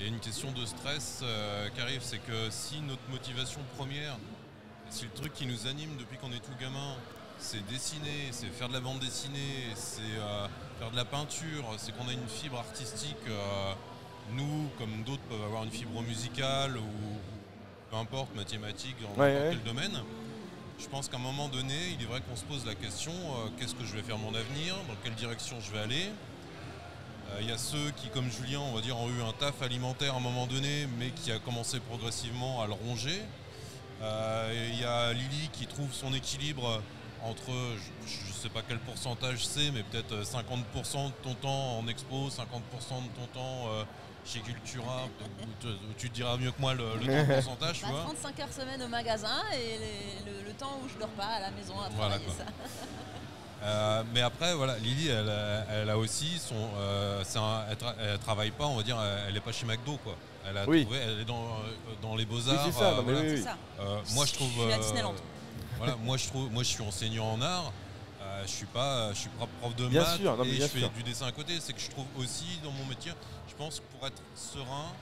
Et 0.00 0.06
une 0.08 0.18
question 0.18 0.50
de 0.52 0.64
stress 0.64 1.20
euh, 1.22 1.68
qui 1.74 1.80
arrive, 1.80 2.00
c'est 2.02 2.18
que 2.18 2.50
si 2.50 2.80
notre 2.80 3.02
motivation 3.10 3.60
première, 3.76 4.16
si 4.90 5.04
le 5.04 5.10
truc 5.10 5.32
qui 5.34 5.46
nous 5.46 5.66
anime 5.66 5.96
depuis 5.98 6.16
qu'on 6.18 6.30
est 6.32 6.38
tout 6.44 6.54
gamin, 6.60 6.94
c'est 7.38 7.64
dessiner, 7.66 8.28
c'est 8.30 8.46
faire 8.46 8.68
de 8.68 8.74
la 8.74 8.80
bande 8.80 9.00
dessinée, 9.00 9.72
c'est 9.74 10.00
euh, 10.18 10.46
faire 10.78 10.90
de 10.90 10.96
la 10.96 11.04
peinture, 11.04 11.64
c'est 11.78 11.96
qu'on 11.96 12.08
a 12.08 12.12
une 12.12 12.28
fibre 12.28 12.58
artistique. 12.58 13.16
euh, 13.28 13.72
nous, 14.32 14.70
comme 14.78 15.02
d'autres, 15.04 15.22
peuvent 15.28 15.42
avoir 15.44 15.64
une 15.64 15.70
fibre 15.70 16.00
musicale 16.00 16.78
ou 16.78 17.18
peu 17.90 17.96
importe, 17.96 18.34
mathématiques, 18.34 18.96
dans 19.02 19.20
Ouais, 19.22 19.32
n'importe 19.34 19.48
ouais. 19.56 19.60
quel 19.62 19.74
domaine. 19.74 19.98
Je 20.78 20.86
pense 20.86 21.08
qu'à 21.08 21.16
un 21.16 21.20
moment 21.20 21.48
donné, 21.48 21.74
il 21.96 22.02
est 22.02 22.06
vrai 22.08 22.20
qu'on 22.22 22.34
se 22.36 22.44
pose 22.44 22.64
la 22.64 22.74
question 22.74 23.12
euh, 23.12 23.48
qu'est-ce 23.58 23.74
que 23.74 23.84
je 23.84 23.94
vais 23.94 24.02
faire 24.02 24.18
mon 24.18 24.34
avenir 24.34 24.74
Dans 24.88 24.94
quelle 25.02 25.14
direction 25.14 25.56
je 25.60 25.70
vais 25.72 25.80
aller 25.80 26.08
Il 27.40 27.48
y 27.48 27.52
a 27.52 27.58
ceux 27.58 27.90
qui, 27.96 28.08
comme 28.08 28.30
Julien, 28.30 28.60
on 28.60 28.72
va 28.74 28.80
dire, 28.80 28.96
ont 28.96 29.10
eu 29.10 29.20
un 29.22 29.32
taf 29.32 29.60
alimentaire 29.60 30.14
à 30.14 30.16
un 30.16 30.20
moment 30.20 30.46
donné, 30.46 30.86
mais 30.98 31.10
qui 31.10 31.30
a 31.32 31.38
commencé 31.38 31.80
progressivement 31.80 32.62
à 32.62 32.66
le 32.66 32.72
ronger. 32.72 33.20
Euh, 34.04 34.68
Il 34.72 34.80
y 34.80 34.84
a 34.84 35.12
Lily 35.12 35.48
qui 35.52 35.66
trouve 35.66 35.92
son 35.92 36.12
équilibre 36.12 36.82
entre, 37.24 37.50
je 38.06 38.28
ne 38.28 38.34
sais 38.34 38.50
pas 38.50 38.60
quel 38.68 38.78
pourcentage 38.80 39.46
c'est, 39.46 39.70
mais 39.70 39.82
peut-être 39.82 40.12
euh, 40.12 40.24
50% 40.24 41.06
de 41.06 41.12
ton 41.22 41.34
temps 41.34 41.78
en 41.78 41.88
expo, 41.88 42.28
50% 42.28 42.30
de 42.30 43.08
ton 43.16 43.26
temps 43.32 43.68
euh, 43.68 43.84
chez 44.26 44.40
Cultura, 44.40 45.08
tu 45.98 46.10
te 46.10 46.14
diras 46.14 46.36
mieux 46.36 46.50
que 46.50 46.60
moi 46.60 46.74
le, 46.74 46.84
le 46.96 47.06
temps 47.06 47.28
de 47.28 47.34
pourcentage, 47.42 47.78
tu 47.78 47.84
Bah, 47.86 47.90
vois. 47.92 48.00
35 48.14 48.40
heures 48.40 48.52
semaine 48.52 48.82
au 48.82 48.88
magasin 48.88 49.42
et 49.54 49.78
les- 49.78 50.30
le, 50.32 50.46
le 50.48 50.52
temps 50.52 50.78
où 50.84 50.88
je 50.88 50.98
dors 50.98 51.08
pas 51.10 51.24
à 51.24 51.40
la 51.40 51.50
maison 51.52 51.74
à 51.80 51.88
Voilà, 51.90 52.18
travailler 52.18 52.24
quoi. 52.26 52.34
ça. 52.44 52.44
Euh, 53.66 54.02
mais 54.12 54.20
après, 54.20 54.52
voilà, 54.54 54.76
Lily, 54.76 55.08
elle, 55.08 55.30
a- 55.30 55.64
elle 55.70 55.88
a 55.88 55.96
aussi 55.96 56.38
son. 56.38 56.68
euh, 56.76 57.22
un- 57.36 57.64
elle, 57.70 57.76
tra- 57.78 57.94
elle 57.98 58.18
travaille 58.18 58.50
pas, 58.50 58.66
on 58.66 58.76
va 58.76 58.82
dire, 58.82 58.98
elle 59.26 59.34
est 59.34 59.40
pas 59.40 59.52
chez 59.52 59.64
McDo, 59.64 59.96
quoi. 60.04 60.16
Elle 60.46 60.58
a 60.58 60.68
Oui. 60.68 60.82
trouvé, 60.84 60.98
elle 60.98 61.20
est 61.20 61.24
dans, 61.24 61.42
euh, 61.44 61.94
dans 62.02 62.16
les 62.16 62.24
beaux 62.26 62.40
Oui, 62.40 62.50
arts. 62.50 62.64
c'est 62.66 62.72
ça, 62.72 62.94
non, 62.94 63.02
mais 63.02 63.12
oui, 63.12 63.18
C'est 63.28 63.34
oui. 63.36 63.42
ça. 63.42 63.56
Euh, 63.80 64.00
moi, 64.12 64.26
je 64.26 64.32
trouve. 64.34 64.48
Je 64.50 64.62
suis 64.62 64.72
à 64.72 64.76
euh, 64.76 64.78
Disneyland. 64.78 65.14
voilà, 65.78 65.96
moi, 65.96 66.16
je 66.16 66.26
trouve, 66.26 66.50
moi, 66.50 66.62
je 66.62 66.68
suis 66.68 66.82
enseignant 66.82 67.32
en 67.32 67.40
art. 67.40 67.72
Euh, 68.20 68.42
je 68.46 68.50
suis 68.50 68.66
pas, 68.66 69.12
je 69.12 69.18
suis 69.20 69.28
pas 69.30 69.46
prof 69.60 69.74
de 69.76 69.86
Bien 69.88 70.02
maths 70.02 70.16
sûr, 70.18 70.36
non, 70.36 70.44
mais 70.44 70.50
et 70.50 70.56
bien 70.56 70.66
je 70.66 70.70
fais 70.72 70.78
sûr. 70.80 70.90
du 70.90 71.02
dessin 71.02 71.26
à 71.26 71.32
côté. 71.32 71.58
C'est 71.60 71.72
que 71.72 71.80
je 71.80 71.90
trouve 71.90 72.06
aussi 72.18 72.58
dans 72.62 72.70
mon 72.72 72.84
métier, 72.86 73.12
je 73.48 73.54
pense 73.54 73.80
que 73.80 73.84
pour 73.96 74.06
être 74.06 74.22
serein, 74.34 74.92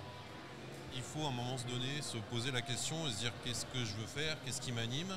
il 0.95 1.03
faut 1.03 1.25
à 1.25 1.29
un 1.29 1.33
moment 1.33 1.57
se 1.57 1.65
donner, 1.65 2.03
se 2.03 2.19
poser 2.31 2.51
la 2.51 2.61
question 2.63 2.97
et 3.09 3.13
se 3.13 3.19
dire 3.19 3.33
qu'est-ce 3.45 3.65
que 3.67 3.79
je 3.79 3.95
veux 3.95 4.07
faire, 4.07 4.37
qu'est-ce 4.45 4.61
qui 4.61 4.73
m'anime? 4.73 5.17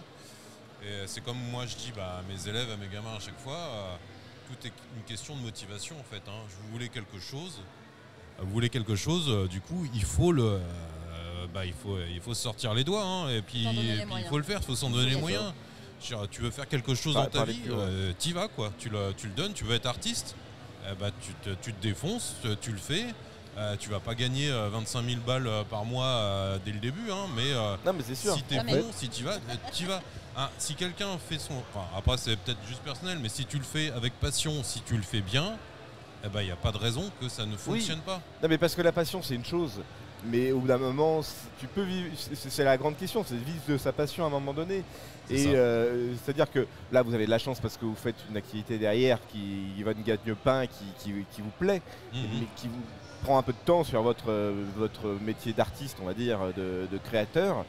Et 0.83 1.03
c'est 1.07 1.21
comme 1.21 1.37
moi 1.51 1.65
je 1.65 1.75
dis 1.75 1.91
bah, 1.95 2.19
à 2.19 2.21
mes 2.31 2.47
élèves, 2.47 2.69
à 2.71 2.77
mes 2.77 2.87
gamins 2.87 3.15
à 3.15 3.19
chaque 3.19 3.39
fois, 3.39 3.57
euh, 3.57 3.95
tout 4.49 4.67
est 4.67 4.73
une 4.95 5.03
question 5.03 5.35
de 5.35 5.41
motivation 5.41 5.95
en 5.99 6.03
fait. 6.03 6.21
hein. 6.29 6.41
Vous 6.61 6.71
voulez 6.71 6.89
quelque 6.89 7.19
chose, 7.19 7.59
vous 8.39 8.51
voulez 8.51 8.69
quelque 8.69 8.95
chose, 8.95 9.25
euh, 9.29 9.47
du 9.47 9.61
coup 9.61 9.87
il 9.93 10.03
faut 10.03 10.31
le, 10.31 10.43
euh, 10.43 10.59
bah, 11.53 11.65
il 11.65 11.73
faut, 11.73 11.97
il 12.13 12.19
faut 12.21 12.33
se 12.33 12.41
sortir 12.41 12.73
les 12.73 12.83
doigts 12.83 13.03
hein, 13.03 13.29
et 13.29 13.41
puis, 13.41 13.65
et 13.65 14.03
il 14.19 14.25
faut 14.29 14.37
le 14.37 14.43
faire, 14.43 14.59
il 14.61 14.65
faut 14.65 14.75
s'en 14.75 14.89
donner 14.89 15.09
les 15.11 15.15
moyens. 15.19 15.53
Dire, 16.05 16.27
Tu 16.29 16.41
veux 16.41 16.51
faire 16.51 16.67
quelque 16.67 16.93
chose 16.93 17.13
dans 17.15 17.25
ta 17.25 17.45
vie, 17.45 17.61
euh, 17.69 18.11
t'y 18.19 18.33
vas 18.33 18.47
quoi. 18.47 18.71
Tu 18.77 18.89
le, 18.89 19.13
tu 19.17 19.27
le 19.27 19.33
donnes, 19.33 19.53
tu 19.53 19.63
veux 19.63 19.73
être 19.75 19.85
artiste, 19.87 20.35
eh 20.87 20.93
bah, 20.99 21.09
tu, 21.21 21.33
te, 21.35 21.49
tu 21.61 21.73
te 21.73 21.81
défonces, 21.81 22.35
tu- 22.43 22.55
tu 22.61 22.71
le 22.71 22.77
fais. 22.77 23.05
Euh, 23.57 23.77
tu 23.79 23.89
vas 23.89 24.01
pas 24.01 24.15
gagner 24.15 24.49
euh, 24.51 24.67
25 24.69 25.05
000 25.07 25.21
balles 25.25 25.49
par 25.69 25.85
mois 25.85 26.05
euh, 26.05 26.57
dès 26.65 26.73
le 26.73 26.79
début, 26.79 27.09
hein, 27.09 27.25
mais 27.37 27.53
euh, 27.53 27.77
Non, 27.85 27.93
mais 27.93 28.13
sûr. 28.13 28.35
si 28.35 28.43
t'es 28.43 28.61
mais- 28.61 28.73
bon, 28.81 28.85
si 28.93 29.07
tu 29.07 29.23
vas, 29.23 29.37
tu 29.73 29.85
vas. 29.85 30.01
Hein, 30.37 30.49
si 30.57 30.75
quelqu'un 30.75 31.17
fait 31.17 31.39
son, 31.39 31.53
enfin, 31.73 31.85
après 31.97 32.17
c'est 32.17 32.35
peut-être 32.35 32.59
juste 32.67 32.81
personnel, 32.81 33.17
mais 33.21 33.29
si 33.29 33.45
tu 33.45 33.57
le 33.57 33.63
fais 33.63 33.91
avec 33.91 34.11
passion, 34.19 34.61
si 34.61 34.81
tu 34.81 34.97
le 34.97 35.03
fais 35.03 35.21
bien, 35.21 35.53
eh 36.25 36.29
ben 36.29 36.41
il 36.41 36.45
n'y 36.45 36.51
a 36.51 36.55
pas 36.55 36.71
de 36.71 36.77
raison 36.77 37.03
que 37.21 37.27
ça 37.29 37.45
ne 37.45 37.55
fonctionne 37.55 37.99
pas. 37.99 38.21
Non, 38.41 38.49
mais 38.49 38.57
parce 38.57 38.75
que 38.75 38.81
la 38.81 38.91
passion, 38.91 39.21
c'est 39.21 39.35
une 39.35 39.45
chose. 39.45 39.81
Mais 40.27 40.51
au 40.51 40.59
bout 40.59 40.67
d'un 40.67 40.77
moment, 40.79 41.21
tu 41.59 41.67
peux 41.67 41.83
vivre. 41.83 42.09
c'est- 42.33 42.63
la 42.63 42.77
grande 42.77 42.97
question, 42.97 43.23
c'est 43.23 43.35
de 43.35 43.43
vivre 43.43 43.61
de 43.67 43.77
sa 43.77 43.91
passion 43.91 44.23
à 44.23 44.27
un 44.27 44.31
moment 44.31 44.53
donné. 44.53 44.83
Et 45.29 45.47
euh, 45.55 46.13
c'est-à-dire 46.23 46.49
que 46.51 46.65
là, 46.91 47.03
vous 47.03 47.13
avez 47.13 47.25
de 47.25 47.29
la 47.31 47.37
chance 47.37 47.59
parce 47.59 47.77
que 47.77 47.85
vous 47.85 47.95
faites 47.95 48.15
une 48.29 48.37
activité 48.37 48.77
derrière 48.79 49.19
qui 49.27 49.81
va 49.83 49.91
une 49.91 50.01
gagne-pain, 50.03 50.65
qui, 50.67 50.85
qui, 50.99 51.13
qui 51.31 51.41
vous 51.41 51.51
plaît, 51.59 51.81
Mhm. 52.13 52.19
mais 52.39 52.47
qui 52.55 52.67
vous 52.67 52.81
prend 53.23 53.37
un 53.37 53.43
peu 53.43 53.53
de 53.53 53.57
temps 53.65 53.83
sur 53.83 54.01
votre, 54.01 54.31
votre 54.77 55.07
métier 55.21 55.53
d'artiste, 55.53 55.97
on 56.01 56.05
va 56.05 56.13
dire, 56.13 56.39
de, 56.57 56.87
de 56.91 56.97
créateur. 57.03 57.63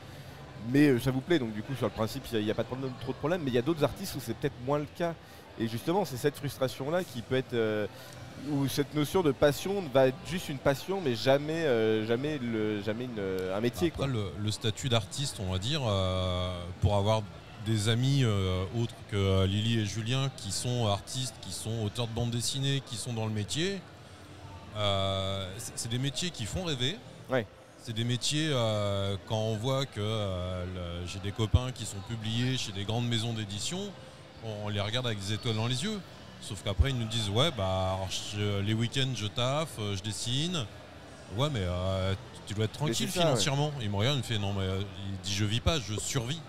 Mais 0.71 0.89
euh, 0.89 0.99
ça 1.01 1.11
vous 1.11 1.21
plaît, 1.21 1.39
donc 1.39 1.53
du 1.53 1.63
coup, 1.63 1.75
sur 1.75 1.87
le 1.87 1.93
principe, 1.93 2.25
il 2.33 2.43
n'y 2.45 2.51
a, 2.51 2.55
pas 2.55 2.63
de 2.63 2.69
problème- 2.69 2.91
trop 3.01 3.13
de 3.13 3.19
problème. 3.19 3.43
Mais 3.45 3.51
il 3.51 3.55
y 3.55 3.59
a 3.59 3.63
d'autres 3.63 3.85
artistes 3.85 4.15
où 4.17 4.21
c'est 4.21 4.35
peut-être 4.35 4.55
moins 4.65 4.79
le 4.79 4.87
cas. 4.97 5.15
Et 5.59 5.69
justement, 5.69 6.05
c'est 6.07 6.17
cette 6.17 6.37
frustration-là 6.37 7.05
qui 7.05 7.21
peut 7.23 7.37
être. 7.37 7.53
euh, 7.55 7.87
où 8.51 8.69
cette 8.69 8.95
notion 8.95 9.23
de 9.23 9.33
passion 9.33 9.83
va 9.93 10.09
être 10.09 10.17
juste 10.27 10.49
une 10.49 10.59
passion, 10.59 11.01
mais 11.05 11.15
jamais, 11.17 11.65
euh, 11.65 12.07
jamais, 12.07 12.39
le, 12.39 12.83
jamais 12.83 13.05
une- 13.05 13.51
un 13.55 13.61
métier. 13.61 13.89
Après, 13.89 14.05
quoi. 14.05 14.07
le, 14.07 14.25
le 14.39 14.51
statut 14.51 14.89
d'artiste, 14.89 15.39
on 15.41 15.51
va 15.53 15.59
dire, 15.59 15.81
euh, 15.87 16.53
pour 16.81 16.97
avoir 16.97 17.23
des 17.65 17.89
amis 17.89 18.23
euh, 18.23 18.63
autres 18.81 18.95
que 19.11 19.17
euh, 19.17 19.47
Lily 19.47 19.81
et 19.81 19.85
Julien 19.87 20.31
qui 20.37 20.53
sont 20.53 20.87
artistes, 20.87 21.35
qui 21.41 21.51
sont 21.53 21.83
auteurs 21.85 22.07
de 22.07 22.13
bande 22.15 22.31
dessinée, 22.31 22.83
qui 22.87 22.97
sont 22.97 23.13
dans 23.13 23.27
le 23.27 23.33
métier, 23.33 23.81
euh, 24.77 25.49
c'est 25.75 25.91
des 25.91 25.99
métiers 25.99 26.31
qui 26.31 26.45
font 26.45 26.65
rêver. 26.65 26.97
Ouais. 27.31 27.47
C'est 27.83 27.93
des 27.95 28.05
métiers, 28.05 28.49
euh, 28.51 29.17
quand 29.29 29.39
on 29.39 29.57
voit 29.57 29.87
que 29.87 30.01
euh, 30.01 31.07
j'ai 31.07 31.19
des 31.21 31.33
copains 31.33 31.71
qui 31.73 31.87
sont 31.87 31.99
publiés 32.09 32.57
chez 32.57 32.73
des 32.73 32.85
grandes 32.85 33.09
maisons 33.09 33.33
d'édition, 33.33 33.79
on 34.45 34.69
les 34.69 34.81
regarde 34.81 35.07
avec 35.07 35.19
des 35.21 35.33
étoiles 35.33 35.55
dans 35.57 35.67
les 35.67 35.83
yeux. 35.85 35.99
Sauf 36.49 36.63
qu'après, 36.63 36.91
ils 36.91 36.97
nous 36.99 37.07
disent 37.07 37.29
Ouais, 37.31 37.51
bah, 37.57 37.99
je- 38.37 38.61
les 38.61 38.75
week-ends, 38.75 39.13
je 39.15 39.27
taffe, 39.27 39.79
euh, 39.79 39.97
je 39.97 40.03
dessine. 40.03 40.65
Ouais, 41.37 41.49
mais 41.53 41.61
euh, 41.63 42.15
tu 42.47 42.55
dois 42.55 42.67
être 42.67 42.73
tranquille 42.73 43.11
ça, 43.11 43.19
ouais. 43.21 43.25
financièrement. 43.27 43.73
Il 43.81 43.91
me 43.91 43.97
regarde, 43.97 44.17
il 44.17 44.19
me 44.21 44.23
fait 44.25 44.39
Non, 44.39 44.53
mais 44.53 44.63
euh, 44.63 44.81
il 45.09 45.17
dit 45.23 45.35
Je 45.35 45.45
vis 45.45 45.61
pas, 45.61 45.81
je 45.81 45.99
survis. 45.99 46.41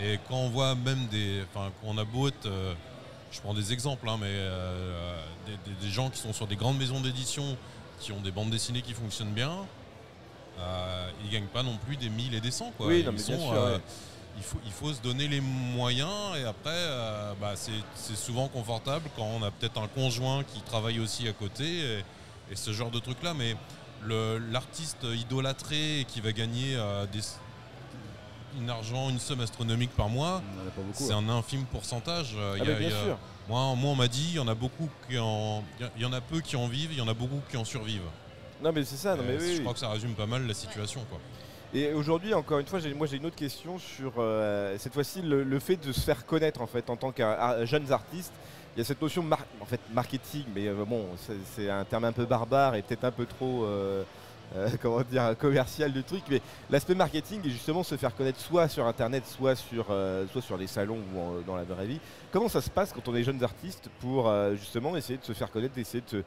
Et 0.00 0.20
quand 0.28 0.36
on 0.36 0.48
voit 0.50 0.74
même 0.76 1.06
des. 1.08 1.42
Enfin, 1.52 1.72
quand 1.80 1.88
on 1.88 1.98
a 1.98 2.04
beau 2.04 2.28
être. 2.28 2.46
euh, 2.46 2.74
je 3.32 3.40
prends 3.40 3.54
des 3.54 3.72
exemples, 3.72 4.08
hein, 4.08 4.16
mais 4.20 4.28
euh, 4.30 5.20
des, 5.46 5.52
des- 5.70 5.80
des 5.86 5.90
gens 5.92 6.08
qui 6.10 6.18
sont 6.20 6.32
sur 6.32 6.46
des 6.46 6.54
grandes 6.56 6.78
maisons 6.78 7.00
d'édition, 7.00 7.56
qui 7.98 8.12
ont 8.12 8.20
des 8.20 8.30
bandes 8.30 8.50
dessinées 8.50 8.82
qui 8.82 8.94
fonctionnent 8.94 9.32
bien, 9.34 9.50
ils 11.24 11.30
gagnent 11.30 11.46
pas 11.52 11.62
non 11.64 11.76
plus 11.84 11.96
des 11.96 12.08
1000 12.08 12.34
et 12.34 12.40
des 12.40 12.50
100. 12.52 12.72
Quoi. 12.76 12.86
Oui, 12.86 13.00
Ils 13.00 13.04
non, 13.06 13.12
mais 13.12 13.22
bien 13.22 13.36
sont, 13.36 13.48
sûr, 13.50 13.60
euh, 13.60 13.74
ouais. 13.76 13.82
Il, 14.36 14.42
faut, 14.42 14.58
il 14.64 14.72
faut 14.72 14.92
se 14.92 15.00
donner 15.00 15.28
les 15.28 15.40
moyens 15.40 16.10
et 16.36 16.44
après, 16.44 16.70
euh, 16.70 17.32
bah, 17.40 17.52
c'est 17.54 17.70
c'est 17.94 18.16
souvent 18.16 18.48
confortable 18.48 19.08
quand 19.16 19.24
on 19.24 19.42
a 19.42 19.50
peut-être 19.50 19.80
un 19.80 19.88
conjoint 19.88 20.44
qui 20.44 20.60
travaille 20.62 21.00
aussi 21.00 21.26
à 21.28 21.32
côté 21.32 21.64
et, 21.64 22.04
et 22.52 22.56
ce 22.56 22.72
genre 22.72 22.90
de 22.90 22.98
truc-là. 22.98 23.34
Mais 23.34 23.56
le- 24.02 24.38
l'artiste 24.38 25.04
idolâtré 25.04 26.04
qui 26.08 26.20
va 26.20 26.32
gagner 26.32 26.76
euh, 26.76 27.06
des, 27.06 27.20
une 28.58 28.70
argent, 28.70 29.10
une 29.10 29.18
somme 29.18 29.40
astronomique 29.40 29.90
par 29.96 30.08
mois, 30.08 30.42
c'est 30.94 31.12
hein. 31.12 31.18
un 31.18 31.28
infime 31.28 31.64
pourcentage. 31.66 32.34
Euh, 32.36 32.54
Ah, 32.54 32.58
il 32.62 32.68
y 32.68 32.70
a- 32.70 32.72
mais 32.74 32.78
bien 32.80 32.88
il 32.88 32.92
y 32.92 32.96
a- 32.96 33.04
sûr. 33.04 33.18
moi, 33.48 33.74
moi, 33.74 33.90
on 33.90 33.96
m'a 33.96 34.08
dit, 34.08 34.26
il 34.30 34.36
y 34.36 34.38
en 34.38 34.48
a 34.48 34.54
beaucoup 34.54 34.88
qui 35.08 35.18
en, 35.18 35.62
il 35.96 36.02
y 36.02 36.04
en 36.04 36.12
a 36.12 36.20
peu 36.20 36.40
qui 36.40 36.56
en 36.56 36.66
vivent, 36.68 36.92
il 36.92 36.98
y 36.98 37.02
en 37.02 37.08
a 37.08 37.14
beaucoup 37.14 37.40
qui 37.50 37.56
en 37.56 37.64
survivent. 37.64 38.08
Non, 38.62 38.72
mais 38.72 38.84
c'est 38.84 38.96
ça. 38.96 39.14
Non, 39.16 39.22
mais 39.26 39.34
Euh, 39.34 39.38
oui, 39.40 39.46
je 39.48 39.52
oui. 39.56 39.60
crois 39.60 39.74
que 39.74 39.78
ça 39.80 39.90
résume 39.90 40.14
pas 40.14 40.24
mal 40.26 40.46
la 40.46 40.54
situation, 40.54 41.04
quoi. 41.10 41.18
Et 41.76 41.92
aujourd'hui, 41.92 42.32
encore 42.32 42.58
une 42.58 42.64
fois, 42.66 42.78
moi 42.96 43.06
j'ai 43.06 43.18
une 43.18 43.26
autre 43.26 43.36
question 43.36 43.78
sur 43.78 44.14
euh, 44.18 44.76
cette 44.78 44.94
fois-ci 44.94 45.20
le, 45.20 45.58
fait 45.58 45.76
de 45.76 45.92
se 45.92 46.00
faire 46.00 46.24
connaître 46.24 46.62
en 46.62 46.66
fait 46.66 46.88
en 46.88 46.96
tant 46.96 47.12
qu'un 47.12 47.66
jeune 47.66 47.92
artiste. 47.92 48.32
Il 48.74 48.78
y 48.78 48.82
a 48.82 48.84
cette 48.84 49.02
notion 49.02 49.22
mar- 49.22 49.44
en 49.60 49.66
fait 49.66 49.80
marketing, 49.92 50.44
mais 50.54 50.68
euh, 50.68 50.84
bon, 50.86 51.04
c'est- 51.54 51.68
un 51.68 51.84
terme 51.84 52.04
un 52.04 52.12
peu 52.12 52.24
barbare 52.24 52.76
et 52.76 52.82
peut-être 52.82 53.04
un 53.04 53.10
peu 53.10 53.26
trop 53.26 53.64
euh, 53.64 54.04
comment 54.80 55.02
dire 55.02 55.34
commercial 55.38 55.92
du 55.92 56.02
truc. 56.02 56.22
Mais 56.30 56.40
l'aspect 56.70 56.94
marketing 56.94 57.44
est 57.46 57.50
justement 57.50 57.82
se 57.82 57.96
faire 57.98 58.14
connaître 58.14 58.40
soit 58.40 58.68
sur 58.68 58.86
internet, 58.86 59.24
soit 59.26 59.54
sur 59.56 59.86
soit 60.32 60.42
sur 60.42 60.56
les 60.56 60.68
salons 60.68 61.00
ou 61.14 61.42
dans 61.46 61.56
la 61.56 61.64
vraie 61.64 61.86
vie. 61.86 62.00
Comment 62.32 62.48
ça 62.48 62.62
se 62.62 62.70
passe 62.70 62.90
quand 62.94 63.06
on 63.06 63.14
est 63.16 63.22
jeunes 63.22 63.44
artistes 63.44 63.90
pour 64.00 64.32
justement 64.54 64.96
essayer 64.96 65.18
de 65.18 65.24
se 65.24 65.34
faire 65.34 65.50
connaître, 65.50 65.74
d'essayer 65.74 66.02
de, 66.02 66.08
se- 66.20 66.24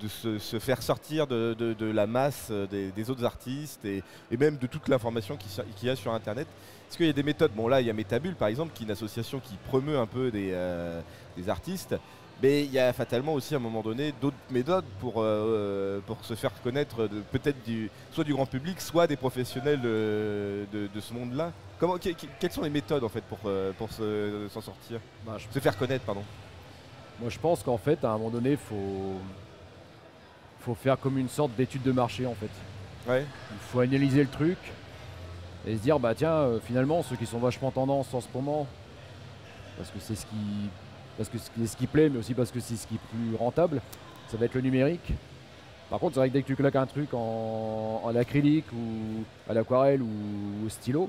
de 0.00 0.08
se, 0.08 0.38
se 0.38 0.58
faire 0.58 0.82
sortir 0.82 1.26
de, 1.26 1.54
de- 1.58 1.74
de 1.74 1.86
la 1.86 2.06
masse 2.06 2.48
euh, 2.50 2.66
des, 2.66 2.90
des 2.90 3.10
autres 3.10 3.24
artistes 3.24 3.84
et, 3.84 4.02
et 4.30 4.36
même 4.36 4.56
de 4.56 4.66
toute 4.66 4.88
l'information 4.88 5.36
qu'il 5.36 5.88
y 5.88 5.90
a 5.90 5.96
sur 5.96 6.12
Internet. 6.12 6.46
Est-ce 6.88 6.96
qu'il 6.96 7.06
y 7.06 7.10
a 7.10 7.12
des 7.12 7.22
méthodes? 7.22 7.52
Bon 7.54 7.68
là, 7.68 7.80
il 7.80 7.86
y 7.86 7.90
a 7.90 7.92
Métabule 7.92 8.34
par 8.34 8.48
exemple, 8.48 8.72
qui 8.74 8.82
est 8.84 8.86
une 8.86 8.92
association 8.92 9.40
qui 9.40 9.54
promeut 9.68 9.98
un 9.98 10.06
peu 10.06 10.30
des, 10.30 10.50
euh, 10.52 11.00
des 11.36 11.48
artistes. 11.48 11.96
Mais 12.40 12.62
il 12.64 12.70
y 12.70 12.78
a 12.78 12.92
fatalement 12.92 13.34
aussi 13.34 13.54
à 13.54 13.56
un 13.56 13.60
moment 13.60 13.82
donné 13.82 14.14
d'autres 14.20 14.36
méthodes 14.50 14.84
pour, 15.00 15.14
euh, 15.16 15.98
pour 16.06 16.24
se 16.24 16.36
faire 16.36 16.52
connaître 16.62 17.08
peut-être 17.32 17.60
du, 17.64 17.90
soit 18.12 18.22
du 18.22 18.32
grand 18.32 18.46
public, 18.46 18.80
soit 18.80 19.08
des 19.08 19.16
professionnels 19.16 19.80
euh, 19.84 20.64
de, 20.72 20.86
de 20.94 21.00
ce 21.00 21.12
monde-là. 21.14 21.50
Que- 21.80 21.98
quelles 22.38 22.52
sont 22.52 22.62
les 22.62 22.70
méthodes 22.70 23.02
en 23.02 23.08
fait 23.08 23.22
pour, 23.24 23.38
euh, 23.46 23.72
pour 23.76 23.90
se- 23.92 24.46
s'en 24.52 24.60
sortir? 24.60 25.00
Bah, 25.26 25.36
je- 25.36 25.52
Se 25.52 25.58
faire 25.58 25.76
connaître, 25.76 26.04
pardon. 26.04 26.22
Moi, 27.20 27.28
je 27.28 27.38
pense 27.40 27.64
qu'en 27.64 27.76
fait, 27.78 28.04
à 28.04 28.10
un 28.10 28.18
moment 28.18 28.30
donné, 28.30 28.56
faut 28.56 29.16
faut 30.60 30.74
faire 30.74 30.98
comme 30.98 31.18
une 31.18 31.28
sorte 31.28 31.52
d'étude 31.56 31.82
de 31.82 31.92
marché 31.92 32.26
en 32.26 32.34
fait. 32.34 32.50
Ouais. 33.10 33.24
Il 33.52 33.58
faut 33.70 33.80
analyser 33.80 34.22
le 34.22 34.28
truc 34.28 34.58
et 35.66 35.76
se 35.76 35.80
dire 35.82 35.98
bah 35.98 36.14
tiens, 36.14 36.32
euh, 36.32 36.58
finalement, 36.60 37.02
ceux 37.02 37.16
qui 37.16 37.26
sont 37.26 37.38
vachement 37.38 37.70
tendance 37.70 38.12
en 38.14 38.20
ce 38.20 38.28
moment, 38.34 38.66
parce 39.76 39.90
que 39.90 39.98
c'est 40.00 40.14
ce 40.14 40.26
qui 40.26 40.36
parce 41.16 41.28
que 41.30 41.38
c'est 41.38 41.66
ce 41.66 41.76
qui 41.76 41.86
plaît, 41.86 42.08
mais 42.08 42.18
aussi 42.18 42.34
parce 42.34 42.50
que 42.52 42.60
c'est 42.60 42.76
ce 42.76 42.86
qui 42.86 42.94
est 42.94 42.98
plus 43.10 43.34
rentable, 43.36 43.80
ça 44.28 44.36
va 44.36 44.46
être 44.46 44.54
le 44.54 44.60
numérique. 44.60 45.12
Par 45.90 45.98
contre, 45.98 46.14
c'est 46.14 46.20
vrai 46.20 46.28
que 46.28 46.34
dès 46.34 46.42
que 46.42 46.46
tu 46.46 46.54
claques 46.54 46.76
un 46.76 46.86
truc 46.86 47.12
en, 47.14 48.02
en 48.04 48.14
acrylique 48.14 48.70
ou 48.72 49.24
à 49.50 49.54
l'aquarelle 49.54 50.02
ou 50.02 50.66
au 50.66 50.68
stylo, 50.68 51.08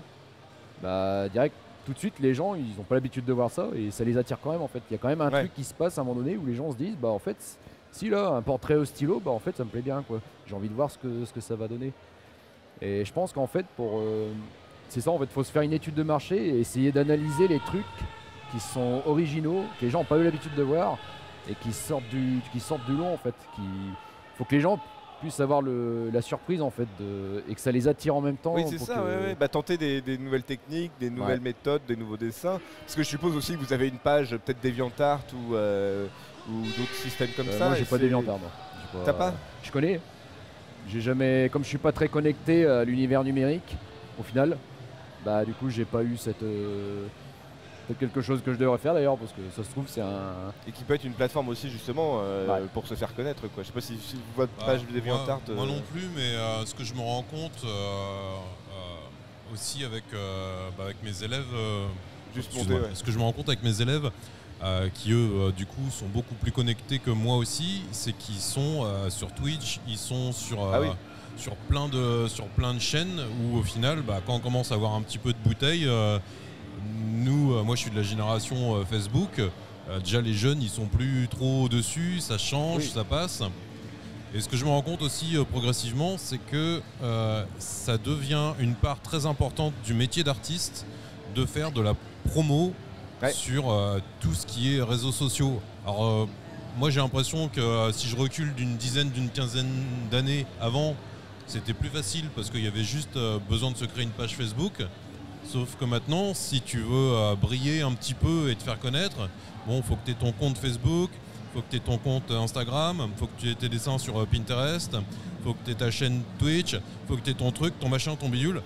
bah 0.81 1.27
direct, 1.29 1.53
tout 1.85 1.93
de 1.93 1.99
suite, 1.99 2.19
les 2.19 2.33
gens, 2.33 2.55
ils 2.55 2.75
n'ont 2.77 2.83
pas 2.83 2.95
l'habitude 2.95 3.25
de 3.25 3.33
voir 3.33 3.51
ça 3.51 3.67
et 3.75 3.91
ça 3.91 4.03
les 4.03 4.17
attire 4.17 4.37
quand 4.41 4.51
même 4.51 4.61
en 4.61 4.67
fait. 4.67 4.81
Il 4.89 4.93
y 4.93 4.95
a 4.95 4.97
quand 4.99 5.09
même 5.09 5.21
un 5.21 5.29
Ouais. 5.29 5.39
truc 5.41 5.53
qui 5.53 5.63
se 5.63 5.73
passe 5.73 5.97
à 5.97 6.01
un 6.01 6.03
moment 6.05 6.21
donné 6.21 6.37
où 6.37 6.45
les 6.45 6.55
gens 6.55 6.71
se 6.71 6.77
disent 6.77 6.95
bah 6.95 7.09
en 7.09 7.19
fait, 7.19 7.37
si 7.91 8.09
là, 8.09 8.29
un 8.29 8.41
portrait 8.41 8.75
au 8.75 8.85
stylo, 8.85 9.19
bah 9.23 9.31
en 9.31 9.39
fait, 9.39 9.55
ça 9.57 9.63
me 9.63 9.69
plaît 9.69 9.81
bien 9.81 10.03
quoi. 10.07 10.19
J'ai 10.47 10.55
envie 10.55 10.69
de 10.69 10.73
voir 10.73 10.89
ce 10.91 10.97
que, 10.97 11.25
ce 11.25 11.33
que 11.33 11.41
ça 11.41 11.55
va 11.55 11.67
donner. 11.67 11.91
Et 12.81 13.03
je 13.05 13.11
pense 13.13 13.33
qu'en 13.33 13.47
fait, 13.47 13.65
pour. 13.75 13.99
euh, 13.99 14.31
c'est 14.89 15.01
ça, 15.01 15.11
en 15.11 15.19
fait, 15.19 15.29
faut 15.29 15.43
se 15.43 15.51
faire 15.51 15.61
une 15.61 15.73
étude 15.73 15.93
de 15.95 16.03
marché 16.03 16.35
et 16.37 16.59
essayer 16.59 16.91
d'analyser 16.91 17.47
les 17.47 17.59
trucs 17.59 17.83
qui 18.51 18.59
sont 18.59 19.03
originaux, 19.05 19.63
que 19.79 19.85
les 19.85 19.91
gens 19.91 19.99
n'ont 19.99 20.05
pas 20.05 20.17
eu 20.17 20.23
l'habitude 20.23 20.55
de 20.55 20.63
voir 20.63 20.97
et 21.49 21.53
qui 21.55 21.71
sortent 21.71 22.07
du, 22.09 22.39
qui 22.51 22.59
sortent 22.59 22.85
du 22.85 22.95
long 22.95 23.13
en 23.13 23.17
fait. 23.17 23.35
Qui... 23.55 23.61
faut 24.35 24.45
que 24.45 24.55
les 24.55 24.61
gens 24.61 24.79
puissent 25.21 25.39
avoir 25.41 25.61
le- 25.61 26.09
la 26.11 26.21
surprise 26.21 26.61
en 26.61 26.69
fait 26.71 26.87
de, 26.99 27.43
et 27.49 27.53
que 27.53 27.59
ça 27.61 27.71
les 27.71 27.87
attire 27.87 28.15
en 28.15 28.21
même 28.21 28.37
temps. 28.37 28.53
Oui, 28.55 28.63
c'est 28.67 28.77
ça, 28.79 28.95
que- 28.95 28.99
ouais, 29.01 29.27
ouais. 29.27 29.35
Bah, 29.39 29.47
tenter 29.49 29.77
des, 29.77 30.01
des 30.01 30.17
nouvelles 30.17 30.43
techniques, 30.43 30.93
des 30.99 31.09
nouvelles 31.09 31.41
méthodes, 31.41 31.81
des 31.87 31.95
nouveaux 31.97 32.17
dessins. 32.17 32.59
Parce 32.85 32.95
que 32.95 33.03
je 33.03 33.07
suppose 33.09 33.35
aussi 33.35 33.53
que 33.55 33.59
vous 33.59 33.73
avez 33.73 33.89
une 33.89 33.97
page 33.99 34.31
peut-être 34.37 34.61
DeviantArt 34.63 35.21
ou, 35.35 35.55
euh, 35.55 36.07
ou 36.49 36.61
d'autres 36.77 36.93
systèmes 36.95 37.29
comme 37.35 37.47
Euh, 37.49 37.57
ça. 37.57 37.67
moi, 37.69 37.75
j'ai 37.77 37.85
pas 37.85 37.97
moi. 37.97 38.39
J'ai 38.93 38.99
T'as 39.05 39.13
pas? 39.13 39.33
Je 39.63 39.71
connais. 39.71 39.99
J'ai 40.87 41.01
jamais, 41.01 41.49
comme 41.51 41.63
je 41.63 41.69
suis 41.69 41.77
pas 41.77 41.91
très 41.91 42.07
connecté 42.07 42.65
à 42.65 42.83
l'univers 42.83 43.23
numérique, 43.23 43.75
au 44.19 44.23
final, 44.23 44.57
bah 45.23 45.43
du 45.45 45.53
coup 45.53 45.69
j'ai 45.69 45.85
pas 45.85 46.01
eu 46.01 46.15
cette 46.17 46.41
euh, 46.41 47.05
c'est 47.87 47.97
quelque 47.99 48.21
chose 48.21 48.41
que 48.43 48.53
je 48.53 48.57
devrais 48.57 48.77
faire 48.77 48.93
d'ailleurs 48.93 49.17
parce 49.17 49.31
que 49.33 49.41
ça 49.55 49.63
se 49.63 49.69
trouve 49.69 49.85
c'est 49.87 50.01
un. 50.01 50.51
Et 50.67 50.71
qui 50.71 50.83
peut 50.83 50.93
être 50.95 51.03
une 51.03 51.13
plateforme 51.13 51.49
aussi 51.49 51.69
justement 51.69 52.21
euh, 52.23 52.47
Ouais. 52.47 52.67
pour 52.73 52.87
se 52.87 52.95
faire 52.95 53.13
connaître. 53.13 53.41
Quoi. 53.53 53.63
Je 53.63 53.67
sais 53.67 53.73
pas 53.73 53.81
si, 53.81 53.97
si 53.97 54.15
votre 54.35 54.51
Bah, 54.59 54.65
page 54.67 54.83
moi- 54.83 54.91
DeviantArt. 54.93 55.41
Moi, 55.49 55.65
euh, 55.65 55.67
non 55.67 55.81
plus, 55.91 56.07
mais 56.15 56.21
euh, 56.35 56.65
ce 56.65 56.73
que 56.73 56.83
je 56.83 56.93
me 56.93 57.01
rends 57.01 57.23
compte 57.23 57.61
euh, 57.65 57.67
euh, 57.67 59.53
aussi 59.53 59.83
avec, 59.83 60.03
euh, 60.13 60.69
bah, 60.77 60.85
avec 60.85 61.03
mes 61.03 61.23
élèves, 61.23 61.43
euh, 61.53 61.85
Juste 62.33 62.47
excuse-moi, 62.51 62.79
monter, 62.79 62.89
ouais. 62.91 62.95
ce 62.95 63.03
que 63.03 63.11
je 63.11 63.17
me 63.17 63.23
rends 63.23 63.33
compte 63.33 63.49
avec 63.49 63.61
mes 63.63 63.81
élèves, 63.81 64.09
euh, 64.63 64.89
qui 64.93 65.11
eux, 65.13 65.29
euh, 65.33 65.51
du 65.51 65.65
coup, 65.65 65.89
sont 65.89 66.07
beaucoup 66.07 66.35
plus 66.35 66.51
connectés 66.51 66.99
que 66.99 67.11
moi 67.11 67.37
aussi, 67.37 67.83
c'est 67.91 68.11
qu'ils 68.11 68.39
sont 68.41 68.83
euh, 68.83 69.09
sur 69.09 69.31
Twitch, 69.33 69.79
ils 69.87 69.97
sont 69.97 70.33
sur, 70.33 70.61
Ah 70.73 70.81
oui. 70.81 70.87
sur, 71.37 71.55
plein 71.55 71.87
de, 71.87 72.27
sur 72.27 72.45
plein 72.47 72.73
de 72.73 72.79
chaînes 72.79 73.21
où 73.41 73.57
au 73.57 73.63
final, 73.63 74.01
bah, 74.01 74.19
quand 74.25 74.33
on 74.35 74.39
commence 74.39 74.71
à 74.71 74.75
avoir 74.75 74.95
un 74.95 75.01
petit 75.01 75.17
peu 75.17 75.31
de 75.31 75.37
bouteille, 75.37 75.87
nous, 77.13 77.63
moi 77.63 77.75
je 77.75 77.81
suis 77.81 77.91
de 77.91 77.95
la 77.95 78.03
génération 78.03 78.83
Facebook, 78.85 79.41
déjà 80.03 80.21
les 80.21 80.33
jeunes 80.33 80.61
ils 80.61 80.69
sont 80.69 80.85
plus 80.87 81.27
trop 81.29 81.67
dessus, 81.69 82.19
ça 82.19 82.37
change, 82.37 82.83
Oui. 82.83 82.91
ça 82.93 83.03
passe. 83.03 83.41
Et 84.33 84.41
ce 84.41 84.47
que 84.49 84.55
je 84.57 84.63
me 84.65 84.69
rends 84.69 84.81
compte 84.81 85.01
aussi 85.01 85.35
progressivement, 85.49 86.15
c'est 86.17 86.37
que 86.37 86.81
ça 87.59 87.97
devient 87.97 88.53
une 88.59 88.75
part 88.75 89.01
très 89.01 89.25
importante 89.25 89.73
du 89.85 89.93
métier 89.93 90.23
d'artiste 90.23 90.85
de 91.35 91.45
faire 91.45 91.71
de 91.71 91.81
la 91.81 91.93
promo 92.29 92.73
Sur 93.33 93.69
euh, 93.69 93.99
tout 94.21 94.33
ce 94.33 94.45
qui 94.45 94.75
est 94.75 94.81
réseaux 94.81 95.11
sociaux. 95.11 95.61
Alors 95.85 96.05
euh, 96.05 96.25
moi 96.77 96.89
j'ai 96.89 97.01
l'impression 97.01 97.49
que 97.49 97.59
euh, 97.59 97.91
si 97.91 98.07
je 98.07 98.15
recule 98.15 98.53
d'une 98.55 98.77
dizaine, 98.77 99.09
d'une 99.09 99.29
quinzaine 99.29 99.83
d'années 100.09 100.45
avant, 100.61 100.95
c'était 101.45 101.73
plus 101.73 101.89
facile 101.89 102.25
parce 102.33 102.49
qu'il 102.49 102.63
y 102.63 102.67
avait 102.67 102.83
juste 102.83 103.17
besoin 103.49 103.71
de 103.71 103.77
se 103.77 103.85
créer 103.85 104.03
une 104.03 104.11
page 104.11 104.35
Facebook. 104.35 104.85
Sauf 105.43 105.75
que 105.77 105.85
maintenant, 105.85 106.33
si 106.33 106.61
tu 106.61 106.77
veux 106.79 107.35
briller 107.41 107.81
un 107.81 107.93
petit 107.93 108.13
peu 108.13 108.51
et 108.51 108.55
te 108.55 108.61
faire 108.61 108.77
connaître, 108.77 109.27
bon, 109.65 109.81
faut 109.81 109.95
que 109.95 110.05
tu 110.05 110.11
aies 110.11 110.13
ton 110.13 110.31
compte 110.31 110.59
Facebook, 110.59 111.09
faut 111.53 111.61
que 111.61 111.71
tu 111.71 111.77
aies 111.77 111.79
ton 111.79 111.97
compte 111.97 112.29
Instagram, 112.29 113.09
faut 113.17 113.25
que 113.25 113.41
tu 113.41 113.49
aies 113.49 113.55
tes 113.55 113.67
dessins 113.67 113.97
sur 113.97 114.27
Pinterest, 114.27 114.95
faut 115.43 115.53
que 115.53 115.65
tu 115.65 115.71
aies 115.71 115.75
ta 115.75 115.89
chaîne 115.89 116.21
Twitch, 116.37 116.77
faut 117.07 117.15
que 117.15 117.21
tu 117.21 117.31
aies 117.31 117.33
ton 117.33 117.51
truc, 117.51 117.73
ton 117.79 117.89
machin, 117.89 118.15
ton 118.15 118.29
bidule. 118.29 118.61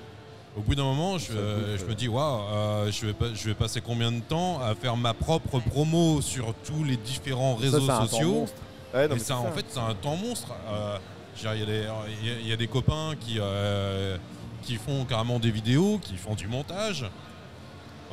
Au 0.56 0.62
bout 0.62 0.76
d'un 0.76 0.84
moment, 0.84 1.18
je, 1.18 1.32
euh, 1.34 1.78
je 1.80 1.86
me 1.86 1.96
dis, 1.96 2.08
waouh, 2.08 2.42
euh, 2.52 2.92
je, 2.92 3.08
vais 3.08 3.14
pas- 3.14 3.34
je 3.34 3.44
vais 3.48 3.56
passer 3.56 3.82
combien 3.82 4.12
de 4.12 4.20
temps 4.20 4.60
à 4.62 4.76
faire 4.76 4.96
ma 4.96 5.14
propre 5.16 5.60
promo 5.60 6.22
sur 6.22 6.54
tous 6.64 6.84
les 6.84 6.96
différents 6.98 7.56
Ça, 7.58 7.64
réseaux 7.64 7.80
c'est 7.80 7.92
un 7.92 7.98
temps 8.00 8.08
sociaux 8.08 8.34
monstre. 8.34 8.56
Ouais, 8.94 9.08
non, 9.08 9.16
et 9.16 9.18
mais 9.18 9.24
ça, 9.24 9.38
en 9.38 9.52
fait, 9.52 9.66
c'est 9.68 9.80
un 9.80 9.96
temps 9.96 10.16
monstre. 10.16 10.50
Euh, 10.70 10.98
Il 11.40 11.46
y, 11.46 11.48
a 11.48 11.56
des- 11.66 11.88
il 12.22 12.28
y 12.28 12.32
a- 12.32 12.40
il 12.42 12.48
y 12.48 12.54
a 12.54 12.56
des 12.56 12.68
copains 12.68 13.16
qui, 13.20 13.38
euh, 13.40 14.18
qui 14.62 14.76
font 14.76 15.04
carrément 15.04 15.40
des 15.40 15.50
vidéos, 15.50 15.98
qui 16.00 16.16
font 16.16 16.36
du 16.36 16.48
montage. 16.48 17.08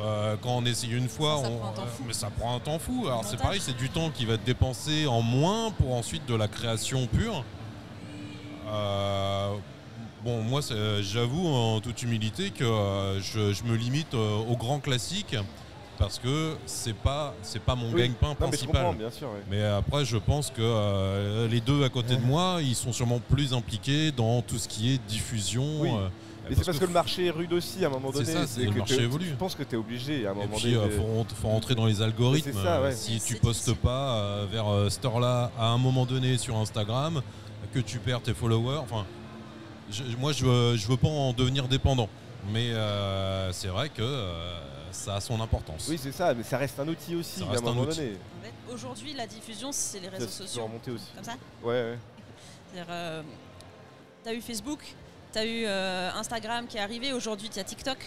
Euh, 0.01 0.37
quand 0.41 0.57
on 0.57 0.65
essaye 0.65 0.93
une 0.93 1.07
fois, 1.11 1.37
Ça, 1.37 1.43
ça 1.45 1.51
on- 1.51 1.59
prend 1.59 1.69
un 1.69 1.73
temps 1.73 1.87
fou. 1.87 2.05
mais 2.07 2.13
ça 2.15 2.31
prend 2.31 2.57
un 2.57 2.61
temps 2.61 2.79
fou. 2.79 3.03
Alors 3.07 3.23
c'est 3.27 3.37
pareil, 3.37 3.61
c'est 3.63 3.77
du 3.77 3.91
temps 3.91 4.09
qui 4.09 4.25
va 4.25 4.35
être 4.35 4.45
dépensé 4.45 5.07
en 5.07 5.21
moins 5.21 5.71
pour 5.73 5.93
ensuite 5.93 6.25
de 6.25 6.35
la 6.35 6.49
création 6.49 7.07
pure. 7.09 7.45
Euh, 10.21 10.25
bon, 10.25 10.43
moi, 10.43 10.63
c'est- 10.63 11.03
j'avoue 11.03 11.47
en 11.47 11.81
toute 11.81 12.03
humilité 12.03 12.51
que 12.51 12.65
euh, 12.65 13.21
je, 13.21 13.53
je 13.53 13.65
me 13.65 13.77
limite 13.77 14.15
euh, 14.15 14.39
aux 14.49 14.57
grands 14.57 14.81
classiques 14.81 15.37
parce 15.99 16.19
que 16.19 16.55
c'est 16.65 16.95
pas 16.97 17.35
c'est 17.43 17.61
pas 17.63 17.75
mon 17.75 17.93
Oui. 17.93 18.01
gagne-pain 18.03 18.31
mais 18.31 18.35
principal. 18.49 18.75
comprends, 18.75 18.93
bien 18.95 19.11
sûr. 19.11 19.29
Mais 19.51 19.63
après, 19.63 20.05
je 20.05 20.17
pense 20.17 20.49
que 20.51 20.61
euh, 20.63 21.47
les 21.49 21.61
deux 21.61 21.85
à 21.85 21.89
côté 21.91 22.17
de 22.17 22.23
moi, 22.23 22.59
ils 22.63 22.75
sont 22.75 22.93
sûrement 22.93 23.21
plus 23.21 23.53
impliqués 23.53 24.11
dans 24.13 24.41
tout 24.43 24.59
ce 24.59 24.67
qui 24.69 24.95
est 24.95 24.99
diffusion. 25.07 25.81
Oui. 25.81 25.91
euh, 25.91 26.09
Mais 26.49 26.57
c'est 26.57 26.65
parce 26.65 26.79
que 26.79 26.87
le 26.87 26.93
marché 26.93 27.27
est 27.27 27.31
rude 27.31 27.53
aussi 27.53 27.85
à 27.85 27.89
un 27.89 27.91
moment 27.91 28.09
C'est 28.13 28.25
donné. 28.25 28.33
ça, 28.33 28.47
c'est 28.47 28.65
le 28.65 28.73
que 28.73 28.79
marché 28.79 29.03
évolue. 29.03 29.27
Je 29.29 29.35
pense 29.37 29.55
que 29.55 29.63
tu 29.63 29.75
es 29.75 29.79
obligé 29.79 30.27
à 30.27 30.31
un 30.31 30.33
Et 30.33 30.37
moment 30.37 30.57
puis, 30.57 30.73
donné. 30.73 30.85
il 30.85 30.91
de- 30.91 30.97
faut, 30.97 31.03
rent- 31.07 31.27
faut 31.35 31.49
rentrer 31.49 31.75
dans 31.75 31.87
les 31.87 32.01
algorithmes. 32.03 32.51
C'est 32.53 32.63
ça, 32.65 32.81
ouais. 32.81 32.89
Euh, 32.89 32.93
Si 32.97 33.21
C'est 33.21 33.27
tu 33.27 33.35
postes 33.37 33.75
pas 33.75 34.17
euh, 34.17 34.47
vers 34.51 34.67
euh, 34.69 34.89
cette 34.89 35.05
heure-là, 35.05 35.53
à 35.59 35.67
un 35.67 35.79
moment 35.79 36.07
donné 36.07 36.39
sur 36.39 36.57
Instagram, 36.57 37.21
que 37.75 37.79
tu 37.79 37.99
perds 37.99 38.23
tes 38.23 38.35
followers, 38.35 38.79
enfin, 38.79 39.05
je- 39.91 40.17
moi, 40.17 40.33
je 40.33 40.45
veux, 40.45 40.77
je 40.77 40.87
veux 40.87 40.97
pas 40.97 41.09
en 41.09 41.33
devenir 41.33 41.69
dépendant. 41.69 42.09
Mais 42.53 42.71
euh, 42.73 43.53
c'est 43.53 43.69
vrai 43.69 43.89
que 43.91 44.01
euh, 44.03 44.59
ça 44.93 45.17
a 45.17 45.21
son 45.21 45.41
importance. 45.41 45.87
Oui, 45.89 45.99
c'est 46.03 46.13
ça, 46.13 46.33
mais 46.35 46.43
ça 46.43 46.57
reste 46.59 46.79
un 46.81 46.89
outil 46.89 47.15
aussi 47.15 47.41
Ça 47.41 47.45
à 47.45 47.49
un 47.49 47.51
reste 47.53 47.63
un 47.65 47.67
moment 47.67 47.83
outil. 47.83 47.97
donné. 47.99 48.13
En 48.13 48.45
fait, 48.45 48.73
Aujourd'hui, 48.75 49.13
la 49.15 49.27
diffusion, 49.27 49.73
c'est 49.73 49.99
les 50.01 50.07
Ça 50.07 50.11
réseaux 50.13 50.27
peut 50.27 50.31
sociaux. 50.33 50.63
remonter 50.65 50.91
aussi. 50.93 51.07
Comme 51.15 51.25
ça 51.25 51.35
Ouais, 51.63 51.69
ouais. 51.73 51.99
C'est-à-dire, 52.73 52.93
euh, 52.93 53.23
t'as 54.25 54.33
eu 54.33 54.41
Facebook, 54.41 54.79
t'as 55.33 55.45
eu 55.45 55.65
euh, 55.67 56.11
Instagram 56.15 56.67
qui 56.67 56.77
est 56.77 56.81
arrivé, 56.81 57.13
aujourd'hui 57.13 57.49
tu 57.51 57.59
as 57.59 57.65
TikTok. 57.65 57.99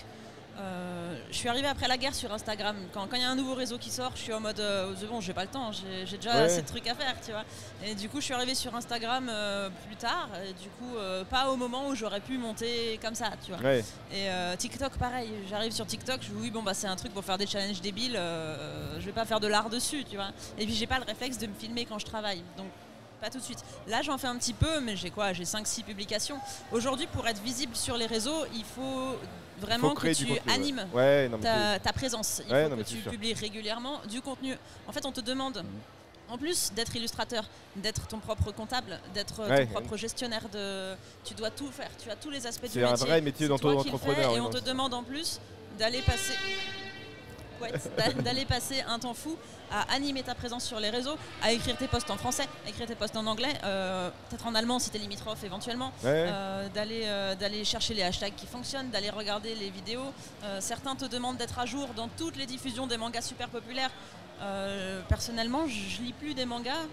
Euh, 0.59 1.17
je 1.31 1.35
suis 1.35 1.49
arrivé 1.49 1.67
après 1.67 1.87
la 1.87 1.97
guerre 1.97 2.13
sur 2.13 2.31
Instagram. 2.31 2.75
Quand 2.93 3.07
il 3.13 3.21
y 3.21 3.23
a 3.23 3.29
un 3.29 3.35
nouveau 3.35 3.55
réseau 3.55 3.79
qui 3.79 3.89
sort, 3.89 4.11
je 4.15 4.21
suis 4.21 4.33
en 4.33 4.39
mode 4.39 4.59
euh, 4.59 4.93
c'est 4.99 5.07
bon, 5.07 5.19
j'ai 5.19 5.33
pas 5.33 5.41
le 5.43 5.49
temps, 5.49 5.71
j'ai 5.71 6.17
déjà 6.17 6.35
Ouais. 6.35 6.41
assez 6.43 6.61
de 6.61 6.67
trucs 6.67 6.87
à 6.87 6.93
faire, 6.93 7.15
tu 7.25 7.31
vois. 7.31 7.43
Et 7.83 7.95
du 7.95 8.07
coup, 8.07 8.19
je 8.19 8.25
suis 8.25 8.33
arrivé 8.35 8.53
sur 8.53 8.73
Instagram 8.75 9.27
euh, 9.31 9.69
plus 9.87 9.95
tard, 9.95 10.29
et 10.47 10.53
du 10.53 10.69
coup, 10.69 10.95
euh, 10.97 11.23
pas 11.25 11.49
au 11.49 11.55
moment 11.55 11.87
où 11.87 11.95
j'aurais 11.95 12.19
pu 12.19 12.37
monter 12.37 12.99
comme 13.01 13.15
ça, 13.15 13.31
tu 13.43 13.51
vois. 13.51 13.61
Ouais. 13.61 13.83
Et 14.13 14.27
TikTok, 14.57 14.93
pareil, 14.97 15.31
j'arrive 15.49 15.71
sur 15.71 15.87
TikTok, 15.87 16.21
je 16.21 16.31
oui, 16.33 16.51
bon, 16.51 16.61
bah 16.61 16.73
c'est 16.75 16.87
un 16.87 16.95
truc 16.95 17.13
pour 17.13 17.23
faire 17.25 17.37
des 17.39 17.47
challenges 17.47 17.81
débiles, 17.81 18.19
je 18.99 19.05
vais 19.05 19.11
pas 19.11 19.25
faire 19.25 19.39
de 19.39 19.47
l'art 19.47 19.69
dessus, 19.71 20.03
tu 20.07 20.17
vois. 20.17 20.29
Et 20.59 20.65
puis 20.65 20.75
j'ai 20.75 20.87
pas 20.87 20.99
le 20.99 21.05
réflexe 21.05 21.39
de 21.39 21.47
me 21.47 21.53
filmer 21.55 21.85
quand 21.85 21.97
je 21.97 22.05
travaille, 22.05 22.43
donc 22.57 22.67
pas 23.19 23.29
tout 23.29 23.39
de 23.39 23.43
suite. 23.43 23.63
Là, 23.87 24.01
j'en 24.03 24.17
fais 24.17 24.27
un 24.27 24.37
petit 24.37 24.53
peu, 24.53 24.81
mais 24.81 24.95
j'ai 24.97 25.09
quoi? 25.09 25.31
J'ai 25.33 25.45
5-6 25.45 25.83
publications. 25.83 26.37
Aujourd'hui, 26.71 27.07
pour 27.07 27.25
être 27.27 27.41
visible 27.41 27.75
sur 27.75 27.95
les 27.97 28.05
réseaux, 28.05 28.45
il 28.53 28.65
faut 28.65 29.17
vraiment 29.59 29.93
que 29.93 30.07
tu 30.13 30.25
contenu, 30.25 30.41
animes. 30.53 30.85
Ouais, 30.93 31.29
non, 31.29 31.37
mais 31.37 31.43
Ta, 31.43 31.79
ta 31.79 31.93
présence. 31.93 32.41
Il 32.47 32.51
Ouais, 32.53 32.63
faut 32.63 32.69
non, 32.69 32.75
que 32.77 32.83
c'est 32.83 32.95
tu 32.95 33.01
sûr. 33.01 33.11
publies 33.11 33.33
régulièrement 33.33 33.99
du 34.09 34.21
contenu. 34.21 34.55
En 34.87 34.91
fait, 34.91 35.05
on 35.05 35.11
te 35.11 35.21
demande, 35.21 35.63
en 36.29 36.37
plus 36.37 36.71
d'être 36.73 36.95
illustrateur, 36.95 37.45
d'être 37.75 38.07
ton 38.07 38.19
propre 38.19 38.51
comptable, 38.51 38.99
d'être 39.13 39.45
ton 39.47 39.65
propre 39.67 39.97
gestionnaire 39.97 40.47
de. 40.49 40.95
Tu 41.23 41.33
dois 41.33 41.49
tout 41.51 41.67
faire. 41.71 41.89
Tu 42.01 42.09
as 42.09 42.15
tous 42.15 42.29
les 42.29 42.45
aspects 42.47 42.65
du 42.65 42.71
c'est 42.71 42.79
métier. 42.81 42.93
un 42.93 42.95
vrai 43.05 43.21
métier 43.21 43.45
C'est 43.45 43.49
d'entrepreneur. 43.49 44.35
Et 44.35 44.39
on 44.39 44.49
te 44.49 44.57
c'est- 44.57 44.63
demande 44.65 44.93
en 44.93 45.03
plus 45.03 45.39
d'aller 45.79 46.01
passer 46.01 46.33
chouette 47.67 48.23
d'aller 48.23 48.45
passer 48.45 48.81
un 48.87 48.99
temps 48.99 49.13
fou 49.13 49.37
à 49.71 49.93
animer 49.93 50.23
ta 50.23 50.35
présence 50.35 50.63
sur 50.63 50.79
les 50.79 50.89
réseaux, 50.89 51.15
à 51.41 51.51
écrire 51.51 51.75
tes 51.77 51.87
posts 51.87 52.09
en 52.11 52.17
français, 52.17 52.47
à 52.65 52.69
écrire 52.69 52.85
tes 52.87 52.95
posts 52.95 53.15
en 53.15 53.25
anglais, 53.25 53.53
euh, 53.63 54.09
peut-être 54.29 54.45
en 54.45 54.53
allemand 54.55 54.79
si 54.79 54.89
t'es 54.89 54.99
limitrophe 54.99 55.43
éventuellement, 55.43 55.91
Ouais. 56.03 56.27
euh, 56.27 56.69
d'aller 56.69 57.03
euh, 57.05 57.35
d'aller 57.35 57.63
chercher 57.65 57.93
les 57.93 58.03
hashtags 58.03 58.35
qui 58.35 58.45
fonctionnent, 58.45 58.89
d'aller 58.91 59.09
regarder 59.09 59.55
les 59.55 59.69
vidéos. 59.69 60.13
Certains 60.59 60.95
te 60.95 61.05
demandent 61.05 61.37
d'être 61.37 61.59
à 61.59 61.65
jour 61.65 61.89
dans 61.95 62.07
toutes 62.07 62.35
les 62.35 62.45
diffusions 62.45 62.87
des 62.87 62.97
mangas 62.97 63.21
super 63.21 63.49
populaires. 63.49 63.91
Personnellement, 65.07 65.67
je 65.67 66.01
lis 66.01 66.13
plus 66.13 66.33
des 66.33 66.45
mangas, 66.45 66.85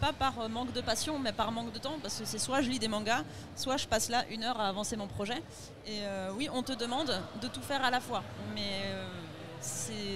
pas 0.00 0.12
par 0.12 0.48
manque 0.48 0.72
de 0.72 0.80
passion, 0.80 1.18
mais 1.18 1.32
par 1.32 1.52
manque 1.52 1.72
de 1.72 1.78
temps, 1.78 1.98
parce 2.02 2.18
que 2.18 2.24
c'est 2.24 2.38
soit 2.38 2.62
je 2.62 2.70
lis 2.70 2.78
des 2.78 2.88
mangas, 2.88 3.22
soit 3.56 3.76
je 3.76 3.86
passe 3.86 4.08
là 4.08 4.24
une 4.30 4.42
heure 4.42 4.58
à 4.60 4.68
avancer 4.68 4.96
mon 4.96 5.06
projet. 5.06 5.40
Et 5.86 6.00
euh, 6.02 6.30
oui, 6.36 6.48
on 6.52 6.62
te 6.62 6.72
demande 6.72 7.12
de 7.40 7.48
tout 7.48 7.62
faire 7.62 7.84
à 7.84 7.90
la 7.90 8.00
fois, 8.00 8.22
mais 8.54 8.80
euh, 8.86 9.06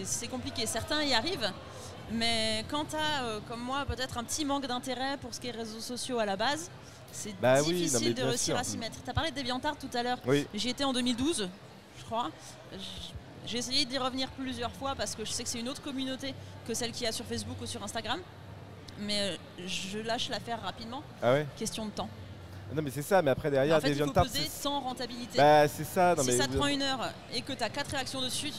c'est 0.04 0.28
compliqué. 0.28 0.66
Certains 0.66 1.02
y 1.02 1.14
arrivent. 1.14 1.50
Mais 2.10 2.64
quand 2.70 2.86
tu 2.86 2.96
as, 2.96 3.40
comme 3.48 3.60
moi, 3.60 3.84
peut-être 3.86 4.16
un 4.18 4.24
petit 4.24 4.44
manque 4.44 4.66
d'intérêt 4.66 5.16
pour 5.18 5.34
ce 5.34 5.40
qui 5.40 5.48
est 5.48 5.52
réseaux 5.52 5.80
sociaux 5.80 6.18
à 6.18 6.24
la 6.24 6.36
base, 6.36 6.70
c'est 7.12 7.34
Bah 7.40 7.56
oui, 7.62 7.72
non, 7.72 7.72
difficile 7.78 8.14
de 8.14 8.22
réussir 8.22 8.54
sûr. 8.54 8.56
à 8.56 8.64
s'y 8.64 8.78
mettre. 8.78 9.02
Tu 9.02 9.10
as 9.10 9.14
parlé 9.14 9.30
de 9.30 9.36
DeviantArt 9.36 9.76
tout 9.78 9.90
à 9.94 10.02
l'heure. 10.02 10.18
Oui. 10.26 10.46
J'y 10.54 10.70
étais 10.70 10.84
en 10.84 10.92
2012, 10.92 11.48
je 11.98 12.04
crois. 12.04 12.30
J'ai 13.46 13.58
essayé 13.58 13.84
d'y 13.84 13.98
revenir 13.98 14.28
plusieurs 14.30 14.72
fois 14.72 14.94
parce 14.94 15.14
que 15.14 15.24
je 15.24 15.30
sais 15.32 15.42
que 15.42 15.48
c'est 15.48 15.60
une 15.60 15.68
autre 15.68 15.82
communauté 15.82 16.34
que 16.66 16.74
celle 16.74 16.92
qu'il 16.92 17.04
y 17.04 17.06
a 17.06 17.12
sur 17.12 17.24
Facebook 17.24 17.56
ou 17.62 17.66
sur 17.66 17.82
Instagram. 17.82 18.20
Mais 19.00 19.20
euh, 19.20 19.36
je 19.66 19.98
lâche 19.98 20.28
l'affaire 20.28 20.60
rapidement, 20.62 21.02
Ah 21.22 21.32
ouais? 21.34 21.46
Question 21.56 21.86
de 21.86 21.90
temps. 21.92 22.08
Non, 22.74 22.82
mais 22.82 22.90
c'est 22.90 23.02
ça, 23.02 23.22
mais 23.22 23.30
après 23.30 23.50
derrière, 23.50 23.76
en 23.76 23.80
fait, 23.80 23.88
il 23.88 23.94
faut 23.94 24.00
DeviantArt, 24.00 24.24
peser 24.24 24.40
c'est- 24.44 24.62
sans 24.62 24.80
rentabilité. 24.80 25.38
Bah, 25.38 25.68
c'est 25.68 25.84
ça. 25.84 26.14
Non, 26.16 26.22
si 26.22 26.30
mais 26.30 26.36
ça 26.36 26.46
te 26.46 26.56
prend 26.56 26.66
une 26.66 26.82
heure 26.82 27.10
et 27.32 27.40
que 27.42 27.52
tu 27.52 27.62
as 27.62 27.70
quatre 27.70 27.90
réactions 27.92 28.20
dessus, 28.20 28.52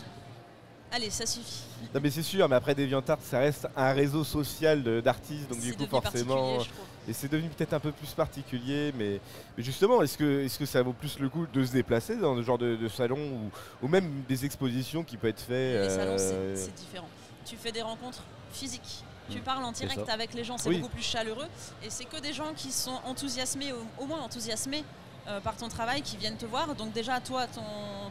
allez, 0.91 1.09
ça 1.09 1.25
suffit. 1.25 1.63
Non 1.93 1.99
mais 2.03 2.09
c'est 2.11 2.23
sûr, 2.23 2.47
mais 2.49 2.55
après 2.55 2.75
DeviantArt, 2.75 3.19
ça 3.21 3.39
reste 3.39 3.67
un 3.75 3.93
réseau 3.93 4.23
social 4.23 5.01
d'artistes, 5.01 5.49
donc 5.49 5.59
du 5.59 5.73
coup 5.75 5.85
forcément, 5.87 6.59
et 7.07 7.13
c'est 7.13 7.27
devenu 7.29 7.49
peut-être 7.49 7.73
un 7.73 7.79
peu 7.79 7.91
plus 7.91 8.09
particulier, 8.13 8.91
mais, 8.97 9.19
mais 9.57 9.63
justement, 9.63 10.01
est-ce 10.03 10.17
que, 10.17 10.45
est 10.45 10.57
que 10.57 10.65
ça 10.65 10.83
vaut 10.83 10.93
plus 10.93 11.17
le 11.19 11.29
coup 11.29 11.47
de 11.51 11.65
se 11.65 11.71
déplacer 11.71 12.15
dans 12.17 12.35
ce 12.35 12.41
genre 12.43 12.57
de, 12.57 12.75
de 12.75 12.87
salon 12.87 13.17
ou, 13.17 13.85
ou 13.85 13.87
même 13.87 14.23
des 14.27 14.45
expositions 14.45 15.03
qui 15.03 15.17
peuvent 15.17 15.31
être 15.31 15.39
faites 15.41 15.81
Les 15.83 15.89
salons, 15.89 16.17
c'est- 16.17 16.33
euh, 16.33 16.55
c'est 16.55 16.75
différent. 16.75 17.07
Tu 17.45 17.55
fais 17.55 17.71
des 17.71 17.81
rencontres 17.81 18.21
physiques. 18.51 19.03
Tu 19.29 19.37
Mm. 19.37 19.41
parles 19.41 19.63
en 19.63 19.71
direct 19.71 20.09
avec 20.09 20.33
les 20.33 20.43
gens, 20.43 20.57
c'est 20.57 20.69
Oui. 20.69 20.79
beaucoup 20.79 20.93
plus 20.93 21.03
chaleureux. 21.03 21.45
Et 21.83 21.89
c'est 21.89 22.05
que 22.05 22.19
des 22.19 22.33
gens 22.33 22.51
qui 22.55 22.71
sont 22.71 22.99
enthousiasmés, 23.05 23.71
au, 23.73 24.03
au 24.03 24.05
moins 24.07 24.21
enthousiasmés 24.21 24.83
euh, 25.29 25.39
par 25.39 25.55
ton 25.55 25.67
travail, 25.69 26.01
qui 26.01 26.17
viennent 26.17 26.37
te 26.37 26.45
voir. 26.45 26.75
Donc 26.75 26.91
déjà, 26.93 27.19
toi, 27.21 27.45
ton, 27.47 27.61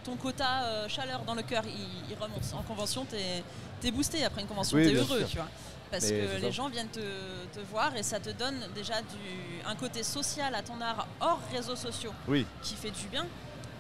ton 0.05 0.17
quota 0.17 0.63
euh, 0.65 0.89
chaleur 0.89 1.23
dans 1.23 1.35
le 1.35 1.43
cœur, 1.43 1.63
il, 1.67 2.11
il 2.11 2.15
remonte. 2.17 2.43
En 2.55 2.63
convention, 2.63 3.05
t'es 3.05 3.43
es 3.85 3.91
boosté. 3.91 4.25
Après 4.25 4.41
une 4.41 4.47
convention, 4.47 4.77
Oui, 4.77 4.85
t'es 4.87 4.93
bien 4.93 5.03
heureux, 5.03 5.19
sûr. 5.21 5.29
tu 5.29 5.37
vois. 5.37 5.49
Parce 5.91 6.05
Mais 6.05 6.11
que 6.21 6.37
les 6.37 6.41
ça. 6.43 6.51
gens 6.51 6.69
viennent 6.69 6.89
te, 6.91 7.01
te 7.01 7.61
voir 7.71 7.97
et 7.97 8.03
ça 8.03 8.21
te 8.21 8.29
donne 8.31 8.61
déjà 8.75 9.01
du, 9.01 9.63
un 9.67 9.75
côté 9.75 10.03
social 10.03 10.55
à 10.55 10.63
ton 10.63 10.79
art 10.83 11.07
hors 11.21 11.41
réseaux 11.53 11.77
sociaux 11.77 12.13
Oui. 12.29 12.47
qui 12.63 12.75
fait 12.75 12.91
du 12.91 13.07
bien. 13.09 13.27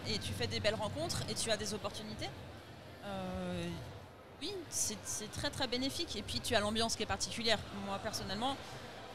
Et 0.08 0.18
tu 0.18 0.32
fais 0.32 0.46
des 0.46 0.58
belles 0.58 0.74
rencontres 0.74 1.20
et 1.28 1.34
tu 1.34 1.50
as 1.50 1.56
des 1.58 1.74
opportunités. 1.74 2.30
Euh, 3.04 3.68
oui, 4.40 4.52
c'est 4.70 4.96
c'est 5.04 5.30
très 5.32 5.50
très 5.50 5.66
bénéfique. 5.66 6.16
Et 6.16 6.22
puis 6.22 6.40
tu 6.40 6.54
as 6.54 6.60
l'ambiance 6.60 6.96
qui 6.96 7.02
est 7.02 7.06
particulière. 7.06 7.58
Moi 7.86 7.98
personnellement, 8.02 8.56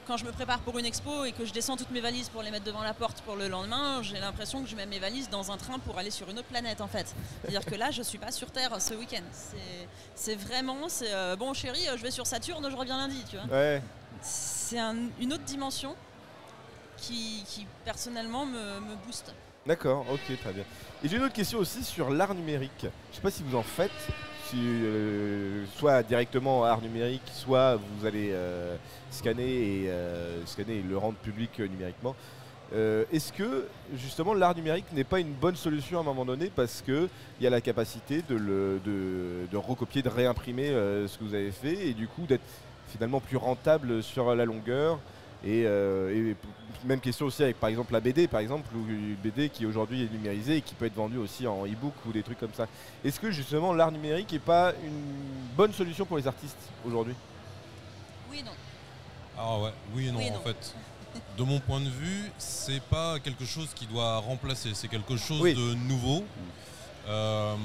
quand 0.08 0.18
je 0.18 0.26
me 0.26 0.32
prépare 0.32 0.60
pour 0.60 0.78
une 0.80 0.86
expo 0.86 1.26
et 1.26 1.32
que 1.32 1.46
je 1.46 1.54
descends 1.54 1.78
toutes 1.78 1.92
mes 1.92 2.02
valises 2.02 2.30
pour 2.30 2.42
les 2.44 2.52
mettre 2.52 2.66
devant 2.66 2.84
la 2.84 2.94
porte 2.94 3.22
pour 3.22 3.36
le 3.36 3.48
lendemain, 3.48 4.02
j'ai 4.02 4.20
l'impression 4.20 4.62
que 4.64 4.70
je 4.70 4.76
mets 4.76 4.86
mes 4.86 5.00
valises 5.00 5.30
dans 5.30 5.52
un 5.52 5.58
train 5.58 5.80
pour 5.80 5.98
aller 5.98 6.12
sur 6.12 6.30
une 6.30 6.40
autre 6.40 6.48
planète 6.48 6.82
en 6.82 6.88
fait. 6.88 7.14
C'est-à-dire 7.42 7.66
que 7.66 7.76
là, 7.76 7.92
je 7.92 8.02
suis 8.02 8.18
pas 8.18 8.32
sur 8.32 8.52
Terre 8.52 8.82
ce 8.82 8.94
week-end. 8.94 9.24
C'est- 10.16 10.36
vraiment, 10.36 10.90
c'est 10.90 11.14
euh, 11.14 11.36
bon 11.36 11.54
chérie, 11.54 11.88
euh, 11.88 11.98
je 11.98 12.04
vais 12.04 12.12
sur 12.12 12.28
Saturne, 12.28 12.68
je 12.70 12.76
reviens 12.76 12.98
lundi, 12.98 13.24
tu 13.30 13.38
vois. 13.38 13.46
Ouais. 13.56 13.82
C'est 14.22 14.80
un- 14.80 14.96
une 15.20 15.34
autre 15.34 15.44
dimension 15.44 15.96
qui, 16.98 17.44
qui, 17.48 17.66
personnellement 17.86 18.46
me, 18.46 18.80
me 18.80 18.96
booste. 19.06 19.34
D'accord, 19.66 20.06
ok, 20.12 20.40
très 20.42 20.54
bien. 20.54 20.64
Et 21.04 21.08
j'ai 21.10 21.18
une 21.18 21.24
autre 21.24 21.34
question 21.34 21.60
aussi 21.60 21.84
sur 21.84 22.10
l'art 22.10 22.34
numérique. 22.34 22.72
Je 23.12 23.16
sais 23.16 23.22
pas 23.22 23.32
si 23.32 23.44
vous 23.44 23.56
en 23.58 23.64
faites, 23.64 23.92
euh, 24.58 25.66
soit 25.76 26.04
directement 26.04 26.64
art 26.64 26.82
numérique, 26.82 27.22
soit 27.32 27.76
vous 27.76 28.06
allez 28.06 28.30
euh, 28.32 28.76
scanner, 29.12 29.44
et, 29.44 29.90
euh, 29.90 30.46
scanner 30.46 30.78
et 30.78 30.82
le 30.82 30.98
rendre 30.98 31.18
public 31.18 31.60
numériquement. 31.60 32.16
Est-ce 33.12 33.32
que 33.32 33.68
justement 33.96 34.34
l'art 34.34 34.56
numérique 34.56 34.86
n'est 34.94 35.04
pas 35.04 35.20
une 35.20 35.34
bonne 35.34 35.56
solution 35.56 36.00
à 36.00 36.02
un 36.02 36.06
moment 36.06 36.26
donné 36.26 36.50
parce 36.56 36.82
qu'il 36.82 37.08
y 37.40 37.46
a 37.46 37.52
la 37.52 37.62
capacité 37.62 38.24
de, 38.28 39.56
recopier, 39.56 40.02
de 40.02 40.10
réimprimer 40.10 40.70
ce 40.70 41.16
que 41.20 41.24
vous 41.24 41.36
avez 41.36 41.52
fait 41.52 41.90
et 41.90 41.94
du 41.94 42.08
coup 42.08 42.24
d'être 42.26 42.42
finalement 42.88 43.20
plus 43.20 43.38
rentable 43.38 44.02
sur 44.02 44.34
la 44.34 44.46
longueur 44.46 44.98
et, 45.44 45.64
euh, 45.66 46.32
et 46.32 46.36
même 46.86 47.00
question 47.00 47.26
aussi 47.28 47.44
avec 47.44 47.60
par 47.60 47.70
exemple 47.70 47.94
la 47.94 48.00
BD 48.00 48.28
par 48.28 48.40
exemple, 48.42 48.68
ou 48.76 48.88
une 48.90 49.16
BD 49.16 49.50
qui 49.50 49.66
aujourd'hui 49.66 50.04
est 50.04 50.12
numérisée 50.12 50.58
et 50.58 50.62
qui 50.62 50.74
peut 50.76 50.86
être 50.86 50.96
vendue 50.96 51.18
aussi 51.18 51.48
en 51.48 51.66
e-book 51.66 51.94
ou 52.08 52.12
des 52.12 52.24
trucs 52.24 52.40
comme 52.40 52.54
ça. 52.54 52.68
Est-ce 53.04 53.20
que 53.20 53.32
justement 53.32 53.74
l'art 53.74 53.92
numérique 53.92 54.32
n'est 54.32 54.40
pas 54.40 54.74
une 54.84 55.02
bonne 55.56 55.74
solution 55.74 56.06
pour 56.06 56.18
les 56.18 56.28
artistes 56.28 56.58
aujourd'hui? 56.86 57.16
Oui, 58.30 58.42
non. 58.44 58.52
Ah 59.38 59.58
ouais, 59.60 59.72
oui 59.96 60.08
et 60.08 60.12
non, 60.12 60.20
Oui 60.20 60.30
en 60.32 60.40
fait. 60.42 60.76
De 61.38 61.44
mon 61.44 61.60
point 61.60 61.80
de 61.80 61.90
vue, 61.90 62.32
c'est 62.40 62.82
pas 62.82 63.20
quelque 63.20 63.46
chose 63.46 63.70
qui 63.76 63.86
doit 63.86 64.18
remplacer, 64.18 64.70
c'est 64.74 64.88
quelque 64.88 65.16
chose 65.16 65.42
Oui. 65.42 65.54
de 65.54 65.76
nouveau. 65.76 66.24
Euh, 67.08 67.56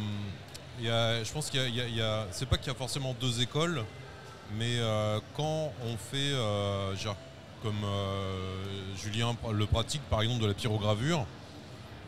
il 0.79 0.85
y 0.87 0.91
a- 0.91 1.23
je 1.25 1.33
pense 1.33 1.49
qu'il 1.49 1.61
y 1.61 1.63
a, 1.63 1.67
il 1.69 1.75
y 1.75 1.81
a- 1.81 1.87
il 1.87 1.97
y 1.97 2.03
a- 2.03 2.27
c'est 2.31 2.47
pas 2.47 2.59
qu'il 2.59 2.69
y 2.69 2.71
a 2.71 2.75
forcément 2.79 3.15
deux 3.19 3.41
écoles, 3.41 3.85
mais 4.55 4.79
euh, 4.79 5.19
quand 5.37 5.73
on 5.87 5.97
fait, 5.97 6.17
euh, 6.35 6.95
genre, 6.97 7.17
comme 7.63 7.83
euh, 7.85 8.95
Julien 8.97 9.37
le 9.53 9.67
pratique 9.67 10.03
par 10.11 10.23
exemple 10.23 10.43
de 10.43 10.47
la 10.47 10.55
pyrogravure, 10.55 11.27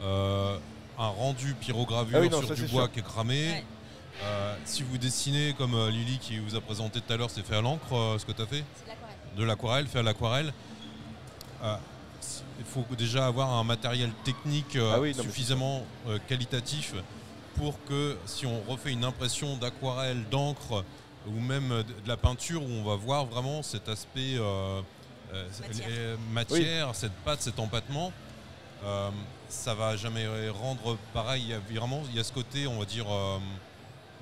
euh, 0.02 0.56
un 0.98 1.08
rendu 1.08 1.54
pyrogravure 1.54 2.18
Ah 2.18 2.22
oui, 2.22 2.28
non, 2.30 2.38
sur 2.40 2.48
ça, 2.48 2.54
du 2.54 2.66
bois 2.66 2.82
sûr. 2.84 2.92
qui 2.92 2.98
est 3.00 3.02
cramé. 3.02 3.48
Ouais. 3.50 3.64
euh, 4.24 4.56
si 4.64 4.82
vous 4.82 4.98
dessinez 4.98 5.54
comme 5.54 5.74
euh, 5.74 5.90
Lily 5.90 6.18
qui 6.18 6.38
vous 6.38 6.54
a 6.56 6.60
présenté 6.60 7.00
tout 7.00 7.12
à 7.12 7.16
l'heure, 7.16 7.30
c'est 7.30 7.44
fait 7.44 7.56
à 7.56 7.60
l'encre 7.60 7.92
euh, 7.94 8.18
ce 8.18 8.24
que 8.26 8.32
tu 8.32 8.42
as 8.42 8.46
fait 8.46 8.58
de 8.58 8.64
l'aquarelle. 8.88 9.36
de 9.36 9.44
l'aquarelle, 9.44 9.86
fait 9.86 9.98
à 9.98 10.02
l'aquarelle. 10.02 10.52
Euh, 11.62 11.76
il 12.58 12.64
faut 12.66 12.84
déjà 12.96 13.26
avoir 13.26 13.50
un 13.54 13.64
matériel 13.64 14.10
technique 14.24 14.76
euh, 14.76 14.92
Ah 14.94 15.00
oui, 15.00 15.14
non, 15.16 15.22
suffisamment 15.22 15.82
euh, 16.08 16.18
qualitatif 16.28 16.94
pour 17.56 17.82
que 17.86 18.16
si 18.26 18.46
on 18.46 18.60
refait 18.68 18.92
une 18.92 19.04
impression 19.04 19.56
d'aquarelle, 19.56 20.22
d'encre 20.30 20.84
ou 21.26 21.38
même 21.40 21.68
de 21.70 21.82
de 21.82 22.08
la 22.08 22.16
peinture 22.16 22.62
où 22.62 22.68
on 22.70 22.82
va 22.84 22.96
voir 22.96 23.26
vraiment 23.26 23.62
cet 23.62 23.88
aspect 23.90 24.36
euh, 25.34 25.44
euh, 25.44 25.66
Matière. 25.68 25.86
euh, 25.90 26.16
matière, 26.32 26.94
cette 26.94 27.12
pâte, 27.24 27.42
cet 27.42 27.58
empattement, 27.58 28.12
euh, 28.84 29.10
ça 29.48 29.74
va 29.74 29.96
jamais 29.96 30.26
rendre 30.50 30.96
pareil. 31.12 31.42
Il 31.44 31.50
y 31.50 31.54
a 31.54 31.58
vraiment 31.80 32.02
il 32.10 32.16
y 32.16 32.20
a 32.20 32.24
ce 32.24 32.32
côté, 32.32 32.66
on 32.66 32.78
va 32.78 32.84
dire, 32.84 33.06
euh, 33.10 33.38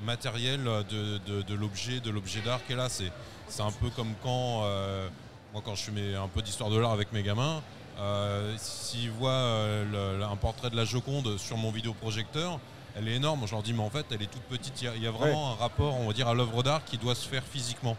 matériel 0.03 0.63
de, 0.65 1.55
l'objet, 1.55 2.01
de 2.01 2.11
l'objet 2.11 2.41
d'art 2.41 2.61
qui 2.67 2.73
est 2.73 2.77
là. 2.77 2.89
C'est, 2.89 3.11
c'est 3.49 3.63
un 3.63 3.73
peu 3.73 3.91
comme 3.91 4.13
quand, 4.23 4.63
euh, 4.65 5.09
moi 5.53 5.63
quand 5.65 5.75
je 5.75 5.83
fais 5.85 5.93
mes- 5.93 6.15
un 6.15 6.29
peu 6.29 6.43
d'histoire 6.43 6.71
de 6.71 6.79
l'art 6.79 6.93
avec 6.93 7.13
mes 7.13 7.23
gamins, 7.23 7.63
euh, 7.99 8.55
s'ils 8.59 9.11
voient 9.11 9.31
euh, 9.31 10.17
le- 10.19 10.25
un 10.25 10.37
portrait 10.37 10.71
de 10.71 10.77
la 10.77 10.85
Joconde 10.85 11.37
sur 11.39 11.57
mon 11.57 11.71
vidéoprojecteur, 11.73 12.61
elle 12.97 13.09
est 13.09 13.15
énorme. 13.15 13.47
Je 13.47 13.53
leur 13.53 13.63
dis, 13.63 13.73
mais 13.73 13.83
en 13.83 13.91
fait, 13.91 14.07
elle 14.11 14.23
est 14.23 14.27
toute 14.31 14.43
petite. 14.43 14.81
Il 14.83 14.85
y 14.85 14.89
a, 14.89 14.95
il 14.97 15.03
y 15.03 15.07
a 15.07 15.11
vraiment 15.11 15.53
un 15.53 15.55
rapport, 15.55 15.95
on 16.01 16.07
va 16.07 16.13
dire, 16.13 16.29
à 16.29 16.35
l'œuvre 16.35 16.63
d'art 16.63 16.85
qui 16.85 16.97
doit 16.99 17.15
se 17.15 17.29
faire 17.29 17.43
physiquement. 17.45 17.97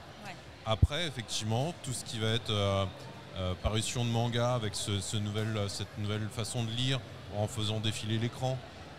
Après, 0.72 1.08
effectivement, 1.08 1.74
tout 1.84 1.94
ce 1.94 2.06
qui 2.06 2.20
va 2.20 2.28
être 2.30 2.52
euh, 2.52 2.86
euh, 3.38 3.54
parution 3.64 4.06
de 4.06 4.10
manga 4.12 4.54
avec 4.54 4.76
ce, 4.76 5.00
ce 5.00 5.18
nouvel- 5.18 5.68
cette 5.68 5.98
nouvelle 5.98 6.28
façon 6.30 6.64
de 6.64 6.70
lire 6.70 7.00
en 7.36 7.48
faisant 7.48 7.80
défiler 7.80 8.20
l'écran, 8.20 8.56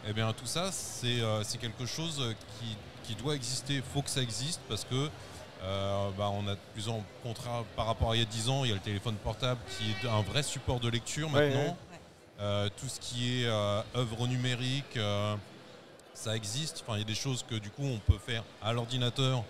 eh 0.09 0.13
bien 0.13 0.33
tout 0.33 0.47
ça, 0.47 0.73
c'est 0.73 1.21
euh, 1.21 1.45
quelque 1.61 1.87
chose 1.87 2.35
qui, 2.59 2.77
qui 3.05 3.15
doit 3.23 3.37
exister. 3.37 3.75
Il 3.75 3.83
faut 3.83 4.03
que 4.03 4.11
ça 4.11 4.21
existe 4.21 4.61
parce 4.69 4.83
que 4.85 5.09
euh, 5.63 6.09
bah, 6.19 6.31
on 6.33 6.49
a 6.49 6.55
de 6.57 6.61
plus 6.75 6.89
en 6.89 7.05
contraire 7.23 7.63
par 7.77 7.87
rapport 7.87 8.11
à 8.11 8.17
il 8.17 8.19
y 8.19 8.23
a 8.23 8.27
10 8.27 8.49
ans, 8.49 8.65
il 8.65 8.71
y 8.71 8.73
a 8.73 8.75
le 8.75 8.81
téléphone 8.81 9.15
portable 9.15 9.61
qui 9.79 9.93
est 9.93 10.09
un 10.09 10.23
vrai 10.23 10.43
support 10.43 10.81
de 10.81 10.89
lecture 10.89 11.31
maintenant. 11.31 11.55
ouais. 11.61 11.67
Ouais. 11.69 11.75
Euh, 12.41 12.69
tout 12.81 12.89
ce 12.89 12.99
qui 12.99 13.43
est 13.43 13.47
euh, 13.47 13.81
œuvre 13.95 14.27
numérique, 14.27 14.97
euh, 14.97 15.37
ça 16.15 16.35
existe. 16.35 16.83
Enfin, 16.85 16.97
il 16.97 17.01
y 17.01 17.03
a 17.03 17.07
des 17.07 17.15
choses 17.15 17.45
que 17.49 17.55
du 17.55 17.71
coup 17.71 17.85
on 17.85 17.99
peut 17.99 18.19
faire 18.19 18.43
à 18.61 18.73
l'ordinateur, 18.73 19.45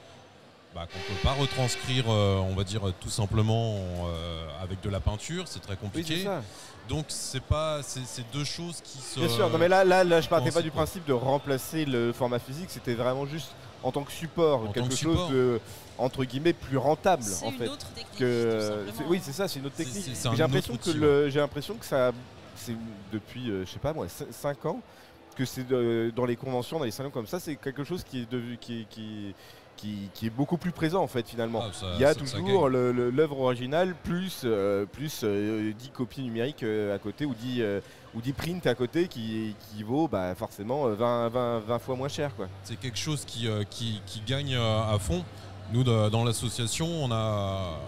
bah, 0.75 0.87
qu'on 0.93 0.99
ne 0.99 1.17
peut 1.17 1.23
pas 1.23 1.33
retranscrire, 1.33 2.05
euh, 2.09 2.37
on 2.39 2.55
va 2.55 2.65
dire 2.65 2.83
tout 3.01 3.11
simplement 3.11 3.77
euh, 4.07 4.47
avec 4.63 4.81
de 4.81 4.89
la 4.91 5.01
peinture. 5.01 5.45
C'est 5.47 5.61
très 5.61 5.73
Oui, 5.75 5.79
compliqué. 5.81 6.23
ça. 6.25 6.43
Donc 6.89 7.07
c'est 7.09 7.43
pas, 7.43 7.81
c'est 7.83 8.29
deux 8.33 8.45
choses 8.45 8.81
qui 8.83 8.99
se. 8.99 9.21
Bien 9.21 9.29
sûr, 9.29 9.49
non 9.51 9.59
mais 9.59 9.69
là, 9.69 9.85
là, 9.85 10.03
là 10.05 10.21
je 10.21 10.29
partais 10.29 10.51
pas 10.51 10.63
du 10.63 10.71
principe 10.71 11.05
de 11.07 11.13
remplacer 11.13 11.85
le 11.85 12.13
format 12.13 12.39
physique, 12.39 12.71
c'était 12.71 12.95
vraiment 12.95 13.27
juste 13.27 13.51
en 13.83 13.93
tant 13.93 14.03
que 14.03 14.13
support, 14.13 14.65
En 14.65 14.73
quelque 14.73 14.89
que 14.91 14.97
chose 14.97 15.13
support. 15.17 15.31
de 15.31 15.61
entre 15.99 16.25
guillemets 16.25 16.53
plus 16.53 16.77
rentable 16.79 17.23
C'est 17.23 17.47
en 17.47 17.51
une 17.51 17.59
fait. 17.59 17.69
autre 17.69 17.87
technique. 17.93 18.19
Que 18.19 18.87
oui, 19.09 19.21
c'est 19.23 19.33
ça, 19.33 19.47
c'est 19.49 19.59
une 19.59 19.67
autre 19.67 19.77
technique. 19.77 20.05
J'ai 20.15 20.37
l'impression 20.37 20.77
que 20.77 20.91
le, 20.91 21.31
j'ai 21.31 21.41
l'impression 21.41 21.75
que 21.75 21.85
ça, 21.85 22.13
c'est 22.57 22.75
depuis, 23.13 23.51
euh, 23.51 23.65
je 23.67 23.71
sais 23.73 23.79
pas 23.79 23.93
moi, 23.93 24.07
5 24.09 24.67
ans, 24.67 24.81
que 25.37 25.45
c'est 25.45 25.67
dans 26.15 26.25
les 26.27 26.37
conventions, 26.37 26.79
dans 26.79 26.85
les 26.85 26.91
salons 26.91 27.11
comme 27.11 27.27
ça, 27.27 27.39
c'est 27.41 27.57
quelque 27.57 27.85
chose 27.85 28.03
qui 28.05 28.23
est 28.23 28.31
devenu, 28.31 28.57
qui, 28.59 28.87
qui, 28.91 29.35
qui, 29.81 30.11
qui 30.15 30.27
est 30.27 30.31
beaucoup 30.31 30.57
plus 30.57 30.73
présent 30.73 31.03
en 31.03 31.07
fait 31.07 31.27
finalement. 31.29 31.63
Ah, 31.65 31.71
ça- 31.73 31.87
Il 31.95 32.01
y 32.01 32.05
a 32.05 32.13
ça- 32.15 32.21
toujours 32.21 32.69
l'œuvre 32.69 33.41
originale 33.41 33.95
plus, 34.05 34.43
euh, 34.45 34.85
plus 34.87 35.21
euh, 35.25 35.73
10 35.79 35.89
copies 35.91 36.23
numériques 36.23 36.63
euh, 36.63 36.95
à 36.95 36.99
côté 36.99 37.25
ou 37.25 37.35
10, 37.35 37.59
euh, 37.61 37.81
ou 38.15 38.21
10 38.21 38.33
prints 38.33 38.67
à 38.67 38.75
côté 38.75 39.09
qui, 39.09 39.55
qui 39.73 39.83
vaut 39.83 40.09
bah, 40.09 40.35
forcément 40.35 40.87
euh, 40.87 40.95
20, 40.95 41.29
20, 41.31 41.59
20 41.61 41.79
fois 41.79 41.97
moins 41.97 42.09
cher. 42.09 42.35
Quoi. 42.37 42.49
C'est 42.65 42.77
quelque 42.79 42.99
chose 42.99 43.25
qui, 43.25 43.49
qui, 43.71 44.03
qui 44.07 44.21
gagne 44.27 44.55
à 44.57 44.97
fond. 44.99 45.25
Nous, 45.73 45.85
dans 45.85 46.25
l'association, 46.25 46.87
on 46.87 47.11
a, 47.13 47.79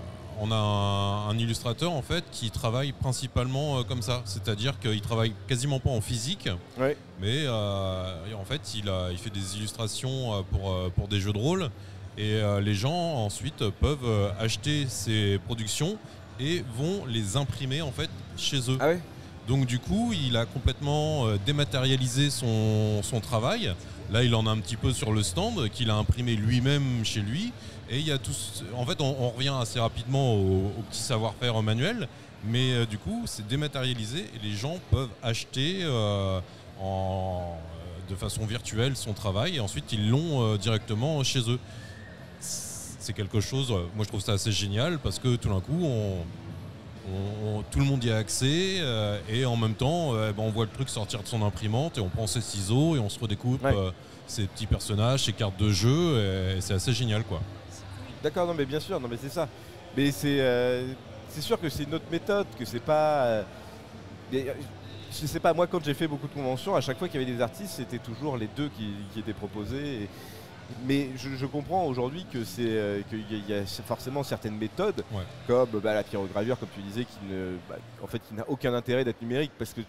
on 0.45 0.51
a 0.51 0.57
un, 0.57 1.28
un 1.30 1.38
illustrateur 1.38 1.93
en 1.93 2.03
fait 2.03 2.24
qui 2.32 2.51
travaille 2.51 2.90
principalement 2.90 3.78
euh, 3.78 3.82
comme 3.84 4.03
ça. 4.03 4.22
C'est-à-dire 4.24 4.78
qu'il 4.80 5.01
travaille 5.01 5.32
quasiment 5.47 5.78
pas 5.78 5.90
en 5.90 6.01
physique, 6.01 6.49
Ouais. 6.78 6.97
mais 7.20 7.45
euh, 7.47 8.34
en 8.40 8.45
fait, 8.45 8.74
il, 8.74 8.88
a, 8.88 9.11
il 9.12 9.18
fait 9.18 9.30
des 9.30 9.57
illustrations 9.57 10.34
euh, 10.34 10.40
pour, 10.51 10.90
pour 10.97 11.07
des 11.09 11.20
jeux 11.20 11.32
de 11.32 11.38
rôle. 11.38 11.70
Et 12.18 12.43
les 12.61 12.74
gens 12.74 12.93
ensuite 13.24 13.66
peuvent 13.80 14.34
acheter 14.38 14.84
ces 14.86 15.38
productions 15.47 15.97
et 16.38 16.62
vont 16.76 17.07
les 17.07 17.38
imprimer 17.38 17.80
en 17.80 17.90
fait 17.90 18.11
chez 18.36 18.70
eux. 18.70 18.76
Ah 18.80 18.88
ouais 18.88 19.01
Donc 19.49 19.64
du 19.64 19.78
coup, 19.78 20.12
il 20.12 20.36
a 20.36 20.45
complètement 20.45 21.26
dématérialisé 21.47 22.28
son, 22.28 23.03
son 23.03 23.20
travail. 23.20 23.72
Là, 24.11 24.22
il 24.24 24.34
en 24.34 24.47
a 24.47 24.51
un 24.51 24.59
petit 24.59 24.76
peu 24.76 24.93
sur 24.93 25.11
le 25.14 25.22
stand 25.22 25.70
qu'il 25.70 25.88
a 25.88 25.95
imprimé 25.95 26.36
lui-même 26.36 27.03
chez 27.03 27.20
lui. 27.20 27.51
Et 27.91 27.99
il 27.99 28.07
y 28.07 28.12
a 28.12 28.18
tout. 28.18 28.33
En 28.76 28.87
fait, 28.87 29.01
on, 29.01 29.16
on 29.20 29.30
revient 29.30 29.53
assez 29.61 29.78
rapidement 29.80 30.35
au, 30.35 30.66
au 30.78 30.83
petit 30.91 31.01
savoir-faire 31.01 31.61
manuel, 31.62 32.09
mais 32.45 32.72
euh, 32.72 32.87
du 32.87 32.97
coup, 32.99 33.22
c'est 33.26 33.47
dématérialisé 33.47 34.20
et 34.20 34.39
les 34.47 34.53
gens 34.53 34.78
peuvent 34.91 35.11
acheter 35.22 35.80
euh, 35.83 36.41
en, 36.80 37.57
euh, 38.09 38.11
de 38.11 38.16
façon 38.16 38.47
virtuelle 38.47 38.97
son 38.97 39.12
travail 39.12 39.57
et 39.57 39.61
ensuite 39.61 39.93
ils 39.93 40.09
l'ont 40.11 40.43
euh, 40.43 40.57
directement 40.59 41.22
chez 41.22 41.41
eux. 41.51 41.59
C'est 42.41 43.12
quelque 43.12 43.41
chose. 43.41 43.68
moi, 43.70 44.05
je 44.05 44.09
trouve 44.09 44.20
ça 44.20 44.33
assez 44.33 44.53
génial 44.53 44.99
parce 44.99 45.18
que 45.18 45.35
tout 45.37 45.49
d'un 45.49 45.61
coup, 45.61 45.80
on, 45.83 46.18
on- 47.11 47.59
on- 47.59 47.62
tout 47.70 47.80
le 47.80 47.85
monde 47.85 48.03
y 48.05 48.11
a 48.12 48.16
accès 48.16 48.76
euh, 48.78 49.18
et 49.28 49.45
en 49.45 49.57
même 49.57 49.74
temps 49.74 50.14
euh, 50.14 50.33
ben, 50.33 50.45
on 50.45 50.51
voit 50.51 50.64
le 50.66 50.70
truc 50.70 50.89
sortir 50.89 51.20
de 51.22 51.26
son 51.26 51.43
imprimante 51.43 51.99
et 51.99 52.01
on 52.01 52.09
prend 52.09 52.28
ses 52.28 52.41
ciseaux 52.41 52.95
et 52.95 53.01
on 53.01 53.09
se 53.09 53.18
redécoupe 53.18 53.64
Ouais. 53.64 53.74
euh, 53.76 53.91
ces 54.28 54.45
petits 54.47 54.66
personnages, 54.66 55.24
ces 55.24 55.33
cartes 55.33 55.59
de 55.59 55.70
jeu 55.72 56.55
et, 56.57 56.61
c'est 56.61 56.74
assez 56.74 56.93
génial 56.93 57.24
quoi. 57.24 57.41
D'accord, 58.23 58.47
non 58.47 58.55
mais 58.55 58.64
bien 58.64 58.81
sûr, 58.81 59.01
non 59.01 59.09
mais 59.09 59.16
c'est 59.20 59.29
ça. 59.31 59.49
Mais 59.97 60.11
c'est 60.11 60.41
euh, 60.41 60.93
c'est 61.29 61.41
sûr 61.41 61.61
que 61.61 61.68
c'est 61.68 61.85
une 61.85 61.95
autre 61.95 62.05
méthode, 62.11 62.47
que 62.59 62.64
c'est 62.64 62.81
pas. 62.83 63.25
euh, 63.25 63.43
euh, 64.35 64.53
je 65.11 65.27
sais 65.27 65.41
pas, 65.41 65.53
moi 65.53 65.66
quand 65.66 65.83
j'ai 65.85 65.95
fait 65.95 66.07
beaucoup 66.09 66.29
de 66.29 66.33
conventions, 66.35 66.75
à 66.75 66.81
chaque 66.81 66.99
fois 66.99 67.09
qu'il 67.09 67.20
y 67.20 67.25
avait 67.25 67.33
des 67.33 67.41
artistes, 67.43 67.75
c'était 67.77 67.99
toujours 67.99 68.37
les 68.37 68.47
deux 68.57 68.68
qui, 68.68 68.95
qui 69.12 69.20
étaient 69.20 69.33
proposés. 69.35 70.03
et- 70.05 70.09
mais 70.87 71.11
je, 71.16 71.29
je 71.37 71.45
comprends 71.45 71.85
aujourd'hui 71.85 72.25
que 72.33 72.45
c'est 72.45 72.62
euh, 72.64 73.03
qu'il 73.11 73.20
y 73.20 73.35
a- 73.35 73.45
il 73.47 73.51
y 73.51 73.55
a 73.59 73.66
forcément 73.85 74.23
certaines 74.23 74.57
méthodes, 74.57 75.05
Ouais. 75.12 75.23
comme 75.47 75.68
bah, 75.81 75.93
la 75.93 76.03
pyrogravure, 76.03 76.59
comme 76.59 76.70
tu 76.75 76.81
disais, 76.81 77.05
qui 77.05 77.18
ne, 77.29 77.57
bah, 77.68 77.77
en 78.03 78.07
fait, 78.07 78.20
qui 78.27 78.33
n'a 78.33 78.45
aucun 78.49 78.73
intérêt 78.73 79.05
d'être 79.05 79.20
numérique 79.20 79.53
parce 79.59 79.75
que 79.75 79.83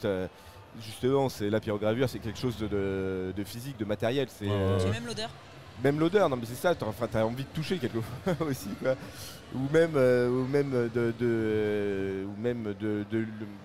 justement, 0.82 1.30
c'est 1.30 1.50
la 1.50 1.60
pyrogravure, 1.62 2.10
c'est 2.10 2.20
quelque 2.20 2.40
chose 2.40 2.58
de, 2.58 2.68
de- 2.68 3.34
de 3.38 3.44
physique, 3.46 3.78
de 3.78 3.86
matériel. 3.86 4.28
C'est 4.30 4.46
Ouais, 4.46 4.52
ouais, 4.52 4.76
J'ai 4.80 4.86
ouais. 4.86 4.92
même 4.92 5.06
l'odeur. 5.06 5.30
Même 5.84 5.99
l'odeur, 5.99 6.30
non 6.30 6.36
mais 6.36 6.45
c'est 6.45 6.55
ça, 6.55 6.76
t'as 6.76 7.24
envie 7.24 7.43
de 7.43 7.49
toucher 7.53 7.78
quelquefois 7.78 8.36
aussi 8.47 8.69
quoi. 8.82 8.95
Ou 9.55 9.71
même, 9.71 9.91
euh, 9.95 10.30
ou 10.30 10.47
même 10.47 10.71
de, 10.93 12.26
ou 12.26 12.41
même 12.41 12.74
de, 12.80 13.05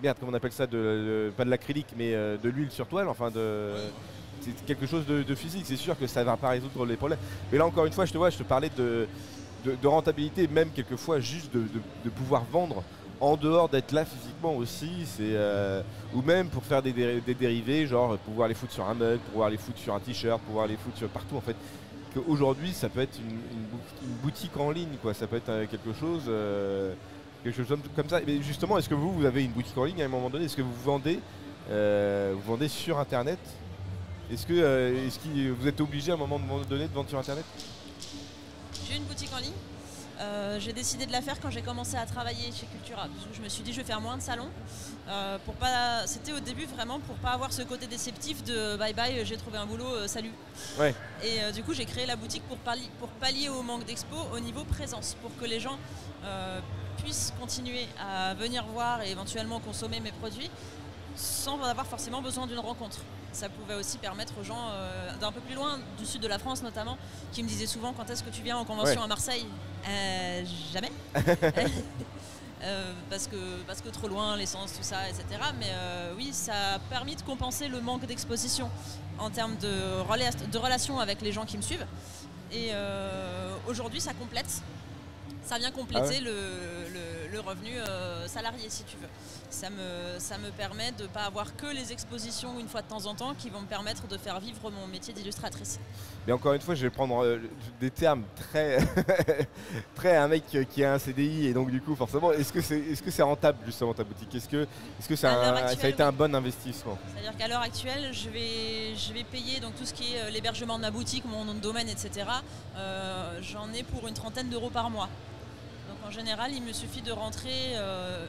merde 0.02 0.18
comment 0.20 0.32
on 0.32 0.34
appelle 0.34 0.52
ça, 0.52 0.66
de, 0.66 1.32
pas 1.36 1.44
de 1.44 1.50
l'acrylique 1.50 1.94
mais 1.96 2.14
euh, 2.14 2.36
de 2.36 2.50
l'huile 2.50 2.70
sur 2.70 2.86
toile, 2.86 3.08
enfin 3.08 3.30
de, 3.30 3.72
c'est 4.40 4.64
quelque 4.66 4.86
chose 4.86 5.06
de, 5.06 5.34
physique. 5.34 5.64
C'est 5.64 5.76
sûr 5.76 5.98
que 5.98 6.06
ça 6.06 6.24
va 6.24 6.36
pas 6.36 6.50
résoudre 6.50 6.84
les 6.84 6.96
problèmes. 6.96 7.18
Mais 7.50 7.58
là 7.58 7.66
encore 7.66 7.86
une 7.86 7.92
fois, 7.92 8.04
je 8.04 8.12
te 8.12 8.18
vois, 8.18 8.30
je 8.30 8.38
te 8.38 8.42
parlais 8.42 8.70
de, 8.76 9.06
de, 9.64 9.86
rentabilité, 9.86 10.46
même 10.46 10.70
quelquefois 10.70 11.20
juste 11.20 11.52
de, 11.54 12.10
pouvoir 12.10 12.44
vendre 12.50 12.82
en 13.20 13.36
dehors 13.36 13.68
d'être 13.68 13.90
là 13.92 14.04
physiquement 14.04 14.54
aussi, 14.54 15.04
c'est 15.04 15.32
euh, 15.34 15.82
ou 16.14 16.22
même 16.22 16.48
pour 16.48 16.62
faire 16.64 16.82
des, 16.82 16.92
des 16.92 17.34
dérivés, 17.34 17.86
genre 17.86 18.16
pouvoir 18.18 18.46
les 18.46 18.54
foutre 18.54 18.72
sur 18.72 18.88
un 18.88 18.94
mug, 18.94 19.18
pouvoir 19.32 19.50
les 19.50 19.56
foutre 19.56 19.78
sur 19.78 19.94
un 19.94 19.98
t-shirt, 19.98 20.40
pouvoir 20.42 20.68
les 20.68 20.76
foutre 20.76 20.98
sur 20.98 21.08
partout 21.08 21.36
en 21.36 21.40
fait. 21.40 21.56
Qu'aujourd'hui, 22.22 22.72
ça 22.72 22.88
peut 22.88 23.00
être 23.00 23.18
une, 23.18 23.30
une 23.30 23.64
bou- 23.70 23.78
une 24.02 24.14
boutique 24.22 24.56
en 24.56 24.70
ligne, 24.70 24.96
quoi. 25.00 25.14
Ça 25.14 25.26
peut 25.26 25.36
être 25.36 25.48
euh, 25.48 25.66
quelque 25.66 25.92
chose, 25.92 26.22
euh, 26.28 26.94
quelque 27.44 27.56
chose 27.64 27.78
comme- 27.94 28.08
ça. 28.08 28.20
Mais 28.26 28.42
justement, 28.42 28.78
est-ce 28.78 28.88
que 28.88 28.94
vous, 28.94 29.12
vous 29.12 29.24
avez 29.24 29.44
une 29.44 29.52
boutique 29.52 29.76
en 29.78 29.84
ligne 29.84 30.02
à 30.02 30.06
un 30.06 30.08
moment 30.08 30.30
donné? 30.30 30.46
Est-ce 30.46 30.56
que 30.56 30.62
vous 30.62 30.74
vendez, 30.84 31.20
euh, 31.70 32.32
vous 32.34 32.42
vendez 32.52 32.68
sur 32.68 32.98
Internet? 32.98 33.38
Est-ce 34.32 34.46
que, 34.46 34.52
euh, 34.54 35.06
est-ce 35.06 35.18
que 35.18 35.50
vous 35.52 35.66
êtes 35.68 35.80
obligé 35.80 36.10
à 36.10 36.14
un 36.14 36.18
moment 36.18 36.38
donné 36.68 36.88
de 36.88 36.92
vendre 36.94 37.08
sur 37.08 37.18
Internet? 37.18 37.44
J'ai 38.88 38.96
une 38.96 39.04
boutique 39.04 39.30
en 39.34 39.38
ligne. 39.38 39.52
J'ai 40.58 40.72
décidé 40.72 41.06
de 41.06 41.12
la 41.12 41.22
faire 41.22 41.38
quand 41.40 41.50
j'ai 41.50 41.62
commencé 41.62 41.96
à 41.96 42.04
travailler 42.04 42.46
chez 42.52 42.66
Cultura. 42.66 43.02
Parce 43.02 43.26
que 43.26 43.34
je 43.36 43.40
me 43.40 43.48
suis 43.48 43.62
dit 43.62 43.72
je 43.72 43.78
vais 43.78 43.84
faire 43.86 44.00
moins 44.00 44.16
de 44.16 44.22
salons. 44.22 44.48
Euh, 45.08 45.38
pour 45.46 45.54
pas, 45.54 46.06
c'était 46.06 46.32
au 46.32 46.40
début 46.40 46.66
vraiment 46.66 47.00
pour 47.00 47.14
pas 47.16 47.30
avoir 47.30 47.50
ce 47.52 47.62
côté 47.62 47.86
déceptif 47.86 48.44
de 48.44 48.76
bye 48.76 48.92
bye, 48.92 49.24
j'ai 49.24 49.38
trouvé 49.38 49.56
un 49.56 49.64
boulot, 49.64 49.86
euh, 49.86 50.06
salut. 50.06 50.32
Ouais. 50.78 50.94
Et 51.22 51.40
euh, 51.42 51.50
du 51.50 51.62
coup 51.62 51.72
j'ai 51.72 51.86
créé 51.86 52.04
la 52.04 52.14
boutique 52.16 52.42
pour, 52.46 52.58
pallier- 52.58 52.90
pour 52.98 53.08
pallier 53.08 53.48
au 53.48 53.62
manque 53.62 53.86
d'expo 53.86 54.16
au 54.34 54.38
niveau 54.40 54.64
présence, 54.64 55.16
pour 55.22 55.34
que 55.38 55.46
les 55.46 55.60
gens 55.60 55.78
euh, 56.24 56.60
puissent 57.02 57.32
continuer 57.40 57.86
à 57.98 58.34
venir 58.34 58.66
voir 58.66 59.00
et 59.00 59.10
éventuellement 59.10 59.60
consommer 59.60 59.98
mes 60.00 60.12
produits 60.12 60.50
sans 61.16 61.62
avoir 61.62 61.86
forcément 61.86 62.20
besoin 62.20 62.46
d'une 62.46 62.58
rencontre. 62.58 62.98
Ça 63.32 63.48
pouvait 63.48 63.74
aussi 63.74 63.96
permettre 63.98 64.34
aux 64.40 64.44
gens 64.44 64.70
d'un 65.20 65.32
peu 65.32 65.40
plus 65.40 65.54
loin, 65.54 65.78
du 65.98 66.04
sud 66.06 66.20
de 66.20 66.28
la 66.28 66.38
France 66.38 66.62
notamment, 66.62 66.96
qui 67.32 67.42
me 67.42 67.48
disaient 67.48 67.66
souvent 67.66 67.92
quand 67.92 68.08
est-ce 68.10 68.22
que 68.22 68.30
tu 68.30 68.42
viens 68.42 68.56
en 68.56 68.64
convention 68.64 68.98
Ouais. 69.00 69.04
à 69.04 69.06
Marseille? 69.08 69.46
Jamais. 70.72 70.92
Euh, 72.62 72.92
parce, 73.08 73.28
que, 73.28 73.36
parce 73.68 73.80
que 73.80 73.88
trop 73.88 74.08
loin, 74.08 74.36
l'essence, 74.36 74.72
tout 74.72 74.82
ça, 74.82 75.08
etc. 75.08 75.24
Mais 75.60 75.68
euh, 75.70 76.12
oui, 76.16 76.30
ça 76.32 76.74
a 76.74 76.78
permis 76.80 77.14
de 77.14 77.22
compenser 77.22 77.68
le 77.68 77.80
manque 77.80 78.04
d'exposition 78.06 78.68
en 79.18 79.30
termes 79.30 79.56
de, 79.58 80.02
rela- 80.10 80.50
de 80.50 80.58
relations 80.58 80.98
avec 80.98 81.22
les 81.22 81.30
gens 81.30 81.44
qui 81.44 81.56
me 81.56 81.62
suivent. 81.62 81.86
Et 82.50 82.70
euh, 82.72 83.54
aujourd'hui, 83.68 84.00
ça 84.00 84.12
complète. 84.14 84.62
Ça 85.44 85.58
vient 85.58 85.70
compléter 85.70 86.16
Ah 86.18 86.24
le- 86.24 86.77
le 87.32 87.40
revenu 87.40 87.70
euh, 87.76 88.26
salarié, 88.26 88.66
si 88.68 88.84
tu 88.84 88.96
veux. 88.96 89.08
Ça 89.50 89.70
me, 89.70 90.18
ça 90.18 90.36
me 90.38 90.50
permet 90.50 90.92
de 90.92 91.04
ne 91.04 91.08
pas 91.08 91.22
avoir 91.24 91.56
que 91.56 91.66
les 91.66 91.90
expositions 91.92 92.58
une 92.60 92.68
fois 92.68 92.82
de 92.82 92.88
temps 92.88 93.06
en 93.06 93.14
temps 93.14 93.34
qui 93.34 93.48
vont 93.50 93.60
me 93.62 93.66
permettre 93.66 94.06
de 94.06 94.18
faire 94.18 94.38
vivre 94.40 94.70
mon 94.70 94.86
métier 94.86 95.14
d'illustratrice. 95.14 95.78
Mais 96.26 96.32
encore 96.34 96.52
une 96.52 96.60
fois, 96.60 96.74
je 96.74 96.82
vais 96.82 96.90
prendre 96.90 97.24
euh, 97.24 97.38
des 97.80 97.90
termes 97.90 98.24
très, 98.36 98.78
très 99.94 100.16
un 100.16 100.28
mec 100.28 100.44
qui 100.70 100.84
a 100.84 100.92
un 100.94 100.98
CDI 100.98 101.46
et 101.46 101.54
donc 101.54 101.70
du 101.70 101.80
coup 101.80 101.94
forcément, 101.96 102.32
est-ce 102.32 102.52
que 102.52 102.60
c'est, 102.60 102.78
est-ce 102.78 103.02
que 103.02 103.10
c'est 103.10 103.22
rentable 103.22 103.58
justement 103.64 103.94
ta 103.94 104.04
boutique? 104.04 104.34
Est-ce 104.34 104.48
que, 104.48 104.62
est-ce 104.98 105.08
que 105.08 105.16
c'est 105.16 105.26
un- 105.26 105.68
ça 105.68 105.86
a 105.86 105.88
été 105.88 106.02
un 106.02 106.12
bon 106.12 106.34
investissement? 106.34 106.98
C'est-à-dire 107.14 107.36
qu'à 107.38 107.48
l'heure 107.48 107.62
actuelle, 107.62 108.10
je 108.12 108.28
vais, 108.28 108.94
je 108.96 109.12
vais 109.12 109.24
payer 109.24 109.60
donc 109.60 109.74
tout 109.76 109.86
ce 109.86 109.94
qui 109.94 110.14
est 110.14 110.20
euh, 110.20 110.30
l'hébergement 110.30 110.76
de 110.76 110.82
ma 110.82 110.90
boutique, 110.90 111.24
mon 111.24 111.44
nom 111.44 111.54
de 111.54 111.60
domaine, 111.60 111.88
etc. 111.88 112.26
Euh, 112.76 113.38
J'en 113.42 113.72
ai 113.72 113.82
pour 113.82 114.06
une 114.08 114.14
trentaine 114.14 114.48
d'euros 114.50 114.70
par 114.70 114.90
mois. 114.90 115.08
En 116.06 116.10
général, 116.10 116.52
il 116.52 116.62
me 116.62 116.72
suffit 116.72 117.02
de 117.02 117.12
rentrer 117.12 117.74
euh, 117.76 118.26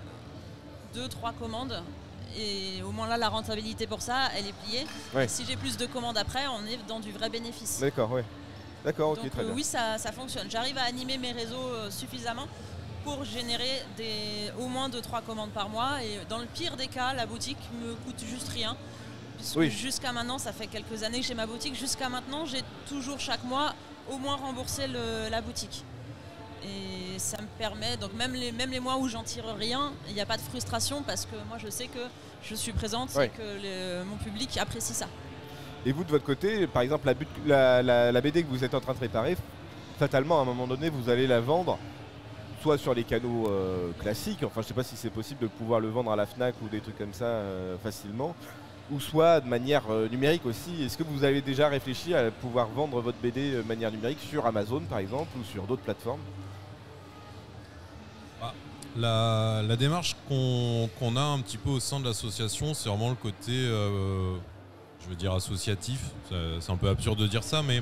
deux, 0.94 1.08
trois 1.08 1.32
commandes. 1.34 1.82
Et 2.38 2.82
au 2.84 2.92
moins 2.92 3.08
là, 3.08 3.18
la 3.18 3.30
rentabilité 3.30 3.88
pour 3.88 4.02
ça, 4.02 4.30
elle 4.38 4.48
est 4.48 4.54
pliée. 4.54 4.86
Ouais. 5.16 5.28
Si 5.28 5.46
j'ai 5.46 5.56
plus 5.56 5.78
de 5.78 5.86
commandes 5.86 6.18
après, 6.18 6.46
on 6.48 6.66
est 6.68 6.78
dans 6.88 7.00
du 7.00 7.12
vrai 7.12 7.30
bénéfice. 7.30 7.80
D'accord, 7.80 8.12
ouais. 8.12 8.24
D'accord, 8.86 9.12
ok, 9.12 9.30
très 9.30 9.42
euh, 9.42 9.46
bien. 9.46 9.54
oui, 9.56 9.64
ça, 9.64 9.98
ça 9.98 10.12
fonctionne. 10.12 10.50
J'arrive 10.50 10.78
à 10.78 10.84
animer 10.84 11.18
mes 11.18 11.32
réseaux 11.32 11.56
euh, 11.58 11.90
suffisamment 11.92 12.48
pour 13.04 13.24
générer 13.26 13.84
des, 13.98 14.52
au 14.60 14.68
moins 14.68 14.90
2-3 14.90 15.24
commandes 15.26 15.50
par 15.52 15.70
mois. 15.70 16.04
Et 16.04 16.20
dans 16.30 16.38
le 16.38 16.46
pire 16.46 16.76
des 16.78 16.88
cas, 16.88 17.14
la 17.14 17.26
boutique 17.26 17.58
me 17.82 17.94
coûte 17.96 18.24
juste 18.26 18.50
rien. 18.50 18.76
Puisque 19.38 19.56
Oui. 19.58 19.70
jusqu'à 19.72 20.12
maintenant, 20.12 20.38
ça 20.38 20.52
fait 20.54 20.68
quelques 20.68 21.04
années 21.04 21.22
que 21.22 21.26
j'ai 21.26 21.34
ma 21.34 21.46
boutique. 21.48 21.76
Jusqu'à 21.76 22.10
maintenant, 22.10 22.46
j'ai 22.46 22.62
toujours 22.88 23.20
chaque 23.20 23.44
mois 23.44 23.74
au 24.12 24.18
moins 24.18 24.36
remboursé 24.36 24.88
le- 24.88 25.30
la 25.30 25.42
boutique. 25.42 25.84
Et 26.64 27.18
ça 27.20 27.38
me 27.42 27.48
permet, 27.58 27.96
donc 27.98 28.14
même 28.14 28.34
les, 28.34 28.52
même 28.52 28.70
les 28.72 28.80
mois 28.80 28.98
où 28.98 29.08
j'en 29.08 29.24
tire 29.24 29.46
rien, 29.58 29.92
il 30.08 30.14
n'y 30.14 30.22
a 30.22 30.26
pas 30.26 30.38
de 30.38 30.42
frustration 30.42 31.02
parce 31.04 31.26
que 31.26 31.36
moi 31.48 31.58
je 31.58 31.70
sais 31.70 31.88
que 31.88 32.00
je 32.44 32.56
suis 32.56 32.72
présente 32.74 33.14
Ouais. 33.16 33.28
et 33.28 33.30
que 33.30 33.42
le- 33.42 34.04
mon 34.06 34.18
public 34.18 34.58
apprécie 34.58 34.94
ça. 34.94 35.08
Et 35.86 35.92
vous 35.94 36.04
de 36.04 36.10
votre 36.10 36.26
côté, 36.26 36.68
par 36.68 36.82
exemple, 36.82 37.06
la, 37.06 37.14
but- 37.14 37.28
la- 37.46 37.82
la- 37.82 38.12
la 38.12 38.22
BD 38.22 38.44
que 38.44 38.50
vous 38.50 38.64
êtes 38.64 38.74
en 38.74 38.82
train 38.82 38.92
de 38.94 38.98
préparer, 38.98 39.38
fatalement 39.98 40.40
à 40.40 40.42
un 40.42 40.46
moment 40.46 40.68
donné, 40.68 40.90
vous 40.90 41.10
allez 41.10 41.28
la 41.28 41.40
vendre 41.40 41.78
soit 42.62 42.78
sur 42.78 42.94
les 42.94 43.06
canaux 43.06 43.48
euh, 43.48 43.92
classiques, 44.02 44.44
enfin 44.44 44.62
je 44.62 44.68
sais 44.68 44.74
pas 44.74 44.84
si 44.84 44.98
c'est 44.98 45.10
possible 45.10 45.40
de 45.42 45.48
pouvoir 45.48 45.80
le 45.80 45.88
vendre 45.90 46.12
à 46.12 46.18
la 46.18 46.26
FNAC 46.26 46.56
ou 46.62 46.68
des 46.68 46.82
trucs 46.82 46.98
comme 46.98 47.14
ça 47.14 47.24
euh, 47.26 47.78
facilement, 47.82 48.36
ou 48.92 49.00
soit 49.00 49.40
de 49.40 49.48
manière 49.48 49.84
euh, 49.90 50.10
numérique 50.10 50.46
aussi. 50.46 50.84
Est-ce 50.84 50.98
que 50.98 51.04
vous 51.04 51.24
avez 51.24 51.40
déjà 51.42 51.70
réfléchi 51.70 52.14
à 52.14 52.30
pouvoir 52.32 52.68
vendre 52.68 53.00
votre 53.00 53.18
BD 53.20 53.52
de 53.54 53.62
manière 53.62 53.92
numérique 53.92 54.20
sur 54.20 54.46
Amazon 54.46 54.82
par 54.82 55.00
exemple 55.00 55.30
ou 55.40 55.44
sur 55.46 55.64
d'autres 55.64 55.84
plateformes? 55.84 56.20
La, 58.98 59.62
la 59.68 59.76
démarche 59.76 60.16
qu'on 60.28 61.16
a 61.16 61.22
un 61.22 61.40
petit 61.40 61.58
peu 61.58 61.70
au 61.70 61.80
sein 61.80 62.00
de 62.00 62.06
l'association, 62.06 62.74
c'est 62.74 62.90
vraiment 62.90 63.10
le 63.10 63.16
côté, 63.16 63.52
euh, 63.52 64.36
je 65.04 65.10
veux 65.10 65.16
dire, 65.16 65.34
associatif. 65.34 66.00
C'est 66.60 66.72
un 66.72 66.76
peu 66.78 66.90
absurde 66.90 67.20
de 67.20 67.28
dire 67.28 67.44
ça, 67.44 67.62
mais 67.62 67.82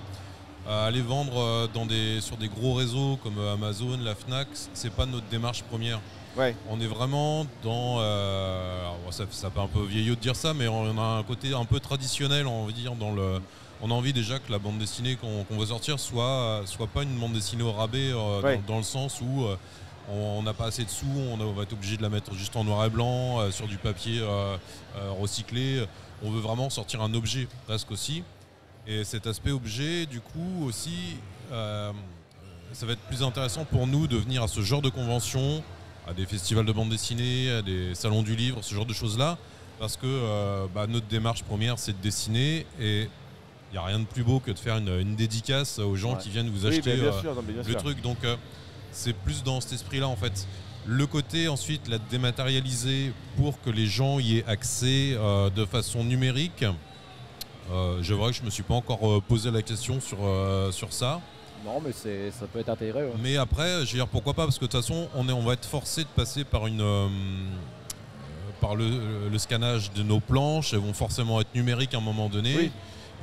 Euh, 0.70 0.86
aller 0.86 1.00
vendre 1.02 1.40
euh, 1.40 1.68
dans 1.74 1.86
des, 1.86 2.20
sur 2.20 2.36
des 2.36 2.50
gros 2.50 2.74
réseaux 2.74 3.18
comme 3.24 3.40
Amazon, 3.40 3.98
la 4.04 4.16
Fnac, 4.16 4.50
c'est 4.74 4.92
pas 4.92 5.06
notre 5.06 5.26
démarche 5.28 5.64
première. 5.64 6.02
Ouais. 6.36 6.54
On 6.70 6.82
est 6.82 6.88
vraiment 6.88 7.46
dans. 7.64 8.00
euh, 8.02 8.84
ça, 9.12 9.24
ça 9.32 9.50
fait 9.50 9.62
un 9.62 9.68
peu 9.68 9.84
vieillot 9.86 10.16
de 10.16 10.20
dire 10.20 10.36
ça, 10.36 10.54
mais 10.54 10.68
on 10.68 10.98
a 11.00 11.20
un 11.20 11.24
côté 11.24 11.54
un 11.54 11.64
peu 11.64 11.80
traditionnel, 11.80 12.48
on 12.48 12.66
va 12.66 12.72
dire, 12.74 12.96
dans 12.96 13.12
le. 13.14 13.40
On 13.82 13.90
a 13.92 13.94
envie 13.94 14.12
déjà 14.12 14.40
que 14.40 14.52
la 14.52 14.60
bande 14.60 14.78
dessinée 14.78 15.16
qu'on 15.16 15.58
va 15.58 15.66
sortir 15.68 16.02
soit, 16.02 16.64
soit 16.66 16.88
pas 16.88 17.04
une 17.04 17.18
bande 17.18 17.32
dessinée 17.32 17.64
au 17.64 17.72
rabais, 17.72 18.12
euh, 18.12 18.42
Ouais. 18.42 18.58
dans, 18.68 18.74
dans 18.74 18.78
le 18.80 18.84
sens 18.84 19.22
où 19.22 19.46
euh, 19.46 19.56
on 20.10 20.42
n'a 20.44 20.54
pas 20.54 20.66
assez 20.68 20.84
de 20.86 20.90
sous, 20.90 21.06
on, 21.06 21.40
a- 21.40 21.44
on 21.44 21.54
va 21.54 21.64
être 21.64 21.74
obligé 21.74 21.98
de 21.98 22.02
la 22.02 22.10
mettre 22.10 22.34
juste 22.34 22.56
en 22.56 22.64
noir 22.64 22.86
et 22.86 22.90
blanc, 22.90 23.40
euh, 23.40 23.52
sur 23.52 23.68
du 23.68 23.78
papier 23.78 24.20
euh, 24.22 24.56
euh, 24.98 25.12
recyclé. 25.12 25.86
On 26.24 26.32
veut 26.32 26.40
vraiment 26.40 26.70
sortir 26.70 27.02
un 27.02 27.14
objet 27.14 27.48
presque 27.68 27.92
aussi. 27.92 28.24
Et 28.88 29.04
cet 29.04 29.28
aspect 29.28 29.52
objet, 29.52 30.06
du 30.06 30.22
coup, 30.22 30.64
aussi, 30.66 31.18
ça 31.52 32.86
va 32.86 32.94
être 32.94 33.02
plus 33.02 33.22
intéressant 33.22 33.66
pour 33.66 33.86
nous 33.86 34.08
de 34.08 34.16
venir 34.18 34.44
à 34.44 34.48
ce 34.48 34.62
genre 34.62 34.82
de 34.82 34.90
convention, 34.90 35.62
à 36.08 36.14
des 36.14 36.26
festivals 36.26 36.66
de 36.66 36.72
bande 36.72 36.90
dessinée, 36.90 37.52
à 37.52 37.62
des 37.62 37.94
salons 37.96 38.24
du 38.24 38.36
livre, 38.36 38.60
ce 38.62 38.74
genre 38.74 38.86
de 38.86 38.94
choses-là, 38.94 39.38
parce 39.80 39.98
que 39.98 40.68
bah, 40.74 40.88
notre 40.88 41.08
démarche 41.08 41.44
première, 41.44 41.78
c'est 41.80 41.92
de 41.92 42.02
dessiner 42.02 42.66
et 42.80 43.02
il 43.04 43.74
n'y 43.74 43.78
a 43.78 43.84
rien 43.84 44.00
de 44.00 44.06
plus 44.06 44.24
beau 44.24 44.40
que 44.40 44.52
de 44.52 44.60
faire 44.60 44.78
une, 44.78 44.88
une 45.02 45.16
dédicace 45.16 45.80
aux 45.80 45.98
gens 45.98 46.14
Ouais. 46.14 46.20
qui 46.22 46.30
viennent 46.30 46.50
vous 46.50 46.66
acheter 46.66 46.96
sûr, 46.98 47.36
non, 47.36 47.44
le 47.68 47.76
truc. 47.76 48.02
Donc, 48.02 48.18
c'est 48.98 49.14
plus 49.14 49.44
dans 49.44 49.62
cet 49.62 49.74
esprit-là, 49.74 50.08
en 50.08 50.16
fait. 50.16 50.48
Le 50.86 51.06
côté, 51.06 51.48
ensuite, 51.48 51.88
la 51.88 51.98
dématérialiser 51.98 53.12
pour 53.36 53.62
que 53.62 53.70
les 53.70 53.86
gens 53.88 54.20
y 54.20 54.38
aient 54.38 54.46
accès 54.48 55.14
euh, 55.16 55.50
de 55.50 55.66
façon 55.66 56.04
numérique. 56.04 56.64
Euh, 57.72 58.00
je 58.02 58.14
vrai 58.14 58.32
que 58.32 58.38
je 58.38 58.44
me 58.44 58.50
suis 58.50 58.64
pas 58.64 58.76
encore 58.76 59.06
euh, 59.06 59.22
posé 59.22 59.52
la 59.52 59.62
question 59.62 60.00
sur, 60.00 60.18
euh, 60.22 60.72
sur 60.72 60.94
ça. 60.94 61.20
Non, 61.66 61.82
mais 61.84 61.92
c'est, 61.92 62.32
ça 62.32 62.48
peut 62.48 62.60
être 62.60 62.70
intégré. 62.70 63.04
ouais. 63.04 63.14
Mais 63.22 63.36
après, 63.36 63.86
je 63.86 63.92
veux 63.92 63.98
dire 63.98 64.08
pourquoi 64.08 64.34
pas 64.34 64.46
parce 64.46 64.58
que 64.58 64.66
de 64.66 64.72
toute 64.72 64.80
façon, 64.82 65.10
on, 65.16 65.28
est, 65.28 65.34
on 65.34 65.44
va 65.44 65.54
être 65.54 65.66
forcé 65.66 66.04
de 66.04 66.10
passer 66.16 66.46
par 66.46 66.68
une 66.68 67.10
par 68.62 68.76
le, 68.76 69.30
le 69.30 69.38
scannage 69.38 69.92
de 69.92 70.04
nos 70.04 70.20
planches. 70.22 70.74
Elles 70.74 70.80
vont 70.80 70.94
forcément 70.94 71.42
être 71.42 71.54
numériques 71.54 71.94
à 71.94 71.98
un 71.98 72.02
moment 72.02 72.30
donné. 72.30 72.56
Oui. 72.56 72.72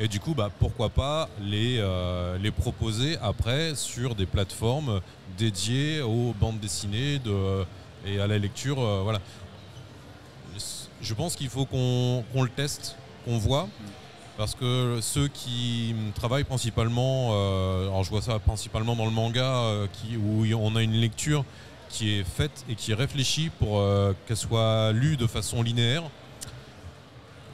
Et 0.00 0.08
du 0.08 0.18
coup, 0.18 0.34
bah, 0.34 0.50
pourquoi 0.58 0.88
pas 0.88 1.28
les, 1.40 1.78
euh, 1.78 2.36
les 2.38 2.50
proposer 2.50 3.16
après 3.22 3.74
sur 3.76 4.14
des 4.14 4.26
plateformes 4.26 5.00
dédiées 5.38 6.00
aux 6.02 6.34
bandes 6.40 6.58
dessinées 6.58 7.20
de, 7.20 7.64
et 8.04 8.18
à 8.18 8.26
la 8.26 8.38
lecture. 8.38 8.80
euh, 8.80 9.02
voilà. 9.04 9.20
Je 11.00 11.14
pense 11.14 11.36
qu'il 11.36 11.48
faut 11.48 11.66
qu'on 11.66 12.42
le 12.42 12.48
teste, 12.48 12.96
qu'on 13.24 13.38
voit. 13.38 13.68
Parce 14.36 14.56
que 14.56 14.98
ceux 15.00 15.28
qui 15.28 15.94
travaillent 16.16 16.42
principalement, 16.42 17.30
euh, 17.32 17.86
alors 17.86 18.02
je 18.02 18.10
vois 18.10 18.22
ça 18.22 18.40
principalement 18.40 18.96
dans 18.96 19.04
le 19.04 19.12
manga, 19.12 19.44
euh, 19.44 19.86
où 20.18 20.44
on 20.56 20.74
a 20.74 20.82
une 20.82 20.94
lecture 20.94 21.44
qui 21.88 22.18
est 22.18 22.24
faite 22.24 22.64
et 22.68 22.74
qui 22.74 22.90
est 22.90 22.96
réfléchie 22.96 23.50
pour 23.60 23.78
euh, 23.78 24.12
qu'elle 24.26 24.36
soit 24.36 24.90
lue 24.90 25.16
de 25.16 25.28
façon 25.28 25.62
linéaire. 25.62 26.02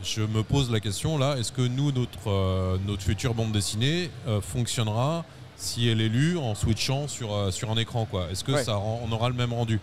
Je 0.02 0.22
me 0.22 0.42
pose 0.42 0.70
la 0.70 0.80
question 0.80 1.18
là, 1.18 1.36
est-ce 1.36 1.52
que 1.52 1.62
nous, 1.62 1.92
notre, 1.92 2.28
euh, 2.30 2.78
notre 2.86 3.02
future 3.02 3.34
bande 3.34 3.52
dessinée 3.52 4.10
euh, 4.26 4.40
fonctionnera 4.40 5.24
si 5.56 5.88
elle 5.88 6.00
est 6.00 6.08
lue 6.08 6.38
en 6.38 6.54
switchant 6.54 7.06
sur, 7.06 7.34
euh, 7.34 7.50
sur 7.50 7.70
un 7.70 7.76
écran 7.76 8.06
quoi? 8.06 8.28
Est-ce 8.30 8.42
que 8.42 8.52
Ouais. 8.52 8.64
ça 8.64 8.78
on 8.78 9.10
aura 9.12 9.28
le 9.28 9.34
même 9.34 9.52
rendu? 9.52 9.78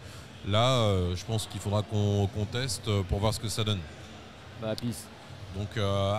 Là, 0.48 0.90
je 1.14 1.26
pense 1.26 1.46
qu'il 1.48 1.60
faudra 1.60 1.82
qu'on 1.82 2.30
teste 2.50 2.90
pour 3.10 3.20
voir 3.20 3.34
ce 3.34 3.40
que 3.40 3.50
ça 3.50 3.66
donne. 3.66 3.80
Bah, 4.62 4.76
pisse. 4.80 5.04
Donc 5.58 5.68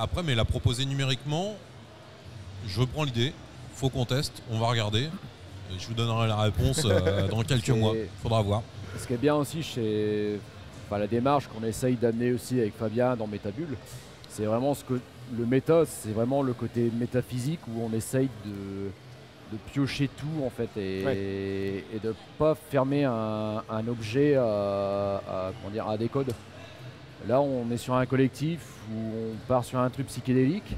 après, 0.02 0.22
mais 0.22 0.34
la 0.34 0.44
proposer 0.44 0.84
numériquement, 0.84 1.54
je 2.66 2.82
prends 2.82 3.04
l'idée. 3.04 3.32
Faut 3.74 3.88
qu'on 3.88 4.04
teste, 4.04 4.42
on 4.50 4.58
va 4.58 4.66
regarder. 4.66 5.08
Je 5.78 5.86
vous 5.86 5.94
donnerai 5.94 6.28
la 6.28 6.36
réponse 6.36 6.82
dans 6.82 7.42
quelques 7.48 7.70
mois. 7.70 7.94
Faudra 8.22 8.42
voir. 8.42 8.62
Ce 8.98 9.06
qui 9.06 9.14
est 9.14 9.18
bien 9.18 9.34
aussi 9.34 9.62
chez 9.62 10.38
enfin, 10.88 10.98
la 10.98 11.06
démarche 11.06 11.46
qu'on 11.48 11.64
essaye 11.64 11.94
d'amener 11.96 12.32
aussi 12.32 12.58
avec 12.58 12.74
Fabien 12.74 13.14
dans 13.14 13.26
Métabule, 13.26 13.76
c'est 14.28 14.44
vraiment 14.44 14.74
ce 14.74 14.84
que 14.84 15.00
le 15.36 15.46
méta, 15.46 15.84
c'est 15.86 16.12
vraiment 16.12 16.42
le 16.42 16.54
côté 16.54 16.90
métaphysique 16.98 17.60
où 17.68 17.82
on 17.82 17.94
essaye 17.94 18.28
de, 18.44 18.90
de 19.52 19.58
piocher 19.72 20.08
tout 20.08 20.44
en 20.44 20.50
fait 20.50 20.68
et, 20.80 21.84
et 21.94 21.98
de 22.02 22.14
pas 22.38 22.54
fermer 22.54 23.04
un, 23.04 23.62
un 23.68 23.88
objet 23.88 24.36
à, 24.36 24.42
à, 24.44 25.52
comment 25.60 25.72
dire, 25.72 25.88
à 25.88 25.96
des 25.98 26.08
codes. 26.08 26.32
Là, 27.26 27.40
on 27.40 27.70
est 27.70 27.76
sur 27.78 27.94
un 27.94 28.06
collectif 28.06 28.60
où 28.92 28.96
on 28.96 29.46
part 29.48 29.64
sur 29.64 29.80
un 29.80 29.90
truc 29.90 30.06
psychédélique. 30.06 30.76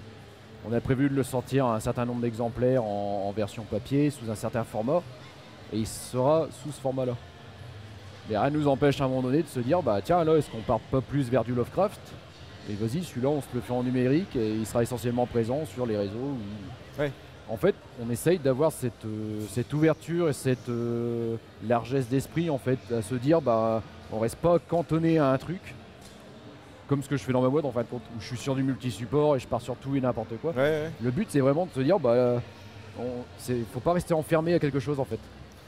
On 0.69 0.73
a 0.73 0.81
prévu 0.81 1.09
de 1.09 1.15
le 1.15 1.23
sortir 1.23 1.67
à 1.67 1.75
un 1.77 1.81
certain 1.81 2.05
nombre 2.05 2.23
d'exemplaires 2.23 2.83
en, 2.83 3.27
en 3.29 3.33
version 3.33 3.63
papier, 3.65 4.11
sous 4.11 4.31
un 4.31 4.35
certain 4.35 4.65
format, 4.65 5.03
et 5.73 5.79
il 5.79 5.87
sera 5.87 6.49
sous 6.63 6.73
ce 6.73 6.81
format-là. 6.81 7.15
Mais 8.31 8.39
rien 8.39 8.51
ne 8.51 8.57
nous 8.59 8.68
empêche 8.68 9.01
à 9.01 9.05
un 9.05 9.09
moment 9.09 9.22
donné 9.22 9.43
de 9.43 9.49
se 9.49 9.59
dire 9.59 9.83
bah 9.83 9.99
tiens 10.03 10.22
là 10.22 10.37
est-ce 10.37 10.49
qu'on 10.49 10.61
part 10.61 10.78
pas 10.78 11.01
plus 11.01 11.28
vers 11.28 11.43
du 11.43 11.53
Lovecraft? 11.53 12.01
Et 12.70 12.74
vas-y 12.74 13.03
celui-là 13.03 13.28
on 13.28 13.41
se 13.41 13.49
le 13.53 13.61
fait 13.61 13.72
en 13.72 13.83
numérique 13.83 14.37
et 14.37 14.55
il 14.55 14.64
sera 14.64 14.85
essentiellement 14.85 15.26
présent 15.26 15.66
sur 15.66 15.85
les 15.85 15.97
réseaux. 15.97 16.37
Ouais. 16.97 17.11
En 17.49 17.57
fait 17.57 17.74
on 18.01 18.09
essaye 18.09 18.39
d'avoir 18.39 18.70
cette, 18.70 19.05
euh, 19.05 19.41
cette 19.51 19.74
ouverture 19.74 20.28
et 20.28 20.33
cette 20.33 20.68
euh, 20.68 21.37
largesse 21.66 22.09
d'esprit 22.09 22.51
en 22.51 22.59
fait 22.59 22.78
à 22.97 23.03
se 23.03 23.16
dire 23.16 23.41
bah 23.43 23.83
on 24.12 24.20
reste 24.20 24.37
pas 24.37 24.61
cantonné 24.61 25.18
à 25.18 25.33
un 25.33 25.39
truc 25.39 25.74
comme 26.87 27.03
ce 27.03 27.09
que 27.09 27.16
je 27.16 27.24
fais 27.24 27.33
dans 27.33 27.43
ma 27.43 27.49
boîte 27.49 27.64
en 27.64 27.72
fin 27.72 27.83
de 27.83 27.89
compte 27.89 28.03
où 28.16 28.20
je 28.20 28.26
suis 28.26 28.37
sur 28.39 28.55
du 28.55 28.62
multi-support 28.62 29.35
et 29.35 29.41
je 29.41 29.49
pars 29.49 29.61
sur 29.61 29.74
tout 29.74 29.97
et 29.97 30.01
n'importe 30.01 30.37
quoi. 30.41 30.53
Ouais, 30.53 30.59
ouais. 30.59 30.91
Le 31.03 31.11
but 31.11 31.26
c'est 31.31 31.41
vraiment 31.41 31.66
de 31.66 31.72
se 31.72 31.81
dire 31.81 31.99
bah 31.99 32.41
on, 32.97 33.24
faut 33.72 33.81
pas 33.81 33.95
rester 33.95 34.14
enfermé 34.14 34.55
à 34.55 34.61
quelque 34.61 34.78
chose 34.78 35.01
en 35.01 35.05
fait 35.05 35.18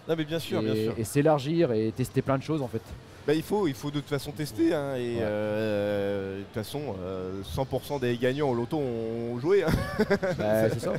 Non, 0.09 0.14
mais 0.16 0.24
bien 0.24 0.38
sûr, 0.38 0.61
bien 0.62 0.74
et, 0.74 0.84
sûr. 0.84 0.94
et 0.98 1.05
s'élargir 1.05 1.72
et 1.72 1.92
tester 1.96 2.22
plein 2.22 2.38
de 2.38 2.42
choses 2.42 2.61
en 2.62 2.68
fait. 2.68 2.82
Bah, 3.24 3.34
il, 3.34 3.42
faut, 3.42 3.68
il 3.68 3.74
faut 3.74 3.90
de 3.92 4.00
toute 4.00 4.09
façon 4.09 4.32
tester. 4.32 4.74
hein, 4.74 4.96
et 4.96 5.14
Ouais. 5.16 5.18
euh, 5.20 6.38
de 6.38 6.42
toute 6.42 6.55
façon, 6.55 6.80
euh, 7.05 7.40
100% 7.55 8.00
des 8.00 8.16
gagnants 8.16 8.48
au 8.50 8.55
loto 8.55 8.78
ont 8.78 9.38
joué. 9.38 9.62
hein. 9.62 9.68
Bah, 10.38 10.68
c'est 10.70 10.80
ça. 10.80 10.92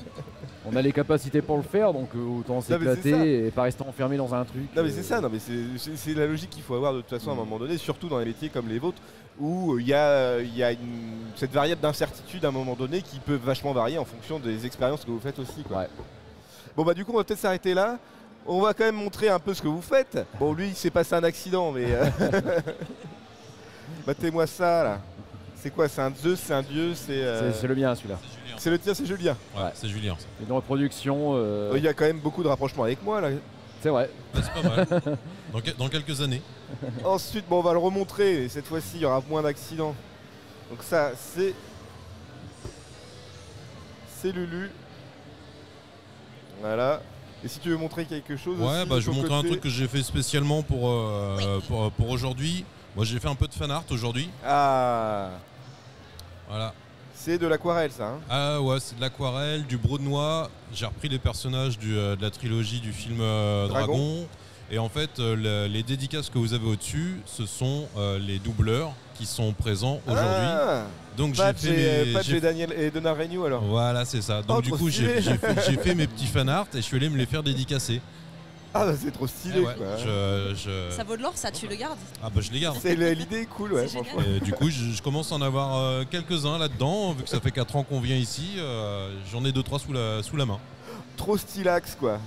On 0.65 0.73
a 0.77 0.81
les 0.81 0.93
capacités 0.93 1.41
pour 1.41 1.57
le 1.57 1.63
faire, 1.63 1.91
donc 1.91 2.07
euh, 2.15 2.39
autant 2.39 2.61
s'éclater 2.61 3.47
et 3.47 3.51
pas 3.51 3.63
rester 3.63 3.83
enfermé 3.83 4.15
dans 4.15 4.33
un 4.33 4.45
truc. 4.45 4.63
Non 4.73 4.83
mais 4.83 4.89
euh, 4.89 4.93
c'est 4.95 5.03
ça, 5.03 5.19
non 5.19 5.29
mais 5.29 5.39
c'est- 5.39 6.13
la 6.15 6.25
logique 6.25 6.51
qu'il 6.51 6.63
faut 6.63 6.75
avoir 6.75 6.93
de 6.93 7.01
toute 7.01 7.09
façon 7.09 7.31
à 7.31 7.33
un 7.33 7.35
Mm. 7.35 7.39
moment 7.39 7.59
donné, 7.59 7.77
surtout 7.77 8.07
dans 8.07 8.19
les 8.19 8.25
métiers 8.25 8.47
comme 8.47 8.69
les 8.69 8.79
vôtres, 8.79 9.01
où 9.37 9.73
euh, 9.73 9.81
il 9.81 9.87
y 9.89 9.93
a, 9.93 10.39
il 10.39 10.55
y 10.55 10.63
a 10.63 10.71
une- 10.71 10.79
cette 11.35 11.51
variable 11.51 11.81
d'incertitude 11.81 12.45
à 12.45 12.47
un 12.47 12.51
moment 12.51 12.75
donné 12.75 13.01
qui 13.01 13.19
peut 13.19 13.35
vachement 13.43 13.73
varier 13.73 13.97
en 13.97 14.05
fonction 14.05 14.39
des 14.39 14.65
expériences 14.65 15.03
que 15.03 15.11
vous 15.11 15.19
faites 15.19 15.39
aussi. 15.39 15.63
Quoi. 15.67 15.79
Ouais. 15.79 15.87
Bon 16.77 16.85
bah 16.85 16.93
du 16.93 17.03
coup 17.03 17.11
on 17.13 17.17
va 17.17 17.25
peut-être 17.25 17.41
s'arrêter 17.41 17.73
là. 17.73 17.99
On 18.45 18.59
va 18.61 18.73
quand 18.73 18.83
même 18.83 18.95
montrer 18.95 19.29
un 19.29 19.39
peu 19.39 19.53
ce 19.53 19.61
que 19.61 19.67
vous 19.67 19.81
faites. 19.81 20.17
Bon 20.39 20.53
lui 20.53 20.67
il 20.69 20.75
s'est 20.75 20.89
passé 20.89 21.15
un 21.15 21.23
accident 21.23 21.71
mais... 21.71 21.85
euh, 21.87 22.05
Battez-moi 24.07 24.47
ça 24.47 24.83
là. 24.83 24.99
C'est 25.55 25.69
quoi? 25.69 25.87
C'est 25.87 26.01
un 26.01 26.13
Zeus, 26.13 26.39
c'est 26.43 26.53
un 26.53 26.61
dieu, 26.61 26.93
c'est... 26.93 27.11
euh, 27.23 27.53
C'est 27.53 27.61
c'est 27.61 27.67
le 27.67 27.75
mien 27.75 27.95
celui-là. 27.95 28.17
C'est 28.21 28.27
Julien. 28.41 28.55
C'est 28.57 28.69
le 28.69 28.79
tien, 28.79 28.93
c'est 28.93 29.05
Julien. 29.05 29.37
Ouais, 29.55 29.63
Ouais. 29.63 29.69
c'est 29.73 29.87
Julien. 29.87 30.17
Et 30.41 30.45
dans 30.45 30.55
la 30.55 30.61
production, 30.61 31.31
euh, 31.35 31.71
Il 31.77 31.83
y 31.83 31.87
a 31.87 31.93
quand 31.93 32.03
même 32.05 32.19
beaucoup 32.19 32.43
de 32.43 32.49
rapprochements 32.49 32.83
avec 32.83 33.01
moi 33.01 33.21
là. 33.21 33.29
c'est 33.81 33.87
vrai. 33.89 34.09
Ouais, 34.35 34.41
c'est 34.41 34.61
pas 34.61 34.69
mal. 34.75 34.87
Dans, 35.53 35.61
que- 35.61 35.71
dans 35.77 35.87
quelques 35.87 36.19
années. 36.21 36.41
Ensuite, 37.05 37.47
bon, 37.47 37.59
on 37.59 37.61
va 37.61 37.73
le 37.73 37.77
remontrer. 37.79 38.43
Et 38.45 38.49
cette 38.49 38.65
fois-ci, 38.65 38.93
il 38.95 39.01
y 39.01 39.05
aura 39.05 39.21
moins 39.29 39.43
d'accidents. 39.43 39.93
Donc 40.71 40.81
ça, 40.81 41.11
c'est... 41.15 41.53
C'est 44.19 44.31
Lulu. 44.31 44.71
Voilà. 46.61 47.01
Et 47.43 47.47
si 47.49 47.59
tu 47.59 47.69
veux 47.69 47.77
montrer 47.77 48.05
quelque 48.05 48.37
chose 48.37 48.57
Ouais, 48.59 48.79
aussi, 48.81 48.89
bah, 48.89 48.99
je 48.99 49.09
vais 49.11 49.15
montrer 49.17 49.33
un 49.33 49.43
truc 49.43 49.59
que 49.61 49.69
j'ai 49.69 49.87
fait 49.87 50.01
spécialement 50.03 50.63
pour, 50.63 50.89
euh, 50.89 51.59
pour, 51.67 51.91
pour 51.91 52.09
aujourd'hui. 52.09 52.63
Moi, 52.95 53.03
j'ai 53.05 53.19
fait 53.19 53.27
un 53.27 53.35
peu 53.35 53.47
de 53.47 53.53
fan 53.53 53.69
art 53.71 53.83
aujourd'hui. 53.91 54.29
Ah, 54.45 55.29
Voilà. 56.47 56.73
c'est 57.15 57.37
de 57.37 57.47
l'aquarelle, 57.47 57.91
ça. 57.91 58.07
hein? 58.09 58.19
Ah 58.29 58.61
ouais, 58.61 58.79
c'est 58.79 58.95
de 58.95 59.01
l'aquarelle, 59.01 59.65
du 59.65 59.77
brodenois. 59.77 60.49
J'ai 60.73 60.85
repris 60.85 61.09
les 61.09 61.19
personnages 61.19 61.77
du, 61.77 61.97
euh, 61.97 62.15
de 62.15 62.21
la 62.21 62.29
trilogie 62.31 62.79
du 62.79 62.93
film 62.93 63.17
euh, 63.19 63.67
Dragon. 63.67 63.87
Dragon. 63.87 64.27
Et 64.71 64.79
en 64.79 64.89
fait, 64.89 65.19
euh, 65.19 65.35
le- 65.35 65.71
les 65.71 65.83
dédicaces 65.83 66.29
que 66.29 66.37
vous 66.39 66.53
avez 66.53 66.65
au-dessus, 66.67 67.19
ce 67.25 67.45
sont 67.45 67.87
euh, 67.97 68.17
les 68.19 68.39
doubleurs 68.39 68.93
qui 69.15 69.25
sont 69.25 69.53
présents 69.53 69.99
aujourd'hui. 70.07 70.25
Ah, 70.25 70.83
Donc 71.17 71.35
j'ai 71.35 71.53
fait 71.53 72.01
et, 72.01 72.05
mes- 72.07 72.13
Patch 72.13 72.25
j'ai 72.25 72.37
et 72.37 72.41
Daniel 72.41 72.73
et 72.75 72.89
Donald 72.89 73.19
Renew 73.19 73.45
alors. 73.45 73.61
Voilà, 73.63 74.03
c'est 74.05 74.21
ça. 74.21 74.41
Donc 74.41 74.57
Oh, 74.59 74.61
du 74.61 74.71
coup, 74.71 74.89
j'ai 74.89 75.21
fait, 75.21 75.41
j'ai 75.67 75.77
fait 75.77 75.93
mes 75.95 76.07
petits 76.07 76.25
fan 76.33 76.49
art 76.49 76.65
et 76.73 76.77
je 76.77 76.81
suis 76.81 76.97
allé 76.97 77.09
me 77.09 77.17
les 77.17 77.25
faire 77.27 77.43
dédicacer. 77.43 78.01
Ah, 78.75 78.87
bah, 78.87 78.93
c'est 78.99 79.11
trop 79.11 79.25
Eh 79.25 79.27
stylé 79.27 79.59
ouais, 79.59 79.75
quoi. 79.77 79.85
je, 80.03 80.55
je- 80.55 80.95
Ça 80.95 81.03
vaut 81.03 81.15
de 81.15 81.21
l'or, 81.21 81.33
ça, 81.35 81.51
tu 81.51 81.67
le 81.67 81.75
gardes. 81.75 81.99
Ah 82.23 82.31
bah 82.33 82.41
je 82.41 82.51
les 82.51 82.59
garde. 82.59 82.75
C'est 82.81 82.95
l'idée 82.95 83.41
est 83.41 83.45
cool, 83.45 83.73
ouais. 83.73 83.85
Et 84.35 84.39
du 84.39 84.51
coup, 84.53 84.71
je, 84.71 84.89
je 84.95 85.01
commence 85.03 85.31
à 85.31 85.35
en 85.35 85.41
avoir 85.43 85.77
euh, 85.77 86.03
quelques-uns 86.09 86.57
là-dedans. 86.57 87.11
Vu 87.13 87.21
que 87.21 87.29
ça 87.29 87.39
fait 87.39 87.51
4 87.51 87.75
ans 87.75 87.83
qu'on 87.83 87.99
vient 87.99 88.15
ici, 88.15 88.53
euh, 88.57 89.15
j'en 89.31 89.45
ai 89.45 89.51
2-3 89.51 89.77
sous 89.79 89.93
la, 89.93 90.23
sous 90.23 90.35
la 90.37 90.47
main. 90.47 90.57
Trop 91.15 91.37
stylax 91.37 91.95
quoi. 91.99 92.17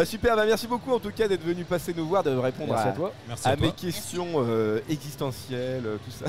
Ah, 0.00 0.04
super, 0.06 0.34
bah, 0.36 0.44
merci 0.46 0.66
beaucoup 0.66 0.92
en 0.92 0.98
tout 0.98 1.10
cas 1.10 1.28
d'être 1.28 1.44
venu 1.44 1.62
passer 1.64 1.92
nous 1.94 2.06
voir, 2.06 2.22
de 2.22 2.30
répondre 2.30 2.72
Merci 2.72 2.88
à, 2.88 2.90
à 2.90 2.94
toi. 2.94 3.12
Merci 3.28 3.48
à 3.48 3.50
à 3.50 3.56
toi. 3.56 3.66
mes 3.66 3.72
questions 3.72 4.26
euh, 4.36 4.80
existentielles, 4.88 5.82
euh, 5.84 5.96
tout 6.04 6.10
ça. 6.10 6.24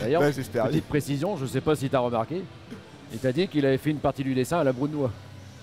D'ailleurs, 0.00 0.22
petite 0.22 0.84
précision, 0.86 1.36
je 1.36 1.46
sais 1.46 1.60
pas 1.60 1.74
si 1.76 1.88
tu 1.88 1.96
as 1.96 2.00
remarqué, 2.00 2.42
il 3.12 3.18
t'a 3.18 3.32
dit 3.32 3.48
qu'il 3.48 3.64
avait 3.64 3.78
fait 3.78 3.90
une 3.90 3.98
partie 3.98 4.22
du 4.22 4.34
dessin 4.34 4.58
à 4.58 4.64
la 4.64 4.72
brune 4.72 4.92
noix. 4.92 5.10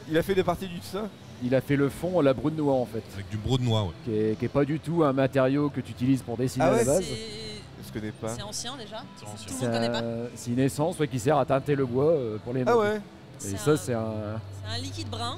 Il 0.10 0.18
a 0.18 0.24
fait 0.24 0.34
des 0.36 0.44
parties 0.44 0.68
du 0.68 0.80
ça 0.82 1.04
Il 1.44 1.54
a 1.54 1.62
fait 1.62 1.76
le 1.76 1.90
fond 1.90 2.20
à 2.20 2.24
la 2.24 2.34
brune 2.34 2.56
noix 2.56 2.74
en 2.76 2.86
fait, 2.86 3.04
Avec 3.14 3.30
du 3.30 3.38
brou 3.38 3.58
de 3.58 3.64
noix, 3.64 3.84
ouais. 3.84 3.90
qui 4.06 4.18
est, 4.18 4.40
qui 4.40 4.46
est 4.46 4.50
pas 4.50 4.66
du 4.66 4.80
tout 4.80 5.04
un 5.04 5.14
matériau 5.14 5.70
que 5.70 5.82
tu 5.82 5.92
utilises 5.92 6.22
pour 6.24 6.38
dessiner 6.38 6.66
Ah 6.68 6.74
à 6.74 6.78
la 6.78 6.84
base. 6.86 7.04
C'est- 7.04 7.88
Je 7.88 7.94
connais 8.00 8.12
pas. 8.12 8.30
C'est 8.30 8.42
ancien 8.42 8.76
déjà. 8.78 9.04
C'est 9.48 9.66
un- 9.66 10.28
c'est 10.36 10.52
une 10.52 10.60
essence 10.60 10.98
ouais, 11.00 11.08
qui 11.08 11.20
sert 11.20 11.38
à 11.38 11.46
teinter 11.46 11.76
le 11.76 11.86
bois 11.86 12.12
euh, 12.14 12.38
pour 12.44 12.54
les 12.54 12.64
Ah 12.66 12.76
ouais 12.78 13.00
Et 13.46 13.56
ça 13.56 13.72
un- 13.72 13.78
c'est 13.78 13.94
un... 13.94 14.14
C'est 14.66 14.76
un 14.76 14.82
liquide 14.82 15.10
brun. 15.10 15.38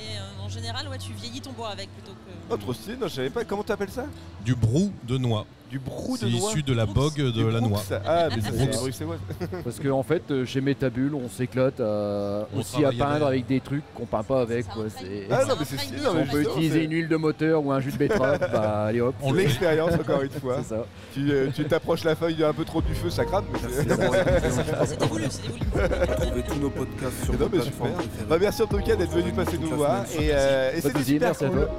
Et 0.00 0.18
euh, 0.18 0.44
en 0.44 0.48
général, 0.48 0.88
ouais, 0.88 0.98
tu 0.98 1.12
vieillis 1.12 1.40
ton 1.40 1.52
bois 1.52 1.68
avec 1.68 1.88
plutôt 1.92 2.12
que. 2.12 2.56
Trop 2.56 2.72
stylé, 2.72 2.96
non 2.96 3.08
je 3.08 3.14
savais 3.14 3.30
pas. 3.30 3.44
Comment 3.44 3.64
t'appelles 3.64 3.90
ça? 3.90 4.06
Du 4.44 4.54
brou 4.54 4.92
de 5.04 5.18
noix. 5.18 5.46
Du 5.70 5.78
brou 5.78 6.14
de 6.16 6.20
C'est 6.20 6.30
noix 6.30 6.50
issu 6.50 6.62
de 6.62 6.72
la 6.72 6.86
bogue 6.86 7.16
de 7.16 7.30
Du 7.30 7.44
la 7.50 7.60
Brooks. 7.60 7.70
noix. 7.70 7.82
Ah 8.06 8.28
mais 8.34 8.40
ça 8.40 8.50
Du 8.50 8.56
c'est 8.58 8.64
Brooks. 8.66 8.70
bruxellois. 8.80 9.16
Parce 9.64 9.78
qu'en 9.80 10.02
fait 10.02 10.22
euh, 10.30 10.46
chez 10.46 10.62
Métabule 10.62 11.14
on 11.14 11.28
s'éclate 11.28 11.78
à- 11.80 12.46
On 12.54 12.60
aussi 12.60 12.76
à 12.76 12.80
travaille 12.90 12.96
peindre 12.98 13.14
avec- 13.26 13.26
avec 13.26 13.46
des 13.48 13.60
trucs 13.60 13.82
qu'on 13.94 14.06
peint 14.06 14.22
pas 14.22 14.40
avec. 14.40 14.64
Ça 14.64 14.72
quoi. 14.72 14.84
entraîne. 14.86 15.06
C'est- 15.06 15.26
Ah 15.30 15.44
non 15.44 15.54
mais 15.58 15.64
c'est 15.66 15.76
non, 16.02 16.14
mais 16.14 16.20
en 16.20 16.22
on 16.22 16.26
peut 16.26 16.38
justement, 16.38 16.52
utiliser 16.54 16.78
c'est- 16.78 16.84
une 16.86 16.92
huile 16.92 17.08
de 17.08 17.16
moteur 17.16 17.66
ou 17.66 17.70
un 17.72 17.80
jus 17.80 17.92
de 17.92 17.98
betterave, 17.98 18.38
bah 18.52 18.84
allez 18.86 19.02
hop. 19.02 19.14
On 19.22 19.32
l'expérience 19.34 19.92
encore 19.92 20.22
une 20.22 20.30
fois. 20.30 20.56
C'est 20.62 20.68
ça. 20.74 20.86
Tu 21.12 21.30
euh, 21.30 21.48
tu 21.54 21.64
t'approches 21.66 22.04
la 22.04 22.16
feuille 22.16 22.42
un 22.42 22.54
peu 22.54 22.64
trop 22.64 22.80
du 22.80 22.94
feu, 22.94 23.10
ça 23.10 23.26
crame. 23.26 23.44
mais 23.52 23.58
c'est- 23.58 23.84
Merci 23.84 23.86
d'avoir 23.86 24.14
écouté. 24.14 24.86
C'était 24.86 25.06
voulu, 25.06 25.24
c'était 25.28 25.48
voulu. 25.48 25.60
Retrouvez 26.08 26.42
tous 26.44 26.54
nos 26.60 26.70
podcasts 26.70 27.24
sur 27.24 27.32
Non, 27.34 27.38
vos 27.40 27.44
mais 27.44 27.50
plateformes 27.60 27.88
super. 27.90 27.92
préférées. 27.94 28.26
Bah, 28.28 28.36
merci 28.40 28.62
en 28.62 28.66
tout 28.66 28.78
cas 28.78 28.96
d'être 28.96 29.12
venu 29.12 29.32
passer 29.32 29.58
nous 29.58 29.76
voir. 29.76 30.04
Et, 30.18 30.30
euh, 30.32 30.70
et 30.70 30.70
Pas 30.70 30.76
de 30.76 30.80
c'était 30.80 30.98
soucis, 30.98 31.12
super 31.12 31.28
merci 31.28 31.44
à 31.44 31.48
cool. 31.48 31.58
toi. 31.58 31.70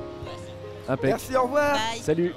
Impec. 0.90 1.10
Merci, 1.10 1.36
au 1.36 1.44
revoir. 1.44 1.74
Bye. 1.74 2.00
Salut 2.04 2.34